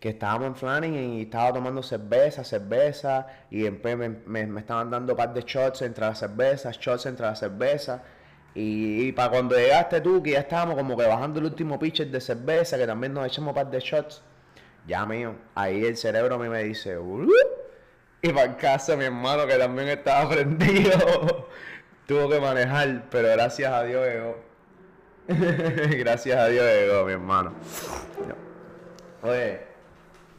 Que 0.00 0.10
estábamos 0.10 0.48
en 0.48 0.56
Flanagan 0.56 1.12
y 1.14 1.22
estaba 1.22 1.52
tomando 1.54 1.82
cerveza, 1.82 2.44
cerveza. 2.44 3.26
Y 3.50 3.68
me, 3.70 4.08
me 4.46 4.60
estaban 4.60 4.90
dando 4.90 5.16
par 5.16 5.32
de 5.32 5.42
shots 5.42 5.82
entre 5.82 6.04
las 6.06 6.18
cervezas, 6.18 6.78
shots 6.78 7.06
entre 7.06 7.26
las 7.26 7.38
cervezas. 7.38 8.00
Y, 8.54 9.10
para 9.12 9.30
cuando 9.30 9.56
llegaste 9.56 10.00
tú, 10.00 10.22
que 10.22 10.32
ya 10.32 10.40
estábamos 10.40 10.76
como 10.76 10.96
que 10.96 11.06
bajando 11.06 11.40
el 11.40 11.46
último 11.46 11.78
pitcher 11.78 12.08
de 12.08 12.20
cerveza, 12.20 12.78
que 12.78 12.86
también 12.86 13.12
nos 13.12 13.26
echamos 13.26 13.52
par 13.54 13.68
de 13.70 13.80
shots. 13.80 14.22
Ya 14.86 15.04
mío, 15.06 15.34
ahí 15.54 15.84
el 15.84 15.96
cerebro 15.96 16.36
a 16.36 16.38
mí 16.38 16.48
me 16.48 16.62
dice, 16.64 16.98
"Uh", 16.98 17.26
y 18.22 18.32
para 18.32 18.56
casa 18.56 18.96
mi 18.96 19.04
hermano 19.06 19.46
que 19.46 19.56
también 19.56 19.88
estaba 19.88 20.28
prendido, 20.30 21.48
tuvo 22.06 22.28
que 22.28 22.40
manejar, 22.40 23.04
pero 23.10 23.28
gracias 23.28 23.72
a 23.72 23.82
Dios 23.82 24.06
llegó. 24.06 24.36
gracias 25.98 26.36
a 26.36 26.46
Dios 26.46 26.64
llegó 26.64 27.04
mi 27.04 27.12
hermano. 27.12 27.52
Oye, 29.22 29.60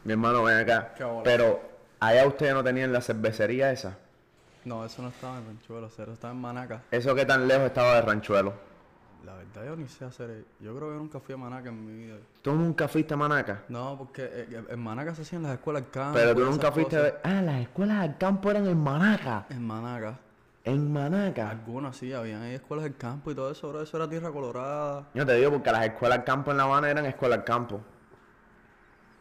mi 0.04 0.12
hermano 0.12 0.44
ven 0.44 0.58
acá, 0.58 0.94
pero 1.24 1.60
allá 1.98 2.26
ustedes 2.26 2.54
no 2.54 2.62
tenían 2.62 2.92
la 2.92 3.00
cervecería 3.00 3.72
esa. 3.72 3.98
No, 4.64 4.84
eso 4.84 5.02
no 5.02 5.08
estaba 5.08 5.38
en 5.38 5.46
Ranchuelo, 5.46 5.86
eso 5.86 6.12
estaba 6.12 6.32
en 6.32 6.40
Manaca. 6.40 6.82
Eso 6.90 7.14
que 7.14 7.24
tan 7.24 7.46
lejos 7.46 7.66
estaba 7.66 7.94
de 7.94 8.02
Ranchuelo. 8.02 8.52
La 9.24 9.34
verdad 9.34 9.64
yo 9.64 9.76
ni 9.76 9.88
sé 9.88 10.04
hacer. 10.04 10.44
Yo 10.60 10.76
creo 10.76 10.90
que 10.90 10.96
nunca 10.98 11.18
fui 11.18 11.34
a 11.34 11.38
Manaca 11.38 11.68
en 11.68 11.84
mi 11.84 12.04
vida. 12.04 12.16
¿Tú 12.42 12.52
nunca 12.52 12.86
fuiste 12.86 13.14
a 13.14 13.16
Manaca? 13.16 13.64
No, 13.68 13.96
porque 13.98 14.22
eh, 14.24 14.64
en 14.68 14.78
Manaca 14.78 15.16
se 15.16 15.22
hacían 15.22 15.42
las 15.42 15.54
escuelas 15.54 15.82
del 15.82 15.90
campo. 15.90 16.18
Pero 16.18 16.34
tú 16.34 16.44
nunca 16.44 16.70
fuiste 16.70 16.96
a 16.96 17.00
ver... 17.00 17.20
Ah, 17.24 17.42
las 17.42 17.60
escuelas 17.60 18.02
del 18.02 18.16
campo 18.18 18.50
eran 18.52 18.66
en 18.68 18.78
Manaca. 18.78 19.46
En 19.50 19.66
Manaca. 19.66 20.18
En 20.66 20.92
Manaca. 20.92 21.48
Algunas 21.50 21.96
sí, 21.96 22.12
habían 22.12 22.42
ahí 22.42 22.54
escuelas 22.54 22.82
del 22.82 22.96
campo 22.96 23.30
y 23.30 23.36
todo 23.36 23.52
eso, 23.52 23.68
bro. 23.68 23.80
Eso 23.82 23.96
era 23.96 24.08
tierra 24.10 24.32
colorada. 24.32 25.06
Yo 25.14 25.24
te 25.24 25.34
digo 25.36 25.52
porque 25.52 25.70
las 25.70 25.86
escuelas 25.86 26.18
del 26.18 26.24
campo 26.24 26.50
en 26.50 26.56
La 26.56 26.64
Habana 26.64 26.90
eran 26.90 27.06
escuelas 27.06 27.38
del 27.38 27.44
campo. 27.44 27.80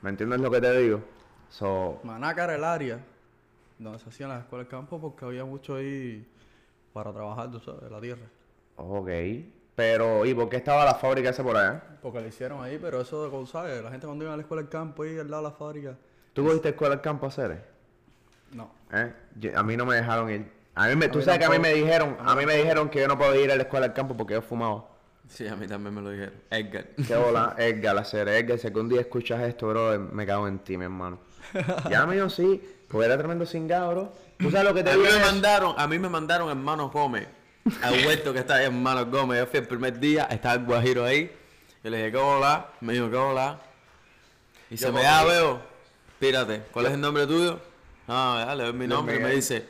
¿Me 0.02 0.10
entiendes 0.10 0.40
lo 0.40 0.50
que 0.50 0.60
te 0.60 0.76
digo? 0.80 1.02
So, 1.50 2.00
Manaca 2.04 2.46
era 2.46 2.56
el 2.56 2.64
área 2.64 3.00
donde 3.78 4.00
se 4.00 4.10
hacían 4.10 4.30
las 4.30 4.40
escuelas 4.42 4.66
del 4.66 4.72
campo 4.72 5.00
porque 5.00 5.24
había 5.24 5.46
mucho 5.46 5.76
ahí 5.76 6.28
para 6.94 7.14
trabajar, 7.14 7.52
tú 7.52 7.60
sabes, 7.60 7.92
la 7.92 8.02
tierra. 8.02 8.26
ok. 8.78 9.10
Pero, 9.76 10.26
¿y 10.26 10.34
por 10.34 10.50
qué 10.50 10.56
estaba 10.56 10.84
la 10.86 10.96
fábrica 10.96 11.30
esa 11.30 11.44
por 11.44 11.58
allá? 11.58 11.84
Porque 12.02 12.22
lo 12.22 12.28
hicieron 12.28 12.64
ahí, 12.64 12.80
pero 12.82 13.02
eso 13.02 13.30
de 13.30 13.46
sabes, 13.46 13.84
la 13.84 13.92
gente 13.92 14.08
cuando 14.08 14.24
iba 14.24 14.34
a 14.34 14.38
la 14.38 14.42
escuela 14.42 14.64
del 14.64 14.70
campo 14.72 15.04
ahí 15.04 15.20
al 15.20 15.30
lado 15.30 15.44
de 15.44 15.50
la 15.50 15.56
fábrica. 15.56 15.98
¿Tú 16.34 16.44
cogiste 16.44 16.70
escuela 16.70 16.96
del 16.96 17.02
campo 17.02 17.26
a 17.26 17.30
hacer? 17.30 17.66
No. 18.52 18.72
¿Eh? 18.92 19.14
Yo- 19.36 19.58
a 19.60 19.62
mí 19.64 19.76
no 19.78 19.86
me 19.86 19.96
dejaron 19.96 20.32
ir. 20.32 20.55
A 20.76 20.88
mí 20.88 20.96
me, 20.96 21.08
tú 21.08 21.20
mí 21.20 21.24
sabes 21.24 21.40
que 21.40 21.46
a 21.46 21.50
mí 21.50 21.60
me 21.60 21.74
dijeron, 21.74 22.18
A 22.20 22.36
mí 22.36 22.46
me 22.46 22.58
dijeron 22.58 22.90
que 22.90 23.00
yo 23.00 23.08
no 23.08 23.18
podía 23.18 23.42
ir 23.42 23.52
a 23.52 23.56
la 23.56 23.64
escuela 23.64 23.88
del 23.88 23.96
campo 23.96 24.16
porque 24.16 24.34
yo 24.34 24.42
fumaba. 24.42 24.86
Sí, 25.30 25.48
a 25.48 25.56
mí 25.56 25.68
también 25.68 25.96
me 25.96 26.02
lo 26.02 26.12
dijeron. 26.12 26.34
Edgar. 26.50 26.86
Qué 27.08 27.16
bola, 27.16 27.56
Edgar, 27.58 27.98
hacer 27.98 28.28
Edgar, 28.28 28.60
si 28.60 28.68
algún 28.68 28.90
día 28.90 29.02
escuchas 29.02 29.42
esto, 29.42 29.68
bro, 29.68 29.98
me 30.12 30.26
cago 30.26 30.48
en 30.48 30.60
ti, 30.60 30.78
mi 30.78 30.86
hermano. 30.86 31.20
Ya, 31.90 32.06
mío, 32.06 32.30
sí, 32.30 32.62
pues 32.88 33.06
era 33.06 33.18
tremendo 33.18 33.46
cingado, 33.46 33.92
bro. 33.92 34.14
¿Tú 34.38 34.52
sabes 34.52 34.68
lo 34.68 34.74
que 34.74 34.84
te 34.84 34.92
A 34.92 34.98
mí 34.98 35.04
me 35.04 35.20
mandaron, 35.20 35.76
a 35.78 35.88
mí 35.88 35.98
me 35.98 36.10
mandaron 36.10 36.50
hermano 36.50 36.90
Gómez. 36.90 37.28
Al 37.82 38.06
huerto 38.06 38.34
que 38.34 38.40
está 38.40 38.56
ahí, 38.56 38.66
hermano 38.66 39.06
Gómez. 39.06 39.40
Yo 39.40 39.48
fui 39.48 39.60
el 39.60 39.68
primer 39.68 40.00
día, 40.00 40.26
estaba 40.26 40.56
el 40.56 40.66
guajiro 40.66 41.06
ahí. 41.06 41.32
Yo 41.84 41.90
le 41.90 41.98
dije, 41.98 42.12
¿qué 42.12 42.18
hola? 42.18 42.68
Me 42.82 42.94
dijo, 42.94 43.10
¿qué 43.10 43.18
hola? 43.18 43.60
Y 44.70 44.78
se 44.78 44.92
me 44.92 45.02
da, 45.02 45.24
veo. 45.24 45.62
Pírate, 46.20 46.64
¿cuál 46.72 46.88
es 46.88 46.94
el 46.94 47.02
nombre 47.02 47.26
tuyo? 47.28 47.60
No, 48.08 48.40
ya 48.40 48.56
le 48.56 48.64
doy 48.66 48.74
mi 48.74 48.88
nombre 48.88 49.18
y 49.18 49.20
me 49.20 49.32
dice, 49.32 49.66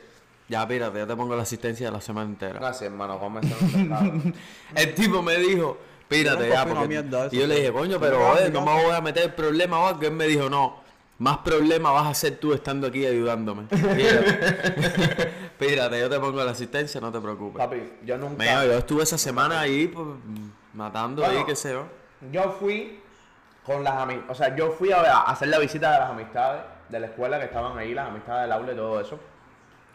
ya 0.48 0.66
pírate, 0.66 0.98
ya 0.98 1.06
te 1.06 1.16
pongo 1.16 1.34
la 1.34 1.42
asistencia 1.42 1.86
de 1.86 1.92
la 1.92 2.00
semana 2.00 2.28
entera. 2.30 2.60
Gracias, 2.60 2.82
hermano, 2.82 3.18
¿cómo 3.18 3.40
estás? 3.40 3.58
El 4.74 4.94
tipo 4.94 5.22
me 5.22 5.36
dijo, 5.38 5.76
pírate 6.08 6.48
Yo 6.48 6.54
ya, 6.54 6.66
porque... 6.66 6.88
mierda 6.88 7.28
Y 7.32 7.38
yo 7.38 7.46
le 7.46 7.56
dije, 7.56 7.72
coño, 7.72 7.98
pero 7.98 8.18
joder, 8.18 8.50
mira. 8.50 8.60
no 8.60 8.66
me 8.66 8.82
voy 8.84 8.94
a 8.94 9.00
meter 9.00 9.34
problema 9.34 9.80
o 9.80 9.86
algo. 9.88 10.02
Él 10.02 10.12
me 10.12 10.26
dijo, 10.26 10.48
no, 10.48 10.76
más 11.18 11.38
problema 11.38 11.90
vas 11.90 12.06
a 12.06 12.10
hacer 12.10 12.36
tú 12.38 12.52
estando 12.52 12.86
aquí 12.86 13.04
ayudándome. 13.04 13.64
Pírate, 13.70 15.32
Pírate, 15.58 16.00
yo 16.00 16.08
te 16.08 16.20
pongo 16.20 16.44
la 16.44 16.52
asistencia, 16.52 17.00
no 17.00 17.10
te 17.10 17.20
preocupes. 17.20 17.58
Papi, 17.58 17.92
yo 18.04 18.16
nunca... 18.16 18.44
Mío, 18.44 18.64
yo 18.66 18.78
estuve 18.78 19.02
esa 19.02 19.18
semana 19.18 19.60
ahí, 19.60 19.88
pues, 19.88 20.06
matando 20.74 21.24
ahí, 21.24 21.42
qué 21.44 21.56
sé 21.56 21.72
yo. 21.72 21.86
Yo 22.30 22.50
fui 22.60 23.00
con 23.64 23.82
las 23.82 23.94
amistades, 23.94 24.30
o 24.30 24.34
sea, 24.34 24.54
yo 24.54 24.70
fui 24.70 24.92
a, 24.92 25.00
a 25.00 25.22
hacer 25.22 25.48
la 25.48 25.58
visita 25.58 25.92
de 25.92 25.98
las 25.98 26.10
amistades 26.10 26.62
de 26.88 27.00
la 27.00 27.06
escuela 27.06 27.38
que 27.38 27.46
estaban 27.46 27.76
ahí, 27.76 27.94
las 27.94 28.08
amistades 28.08 28.42
del 28.42 28.52
aula 28.52 28.72
y 28.72 28.76
todo 28.76 29.00
eso. 29.00 29.18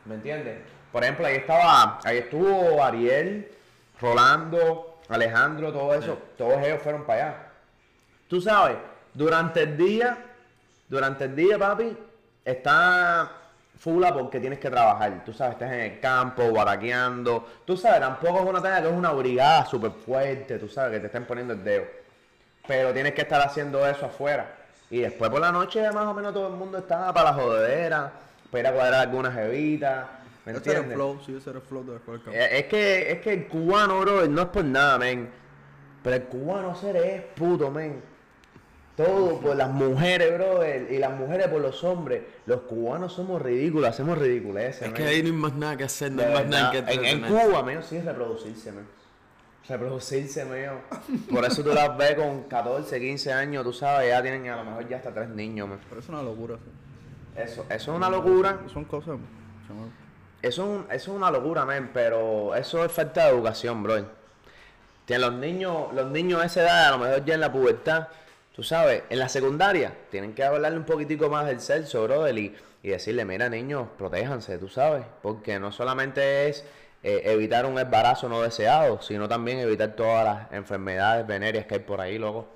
¿Me 0.06 0.16
entiendes? 0.16 0.58
Por 0.91 1.04
ejemplo, 1.04 1.26
ahí 1.26 1.38
estaba, 1.38 1.99
ahí 2.04 2.18
estuvo 2.18 2.84
Ariel, 2.84 3.49
Rolando, 3.99 4.99
Alejandro, 5.10 5.72
todo 5.72 5.93
eso, 5.93 6.18
todos 6.38 6.62
ellos 6.66 6.82
fueron 6.82 7.06
para 7.06 7.24
allá. 7.24 7.36
Tú 8.28 8.41
sabes, 8.41 8.78
durante 9.14 9.64
el 9.64 9.78
día, 9.78 10.18
durante 10.88 11.26
el 11.26 11.36
día, 11.36 11.58
papi, 11.58 11.95
está 12.43 13.32
fula 13.78 14.14
porque 14.14 14.39
tienes 14.39 14.60
que 14.60 14.70
trabajar. 14.70 15.24
Tú 15.26 15.34
sabes, 15.34 15.54
estás 15.54 15.72
en 15.72 15.80
el 15.80 15.99
campo, 15.99 16.52
baraqueando. 16.52 17.47
Tú 17.66 17.76
sabes, 17.76 17.99
tampoco 17.99 18.39
es 18.39 18.45
una 18.45 18.62
tarea 18.62 18.82
que 18.82 18.89
es 18.89 18.93
una 18.93 19.12
brigada 19.12 19.66
súper 19.66 19.91
fuerte, 19.91 20.60
tú 20.60 20.68
sabes, 20.68 20.93
que 20.93 20.99
te 20.99 21.06
estén 21.08 21.26
poniendo 21.26 21.54
el 21.54 21.64
dedo. 21.64 21.86
Pero 22.68 22.93
tienes 22.93 23.14
que 23.14 23.22
estar 23.22 23.41
haciendo 23.41 23.88
eso 23.88 24.06
afuera. 24.06 24.56
Y 24.89 24.99
después 24.99 25.32
por 25.32 25.39
la 25.39 25.52
noche 25.52 25.89
más 25.91 26.06
o 26.06 26.14
menos 26.14 26.34
todo 26.34 26.47
el 26.47 26.54
mundo 26.54 26.78
está 26.78 27.12
para 27.14 27.32
la 27.32 27.34
jodedera, 27.34 28.12
para 28.52 28.60
ir 28.62 28.68
a 28.68 28.74
cuadrar 28.74 29.02
algunas 29.08 29.34
jevitas. 29.34 30.08
¿Me 30.45 30.52
era 30.52 30.60
el 30.60 30.66
entiendes? 30.68 30.95
flow, 30.95 31.20
sí, 31.26 31.36
ese 31.36 31.49
era 31.52 31.60
el 31.60 31.66
flow 31.66 31.84
de 31.86 31.93
del. 31.99 32.34
Eh, 32.34 32.60
Es 32.60 32.66
que, 32.66 33.12
es 33.12 33.20
que 33.22 33.34
el 33.34 33.47
cubano, 33.47 33.99
bro, 34.02 34.28
no 34.28 34.41
es 34.41 34.47
por 34.49 34.66
nada, 34.66 34.97
men. 34.97 35.30
Pero 36.04 36.16
el 36.16 36.24
cubano 36.24 36.76
ser 36.76 36.95
es 36.97 37.22
puto, 37.36 37.70
men. 37.72 38.02
Todo 38.97 39.39
por 39.39 39.56
las 39.56 39.70
mujeres, 39.70 40.34
bro, 40.34 40.62
y 40.68 40.97
las 40.97 41.12
mujeres 41.18 41.47
por 41.47 41.62
los 41.62 41.84
hombres. 41.84 42.24
Los 42.45 42.62
cubanos 42.62 43.14
somos 43.14 43.41
ridículos, 43.41 43.89
hacemos 43.89 44.18
ridiculeces, 44.18 44.82
Es 44.88 44.93
que 44.93 45.04
ahí 45.06 45.22
no 45.22 45.28
hay 45.28 45.34
más 45.34 45.54
nada 45.54 45.78
que 45.78 45.84
hacer, 45.86 46.12
no 46.12 46.22
hay 46.24 46.34
más 46.34 46.45
nada 46.47 46.72
que 46.72 46.80
en, 46.93 47.06
en. 47.06 47.22
Cuba, 47.24 47.64
men, 47.64 47.82
sí 47.84 47.95
es 47.97 48.06
reproducirse, 48.06 48.72
men. 48.72 48.86
reproducirse, 49.68 50.43
mío. 50.45 50.74
Por 51.32 51.45
eso 51.45 51.64
tú 51.64 51.70
las 51.74 51.95
ves 51.97 52.16
con 52.16 52.43
14, 52.43 52.99
15 52.99 53.32
años, 53.32 53.64
tú 53.64 53.72
sabes, 53.74 54.10
ya 54.10 54.22
tienen 54.22 54.47
a 54.49 54.58
lo 54.58 54.66
mejor 54.66 54.88
ya 54.89 54.97
hasta 54.97 55.14
tres 55.14 55.30
niños, 55.30 55.70
man. 55.70 55.80
Pero 55.88 56.02
es 56.02 56.10
una 56.10 56.22
locura. 56.22 56.58
sí. 56.58 56.70
Eso, 57.36 57.65
eso 57.69 57.91
es 57.91 57.97
una 57.97 58.09
locura. 58.09 58.59
Son 58.73 58.86
cosas. 58.86 59.17
Eso 60.41 60.63
es, 60.63 60.67
un- 60.69 60.86
eso 60.91 61.11
es 61.11 61.17
una 61.17 61.29
locura, 61.32 61.65
men, 61.65 61.91
pero 61.93 62.55
eso 62.55 62.84
es 62.84 62.91
falta 62.91 63.25
de 63.25 63.32
educación, 63.32 63.84
bro. 63.84 64.05
Tienen 65.05 65.21
los 65.29 65.39
niños, 65.39 65.93
los 65.93 66.09
niños 66.11 66.39
de 66.41 66.47
esa 66.47 66.61
edad, 66.61 66.88
a 66.88 66.91
lo 66.91 66.97
mejor 66.99 67.25
ya 67.25 67.34
en 67.36 67.41
la 67.41 67.51
pubertad, 67.51 68.07
tú 68.55 68.63
sabes, 68.63 69.03
en 69.09 69.19
la 69.19 69.29
secundaria, 69.29 69.93
tienen 70.09 70.34
que 70.34 70.43
hablarle 70.43 70.77
un 70.77 70.86
poquitico 70.86 71.29
más 71.29 71.45
del 71.45 71.59
sexo, 71.59 72.03
brother, 72.03 72.38
y, 72.38 72.55
y 72.84 72.89
decirle, 72.89 73.25
mira, 73.25 73.49
niños, 73.49 73.88
protéjanse, 73.97 74.57
tú 74.57 74.67
sabes, 74.69 75.05
porque 75.21 75.59
no 75.59 75.71
solamente 75.71 76.49
es 76.49 76.65
eh, 77.03 77.21
evitar 77.25 77.65
un 77.65 77.77
embarazo 77.79 78.29
no 78.29 78.41
deseado, 78.41 79.01
sino 79.01 79.27
también 79.27 79.59
evitar 79.59 79.89
todas 79.95 80.23
las 80.25 80.51
enfermedades 80.53 81.25
venéreas 81.27 81.65
que 81.65 81.75
hay 81.75 81.79
por 81.82 81.99
ahí, 82.01 82.17
loco. 82.17 82.47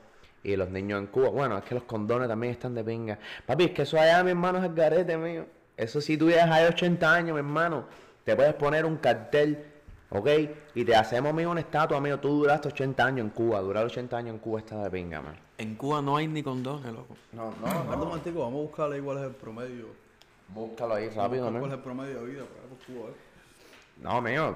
Y 0.46 0.56
los 0.56 0.70
niños 0.70 1.00
en 1.00 1.08
Cuba, 1.08 1.30
bueno, 1.30 1.58
es 1.58 1.64
que 1.64 1.74
los 1.74 1.86
condones 1.86 2.28
también 2.28 2.54
están 2.54 2.76
de 2.76 2.84
pinga. 2.84 3.18
Papi, 3.48 3.64
es 3.64 3.72
que 3.72 3.82
eso 3.82 4.00
allá, 4.00 4.24
mi 4.24 4.30
hermano, 4.30 4.60
es 4.60 4.66
el 4.66 4.76
garete 4.76 5.18
mío. 5.18 5.48
Eso 5.76 6.00
si 6.00 6.18
tú 6.18 6.30
llegas 6.30 6.52
a 6.52 6.68
80 6.68 7.12
años, 7.12 7.34
mi 7.34 7.40
hermano, 7.40 7.86
te 8.24 8.36
puedes 8.36 8.54
poner 8.54 8.86
un 8.86 8.98
cartel, 8.98 9.66
¿ok? 10.12 10.28
Y 10.76 10.86
te 10.86 10.96
hacemos, 10.96 11.34
mío, 11.34 11.50
una 11.50 11.62
estatua, 11.62 12.00
mío. 12.00 12.20
Tú 12.20 12.30
duraste 12.42 12.68
80 12.68 13.04
años 13.04 13.26
en 13.26 13.32
Cuba. 13.32 13.60
Durar 13.62 13.86
80 13.86 14.16
años 14.16 14.36
en 14.36 14.40
Cuba 14.40 14.60
está 14.60 14.84
de 14.84 14.92
pinga, 14.92 15.20
man. 15.20 15.36
En 15.58 15.74
Cuba 15.76 16.00
no 16.04 16.16
hay 16.16 16.28
ni 16.28 16.44
condones, 16.44 16.94
loco. 16.94 17.16
No, 17.32 17.50
Espérate 17.50 17.94
un 17.96 18.00
momentico, 18.08 18.40
vamos 18.42 18.60
a 18.60 18.62
buscarle 18.68 18.98
igual 18.98 19.18
es 19.18 19.24
el 19.24 19.32
promedio. 19.32 19.88
Búscalo 20.50 20.94
ahí 20.94 21.10
rápido, 21.10 21.50
¿Cuál 21.50 21.66
es 21.66 21.72
el 21.72 21.80
promedio 21.80 22.20
de 22.20 22.26
vida 22.26 22.42
ahí 22.42 22.70
por 22.70 22.86
Cuba? 22.86 23.10
eh? 23.10 23.14
No, 24.04 24.22
mío. 24.22 24.56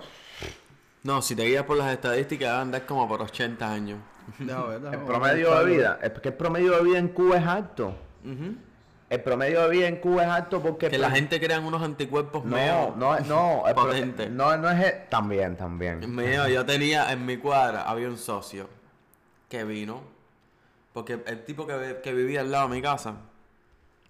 No, 1.03 1.21
si 1.21 1.35
te 1.35 1.43
guías 1.45 1.63
por 1.63 1.77
las 1.77 1.91
estadísticas, 1.91 2.49
vas 2.49 2.57
a 2.57 2.61
andar 2.61 2.85
como 2.85 3.07
por 3.07 3.21
80 3.21 3.71
años. 3.71 3.99
Déjame 4.37 4.67
ver, 4.67 4.81
déjame 4.81 4.97
El 4.97 5.03
promedio 5.05 5.59
de 5.59 5.65
vida. 5.65 5.99
Es 6.01 6.11
que 6.19 6.29
el 6.29 6.33
promedio 6.35 6.71
de 6.77 6.83
vida 6.83 6.97
en 6.99 7.07
Cuba 7.09 7.37
es 7.37 7.47
alto. 7.47 7.93
El 9.09 9.21
promedio 9.23 9.61
de 9.63 9.69
vida 9.69 9.87
en 9.87 9.95
Cuba 9.95 10.23
es 10.23 10.29
alto 10.29 10.61
porque... 10.61 10.89
Que 10.89 10.97
la 10.99 11.09
gente 11.09 11.39
crean 11.39 11.63
unos 11.65 11.81
anticuerpos 11.81 12.45
No, 12.45 12.55
medio 12.55 12.93
no, 12.95 13.19
no. 13.21 13.63
potentes. 13.75 14.29
No, 14.29 14.55
no 14.57 14.69
es... 14.69 14.79
el- 14.85 15.07
También, 15.09 15.55
también. 15.57 16.15
Mío, 16.15 16.47
yo 16.47 16.63
tenía 16.65 17.11
en 17.11 17.25
mi 17.25 17.37
cuadra, 17.37 17.83
había 17.83 18.07
un 18.07 18.17
socio 18.17 18.69
que 19.49 19.63
vino, 19.63 20.01
porque 20.93 21.23
el 21.25 21.43
tipo 21.43 21.65
que, 21.65 22.01
que 22.03 22.13
vivía 22.13 22.41
al 22.41 22.51
lado 22.51 22.67
de 22.69 22.75
mi 22.75 22.81
casa, 22.83 23.15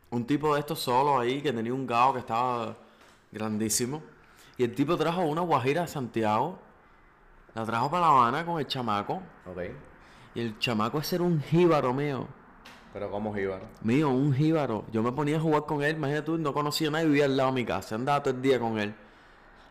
un 0.10 0.26
tipo 0.26 0.54
de 0.56 0.60
estos 0.60 0.80
solo 0.80 1.18
ahí, 1.20 1.42
que 1.42 1.54
tenía 1.54 1.74
un 1.74 1.88
gao 1.88 2.12
que 2.14 2.20
estaba 2.20 2.76
grandísimo, 3.32 4.02
y 4.58 4.64
el 4.66 4.76
tipo 4.76 4.98
trajo 4.98 5.22
una 5.22 5.40
guajira 5.42 5.84
a 5.84 5.88
Santiago, 5.88 6.60
la 7.56 7.66
trajo 7.66 7.90
para 7.90 8.02
La 8.06 8.08
Habana 8.12 8.46
con 8.46 8.60
el 8.60 8.68
chamaco, 8.68 9.22
Ok. 9.50 9.62
y 10.36 10.42
el 10.42 10.60
chamaco 10.60 11.00
ese 11.00 11.16
era 11.16 11.26
un 11.26 11.42
jíbaro 11.42 11.94
mío, 11.94 12.28
Pero 12.94 13.10
¿cómo 13.12 13.34
jíbaro? 13.34 13.66
mío, 13.82 14.10
un 14.10 14.34
jíbaro. 14.34 14.86
Yo 14.92 15.04
me 15.04 15.12
ponía 15.12 15.38
a 15.38 15.40
jugar 15.40 15.66
con 15.66 15.84
él, 15.84 15.96
imagínate 15.98 16.26
tú, 16.26 16.38
no 16.38 16.54
conocía 16.54 16.88
a 16.88 16.92
nadie, 16.92 17.06
vivía 17.08 17.26
al 17.26 17.38
lado 17.38 17.50
de 17.50 17.56
mi 17.56 17.66
casa, 17.66 17.96
andaba 17.96 18.22
todo 18.24 18.34
el 18.34 18.42
día 18.42 18.60
con 18.60 18.80
él. 18.80 18.94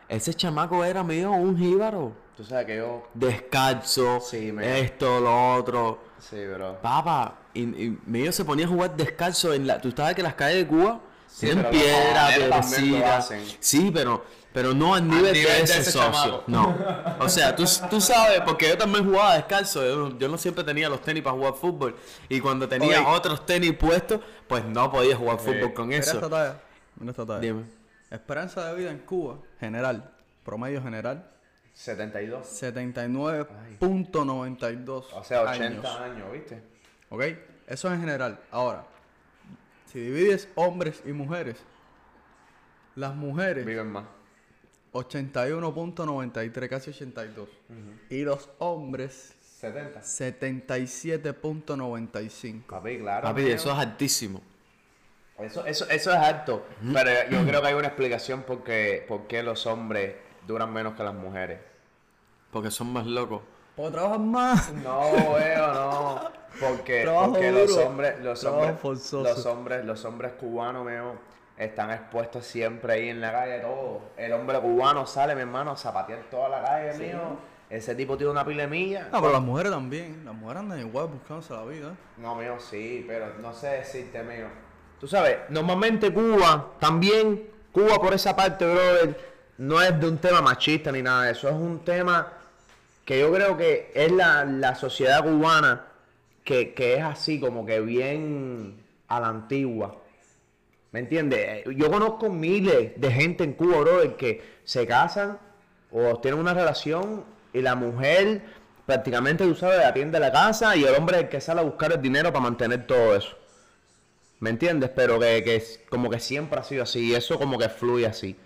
Ese 0.07 0.33
chamaco 0.33 0.83
era 0.83 1.03
mío, 1.03 1.31
un 1.31 1.57
jíbaro. 1.57 2.13
Tú 2.35 2.43
sabes 2.43 2.65
que 2.65 2.77
yo... 2.77 3.07
descalzo, 3.13 4.19
Sí, 4.21 4.51
me- 4.51 4.79
esto, 4.79 5.19
lo 5.19 5.55
otro. 5.55 5.99
Sí, 6.17 6.45
bro. 6.47 6.77
Papá, 6.81 7.35
y, 7.53 7.61
y 7.63 7.99
medio 8.05 8.31
se 8.31 8.43
ponía 8.45 8.65
a 8.65 8.69
jugar 8.69 8.95
descalzo 8.95 9.53
en 9.53 9.67
la. 9.67 9.79
Tú 9.79 9.91
sabes 9.91 10.15
que 10.15 10.23
las 10.23 10.33
calles 10.35 10.63
de 10.63 10.67
Cuba 10.67 10.99
Sí, 11.31 11.51
los 11.53 11.65
piedra, 11.67 12.27
piedrecita. 12.35 13.21
Sí, 13.59 13.91
pero, 13.93 14.25
pero 14.51 14.73
no 14.73 14.95
al 14.95 15.07
nivel, 15.07 15.33
nivel 15.33 15.45
de 15.45 15.51
de 15.57 15.63
ese, 15.63 15.79
ese 15.79 15.91
socio. 15.91 16.11
chamaco. 16.11 16.43
No. 16.47 16.75
O 17.19 17.29
sea, 17.29 17.55
tú, 17.55 17.63
tú 17.89 18.01
sabes, 18.01 18.41
porque 18.41 18.67
yo 18.67 18.77
también 18.77 19.05
jugaba 19.05 19.35
descalzo. 19.35 19.85
Yo, 19.85 20.17
yo 20.17 20.27
no 20.27 20.37
siempre 20.37 20.63
tenía 20.63 20.89
los 20.89 21.01
tenis 21.01 21.23
para 21.23 21.35
jugar 21.35 21.53
fútbol. 21.53 21.95
Y 22.27 22.39
cuando 22.41 22.67
tenía 22.67 22.99
Oye. 23.01 23.07
otros 23.17 23.45
tenis 23.45 23.73
puestos, 23.73 24.19
pues 24.47 24.65
no 24.65 24.91
podía 24.91 25.15
jugar 25.15 25.39
fútbol 25.39 25.73
con 25.73 25.87
Mira 25.87 25.99
esta 26.01 26.17
eso. 26.17 26.29
talla. 26.29 26.59
Mira 26.97 27.11
esta 27.11 27.25
talla. 27.25 27.39
Dime. 27.39 27.63
Esperanza 28.11 28.65
de 28.65 28.75
vida 28.75 28.89
en 28.91 28.99
Cuba, 28.99 29.37
general, 29.59 30.11
promedio 30.43 30.81
general, 30.81 31.29
72. 31.75 32.47
79.92. 32.61 35.05
O 35.13 35.23
sea, 35.23 35.43
80 35.43 35.65
años. 35.65 35.85
años, 35.85 36.31
¿viste? 36.31 36.61
¿Ok? 37.09 37.21
Eso 37.67 37.87
es 37.87 37.93
en 37.93 37.99
general. 38.01 38.39
Ahora, 38.51 38.83
si 39.91 39.99
divides 39.99 40.47
hombres 40.55 41.01
y 41.05 41.11
mujeres, 41.13 41.57
las 42.95 43.15
mujeres 43.15 43.65
Viven 43.65 43.91
más. 43.91 44.05
81.93, 44.93 46.69
casi 46.69 46.91
82. 46.91 47.49
Y 48.09 48.21
los 48.21 48.49
hombres 48.59 49.35
70. 49.59 50.01
77.95. 50.01 52.65
Papi, 52.67 52.99
claro. 52.99 53.27
Papi, 53.27 53.49
eso 53.49 53.71
es 53.71 53.77
altísimo. 53.77 54.41
Eso, 55.39 55.65
eso, 55.65 55.89
eso 55.89 56.11
es 56.11 56.17
alto. 56.17 56.67
Pero 56.93 57.09
yo 57.29 57.43
creo 57.45 57.61
que 57.61 57.67
hay 57.67 57.73
una 57.73 57.87
explicación 57.87 58.43
por 58.43 58.63
qué, 58.63 59.03
por 59.07 59.25
qué 59.27 59.41
los 59.41 59.65
hombres 59.65 60.15
duran 60.45 60.71
menos 60.73 60.93
que 60.95 61.03
las 61.03 61.15
mujeres. 61.15 61.59
Porque 62.51 62.69
son 62.71 62.93
más 62.93 63.05
locos. 63.05 63.41
Porque 63.75 63.91
trabajan 63.93 64.29
más. 64.29 64.73
No, 64.73 65.33
veo, 65.35 65.73
no. 65.73 66.38
Porque, 66.59 67.03
porque 67.05 67.51
los 67.51 67.71
hombres, 67.77 68.19
los 68.19 68.43
hombres, 68.43 68.83
los 69.11 69.45
hombres, 69.45 69.85
los 69.85 70.05
hombres 70.05 70.33
cubanos, 70.33 70.85
veo, 70.85 71.15
están 71.57 71.91
expuestos 71.91 72.45
siempre 72.45 72.93
ahí 72.93 73.09
en 73.09 73.21
la 73.21 73.31
calle, 73.31 73.59
todo. 73.59 74.01
El 74.17 74.33
hombre 74.33 74.59
cubano 74.59 75.05
sale, 75.05 75.35
mi 75.35 75.41
hermano, 75.41 75.71
a 75.71 75.77
zapatear 75.77 76.23
toda 76.31 76.49
la 76.49 76.63
calle, 76.63 76.97
mío. 76.97 77.37
Ese 77.69 77.93
tipo 77.93 78.17
tiene 78.17 78.31
una 78.31 78.43
pile 78.43 78.65
milla. 78.65 79.09
No, 79.11 79.19
pero 79.21 79.33
las 79.33 79.41
mujeres 79.41 79.71
también. 79.71 80.23
Las 80.25 80.33
mujeres 80.33 80.61
andan 80.61 80.79
igual 80.79 81.07
buscándose 81.07 81.53
la 81.53 81.63
vida. 81.65 81.95
No, 82.17 82.35
mío, 82.35 82.55
sí, 82.59 83.05
pero 83.07 83.33
no 83.39 83.53
sé 83.53 83.67
decirte, 83.67 84.23
mío. 84.23 84.47
Tú 84.99 85.07
sabes, 85.07 85.37
normalmente 85.49 86.11
Cuba, 86.11 86.71
también, 86.79 87.47
Cuba 87.71 87.99
por 87.99 88.13
esa 88.13 88.35
parte, 88.35 88.65
brother, 88.65 89.17
no 89.57 89.81
es 89.81 89.99
de 89.99 90.07
un 90.07 90.17
tema 90.17 90.41
machista 90.41 90.91
ni 90.91 91.01
nada 91.01 91.25
de 91.25 91.31
eso. 91.33 91.47
Es 91.47 91.53
un 91.53 91.79
tema 91.85 92.33
que 93.05 93.19
yo 93.19 93.31
creo 93.31 93.55
que 93.55 93.91
es 93.93 94.11
la, 94.11 94.45
la 94.45 94.75
sociedad 94.75 95.23
cubana 95.23 95.88
que, 96.43 96.73
que 96.73 96.95
es 96.95 97.03
así, 97.03 97.39
como 97.39 97.65
que 97.65 97.79
bien 97.81 98.83
a 99.07 99.19
la 99.19 99.27
antigua. 99.29 99.97
¿Me 100.91 100.99
entiendes? 101.01 101.39
Eh, 101.41 101.63
Yo 101.75 101.89
conozco 101.91 102.29
miles 102.29 102.93
de 102.99 103.11
gente 103.11 103.43
en 103.43 103.53
Cuba, 103.53 103.79
brother, 103.81 104.15
que 104.15 104.41
se 104.63 104.87
casan 104.87 105.39
o 105.91 106.19
tienen 106.19 106.39
una 106.39 106.53
relación 106.53 107.25
y 107.53 107.61
la 107.61 107.75
mujer 107.75 108.43
prácticamente, 108.85 109.45
tú 109.45 109.55
sabes, 109.55 109.85
atiende 109.85 110.19
la 110.19 110.31
casa 110.31 110.75
y 110.75 110.83
el 110.83 110.95
hombre 110.95 111.17
es 111.17 111.23
el 111.23 111.29
que 111.29 111.41
sale 111.41 111.61
a 111.61 111.63
buscar 111.63 111.91
el 111.93 112.01
dinero 112.01 112.29
para 112.31 112.41
mantener 112.43 112.87
todo 112.87 113.15
eso. 113.15 113.37
¿Me 114.39 114.49
entiendes? 114.49 114.89
Pero 114.95 115.19
que, 115.19 115.43
que 115.43 115.63
como 115.89 116.09
que 116.09 116.19
siempre 116.19 116.59
ha 116.59 116.63
sido 116.63 116.83
así 116.83 116.99
y 117.11 117.15
eso 117.15 117.37
como 117.37 117.57
que 117.57 117.69
fluye 117.69 118.05
así. 118.07 118.37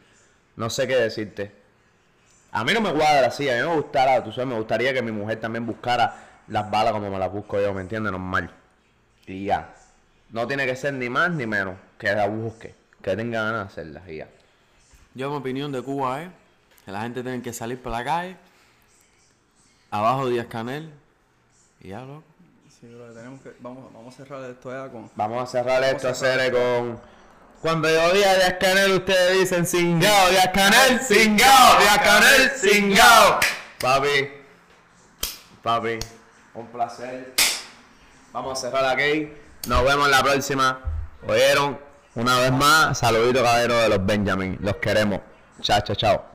No 0.56 0.70
sé 0.70 0.88
qué 0.88 0.96
decirte. 0.96 1.52
A 2.52 2.64
mí 2.64 2.74
no 2.74 2.82
me 2.82 2.94
cuadra 2.94 3.28
así, 3.28 3.50
a 3.50 3.56
mí 3.56 3.68
me 3.68 3.76
gustara, 3.76 4.24
tú 4.24 4.32
sabes, 4.32 4.48
me 4.48 4.56
gustaría 4.56 4.94
que 4.94 5.02
mi 5.02 5.12
mujer 5.12 5.40
también 5.40 5.66
buscara 5.66 6.33
las 6.48 6.70
balas 6.70 6.94
como 6.94 7.10
me 7.10 7.20
las 7.20 7.32
busco 7.32 7.60
yo, 7.60 7.74
¿me 7.74 7.82
entiendes? 7.82 8.12
Normal. 8.12 8.52
Y 9.26 9.46
ya. 9.46 9.74
No 10.30 10.48
tiene 10.48 10.66
que 10.66 10.76
ser 10.76 10.94
ni 10.94 11.10
más 11.10 11.32
ni 11.32 11.46
menos 11.46 11.76
que 11.98 12.14
la 12.14 12.28
busque, 12.28 12.76
que 13.02 13.16
tenga 13.16 13.44
ganas 13.44 13.62
de 13.62 13.68
hacerlas 13.68 14.10
y 14.10 14.18
ya. 14.18 14.28
Yo 15.14 15.30
mi 15.30 15.38
opinión 15.38 15.72
de 15.72 15.82
Cuba 15.82 16.24
es 16.24 16.30
que 16.86 16.92
la 16.92 17.02
gente 17.02 17.22
tiene 17.22 17.42
que 17.42 17.54
salir 17.54 17.82
por 17.82 17.92
la 17.92 18.04
calle, 18.04 18.36
abajo 19.92 20.28
Díaz 20.28 20.48
Canel, 20.48 20.92
y 21.80 21.90
ya, 21.90 22.02
loco. 22.02 22.24
Sí, 22.68 22.88
bro, 22.88 23.14
tenemos 23.14 23.42
que, 23.42 23.54
vamos, 23.60 23.94
vamos 23.94 24.14
a 24.14 24.18
cerrar 24.18 24.50
esto 24.50 24.72
ya 24.72 24.92
con... 24.92 25.10
Vamos 25.16 25.44
a 25.44 25.46
cerrar 25.52 25.84
esto, 25.84 26.10
a 26.10 26.14
cerrar 26.14 26.40
hacer 26.40 26.52
con. 26.52 27.00
Cuando 27.62 27.88
yo 27.88 28.14
diga 28.14 28.34
Díaz 28.34 28.56
Canel, 28.60 28.92
ustedes 28.94 29.40
dicen 29.40 29.66
cingao, 29.66 30.30
Díaz 30.30 30.50
Canel, 30.54 31.00
cingao, 31.00 31.80
Díaz 31.80 32.00
Canel, 32.00 32.52
cingao. 32.60 33.40
Papi, 33.80 34.30
papi, 35.62 36.00
un 36.56 36.68
placer. 36.68 37.34
Vamos 38.32 38.58
a 38.58 38.62
cerrar 38.62 38.86
aquí. 38.86 39.32
Nos 39.68 39.84
vemos 39.84 40.10
la 40.10 40.22
próxima. 40.22 40.80
¿Oyeron? 41.28 41.80
Una 42.16 42.40
vez 42.40 42.52
más, 42.52 42.98
saludito 42.98 43.44
caballero 43.44 43.76
de 43.76 43.90
los 43.90 44.06
Benjamin. 44.06 44.58
Los 44.62 44.76
queremos. 44.78 45.22
Chao, 45.62 45.82
chao, 45.82 45.96
chao. 45.96 46.26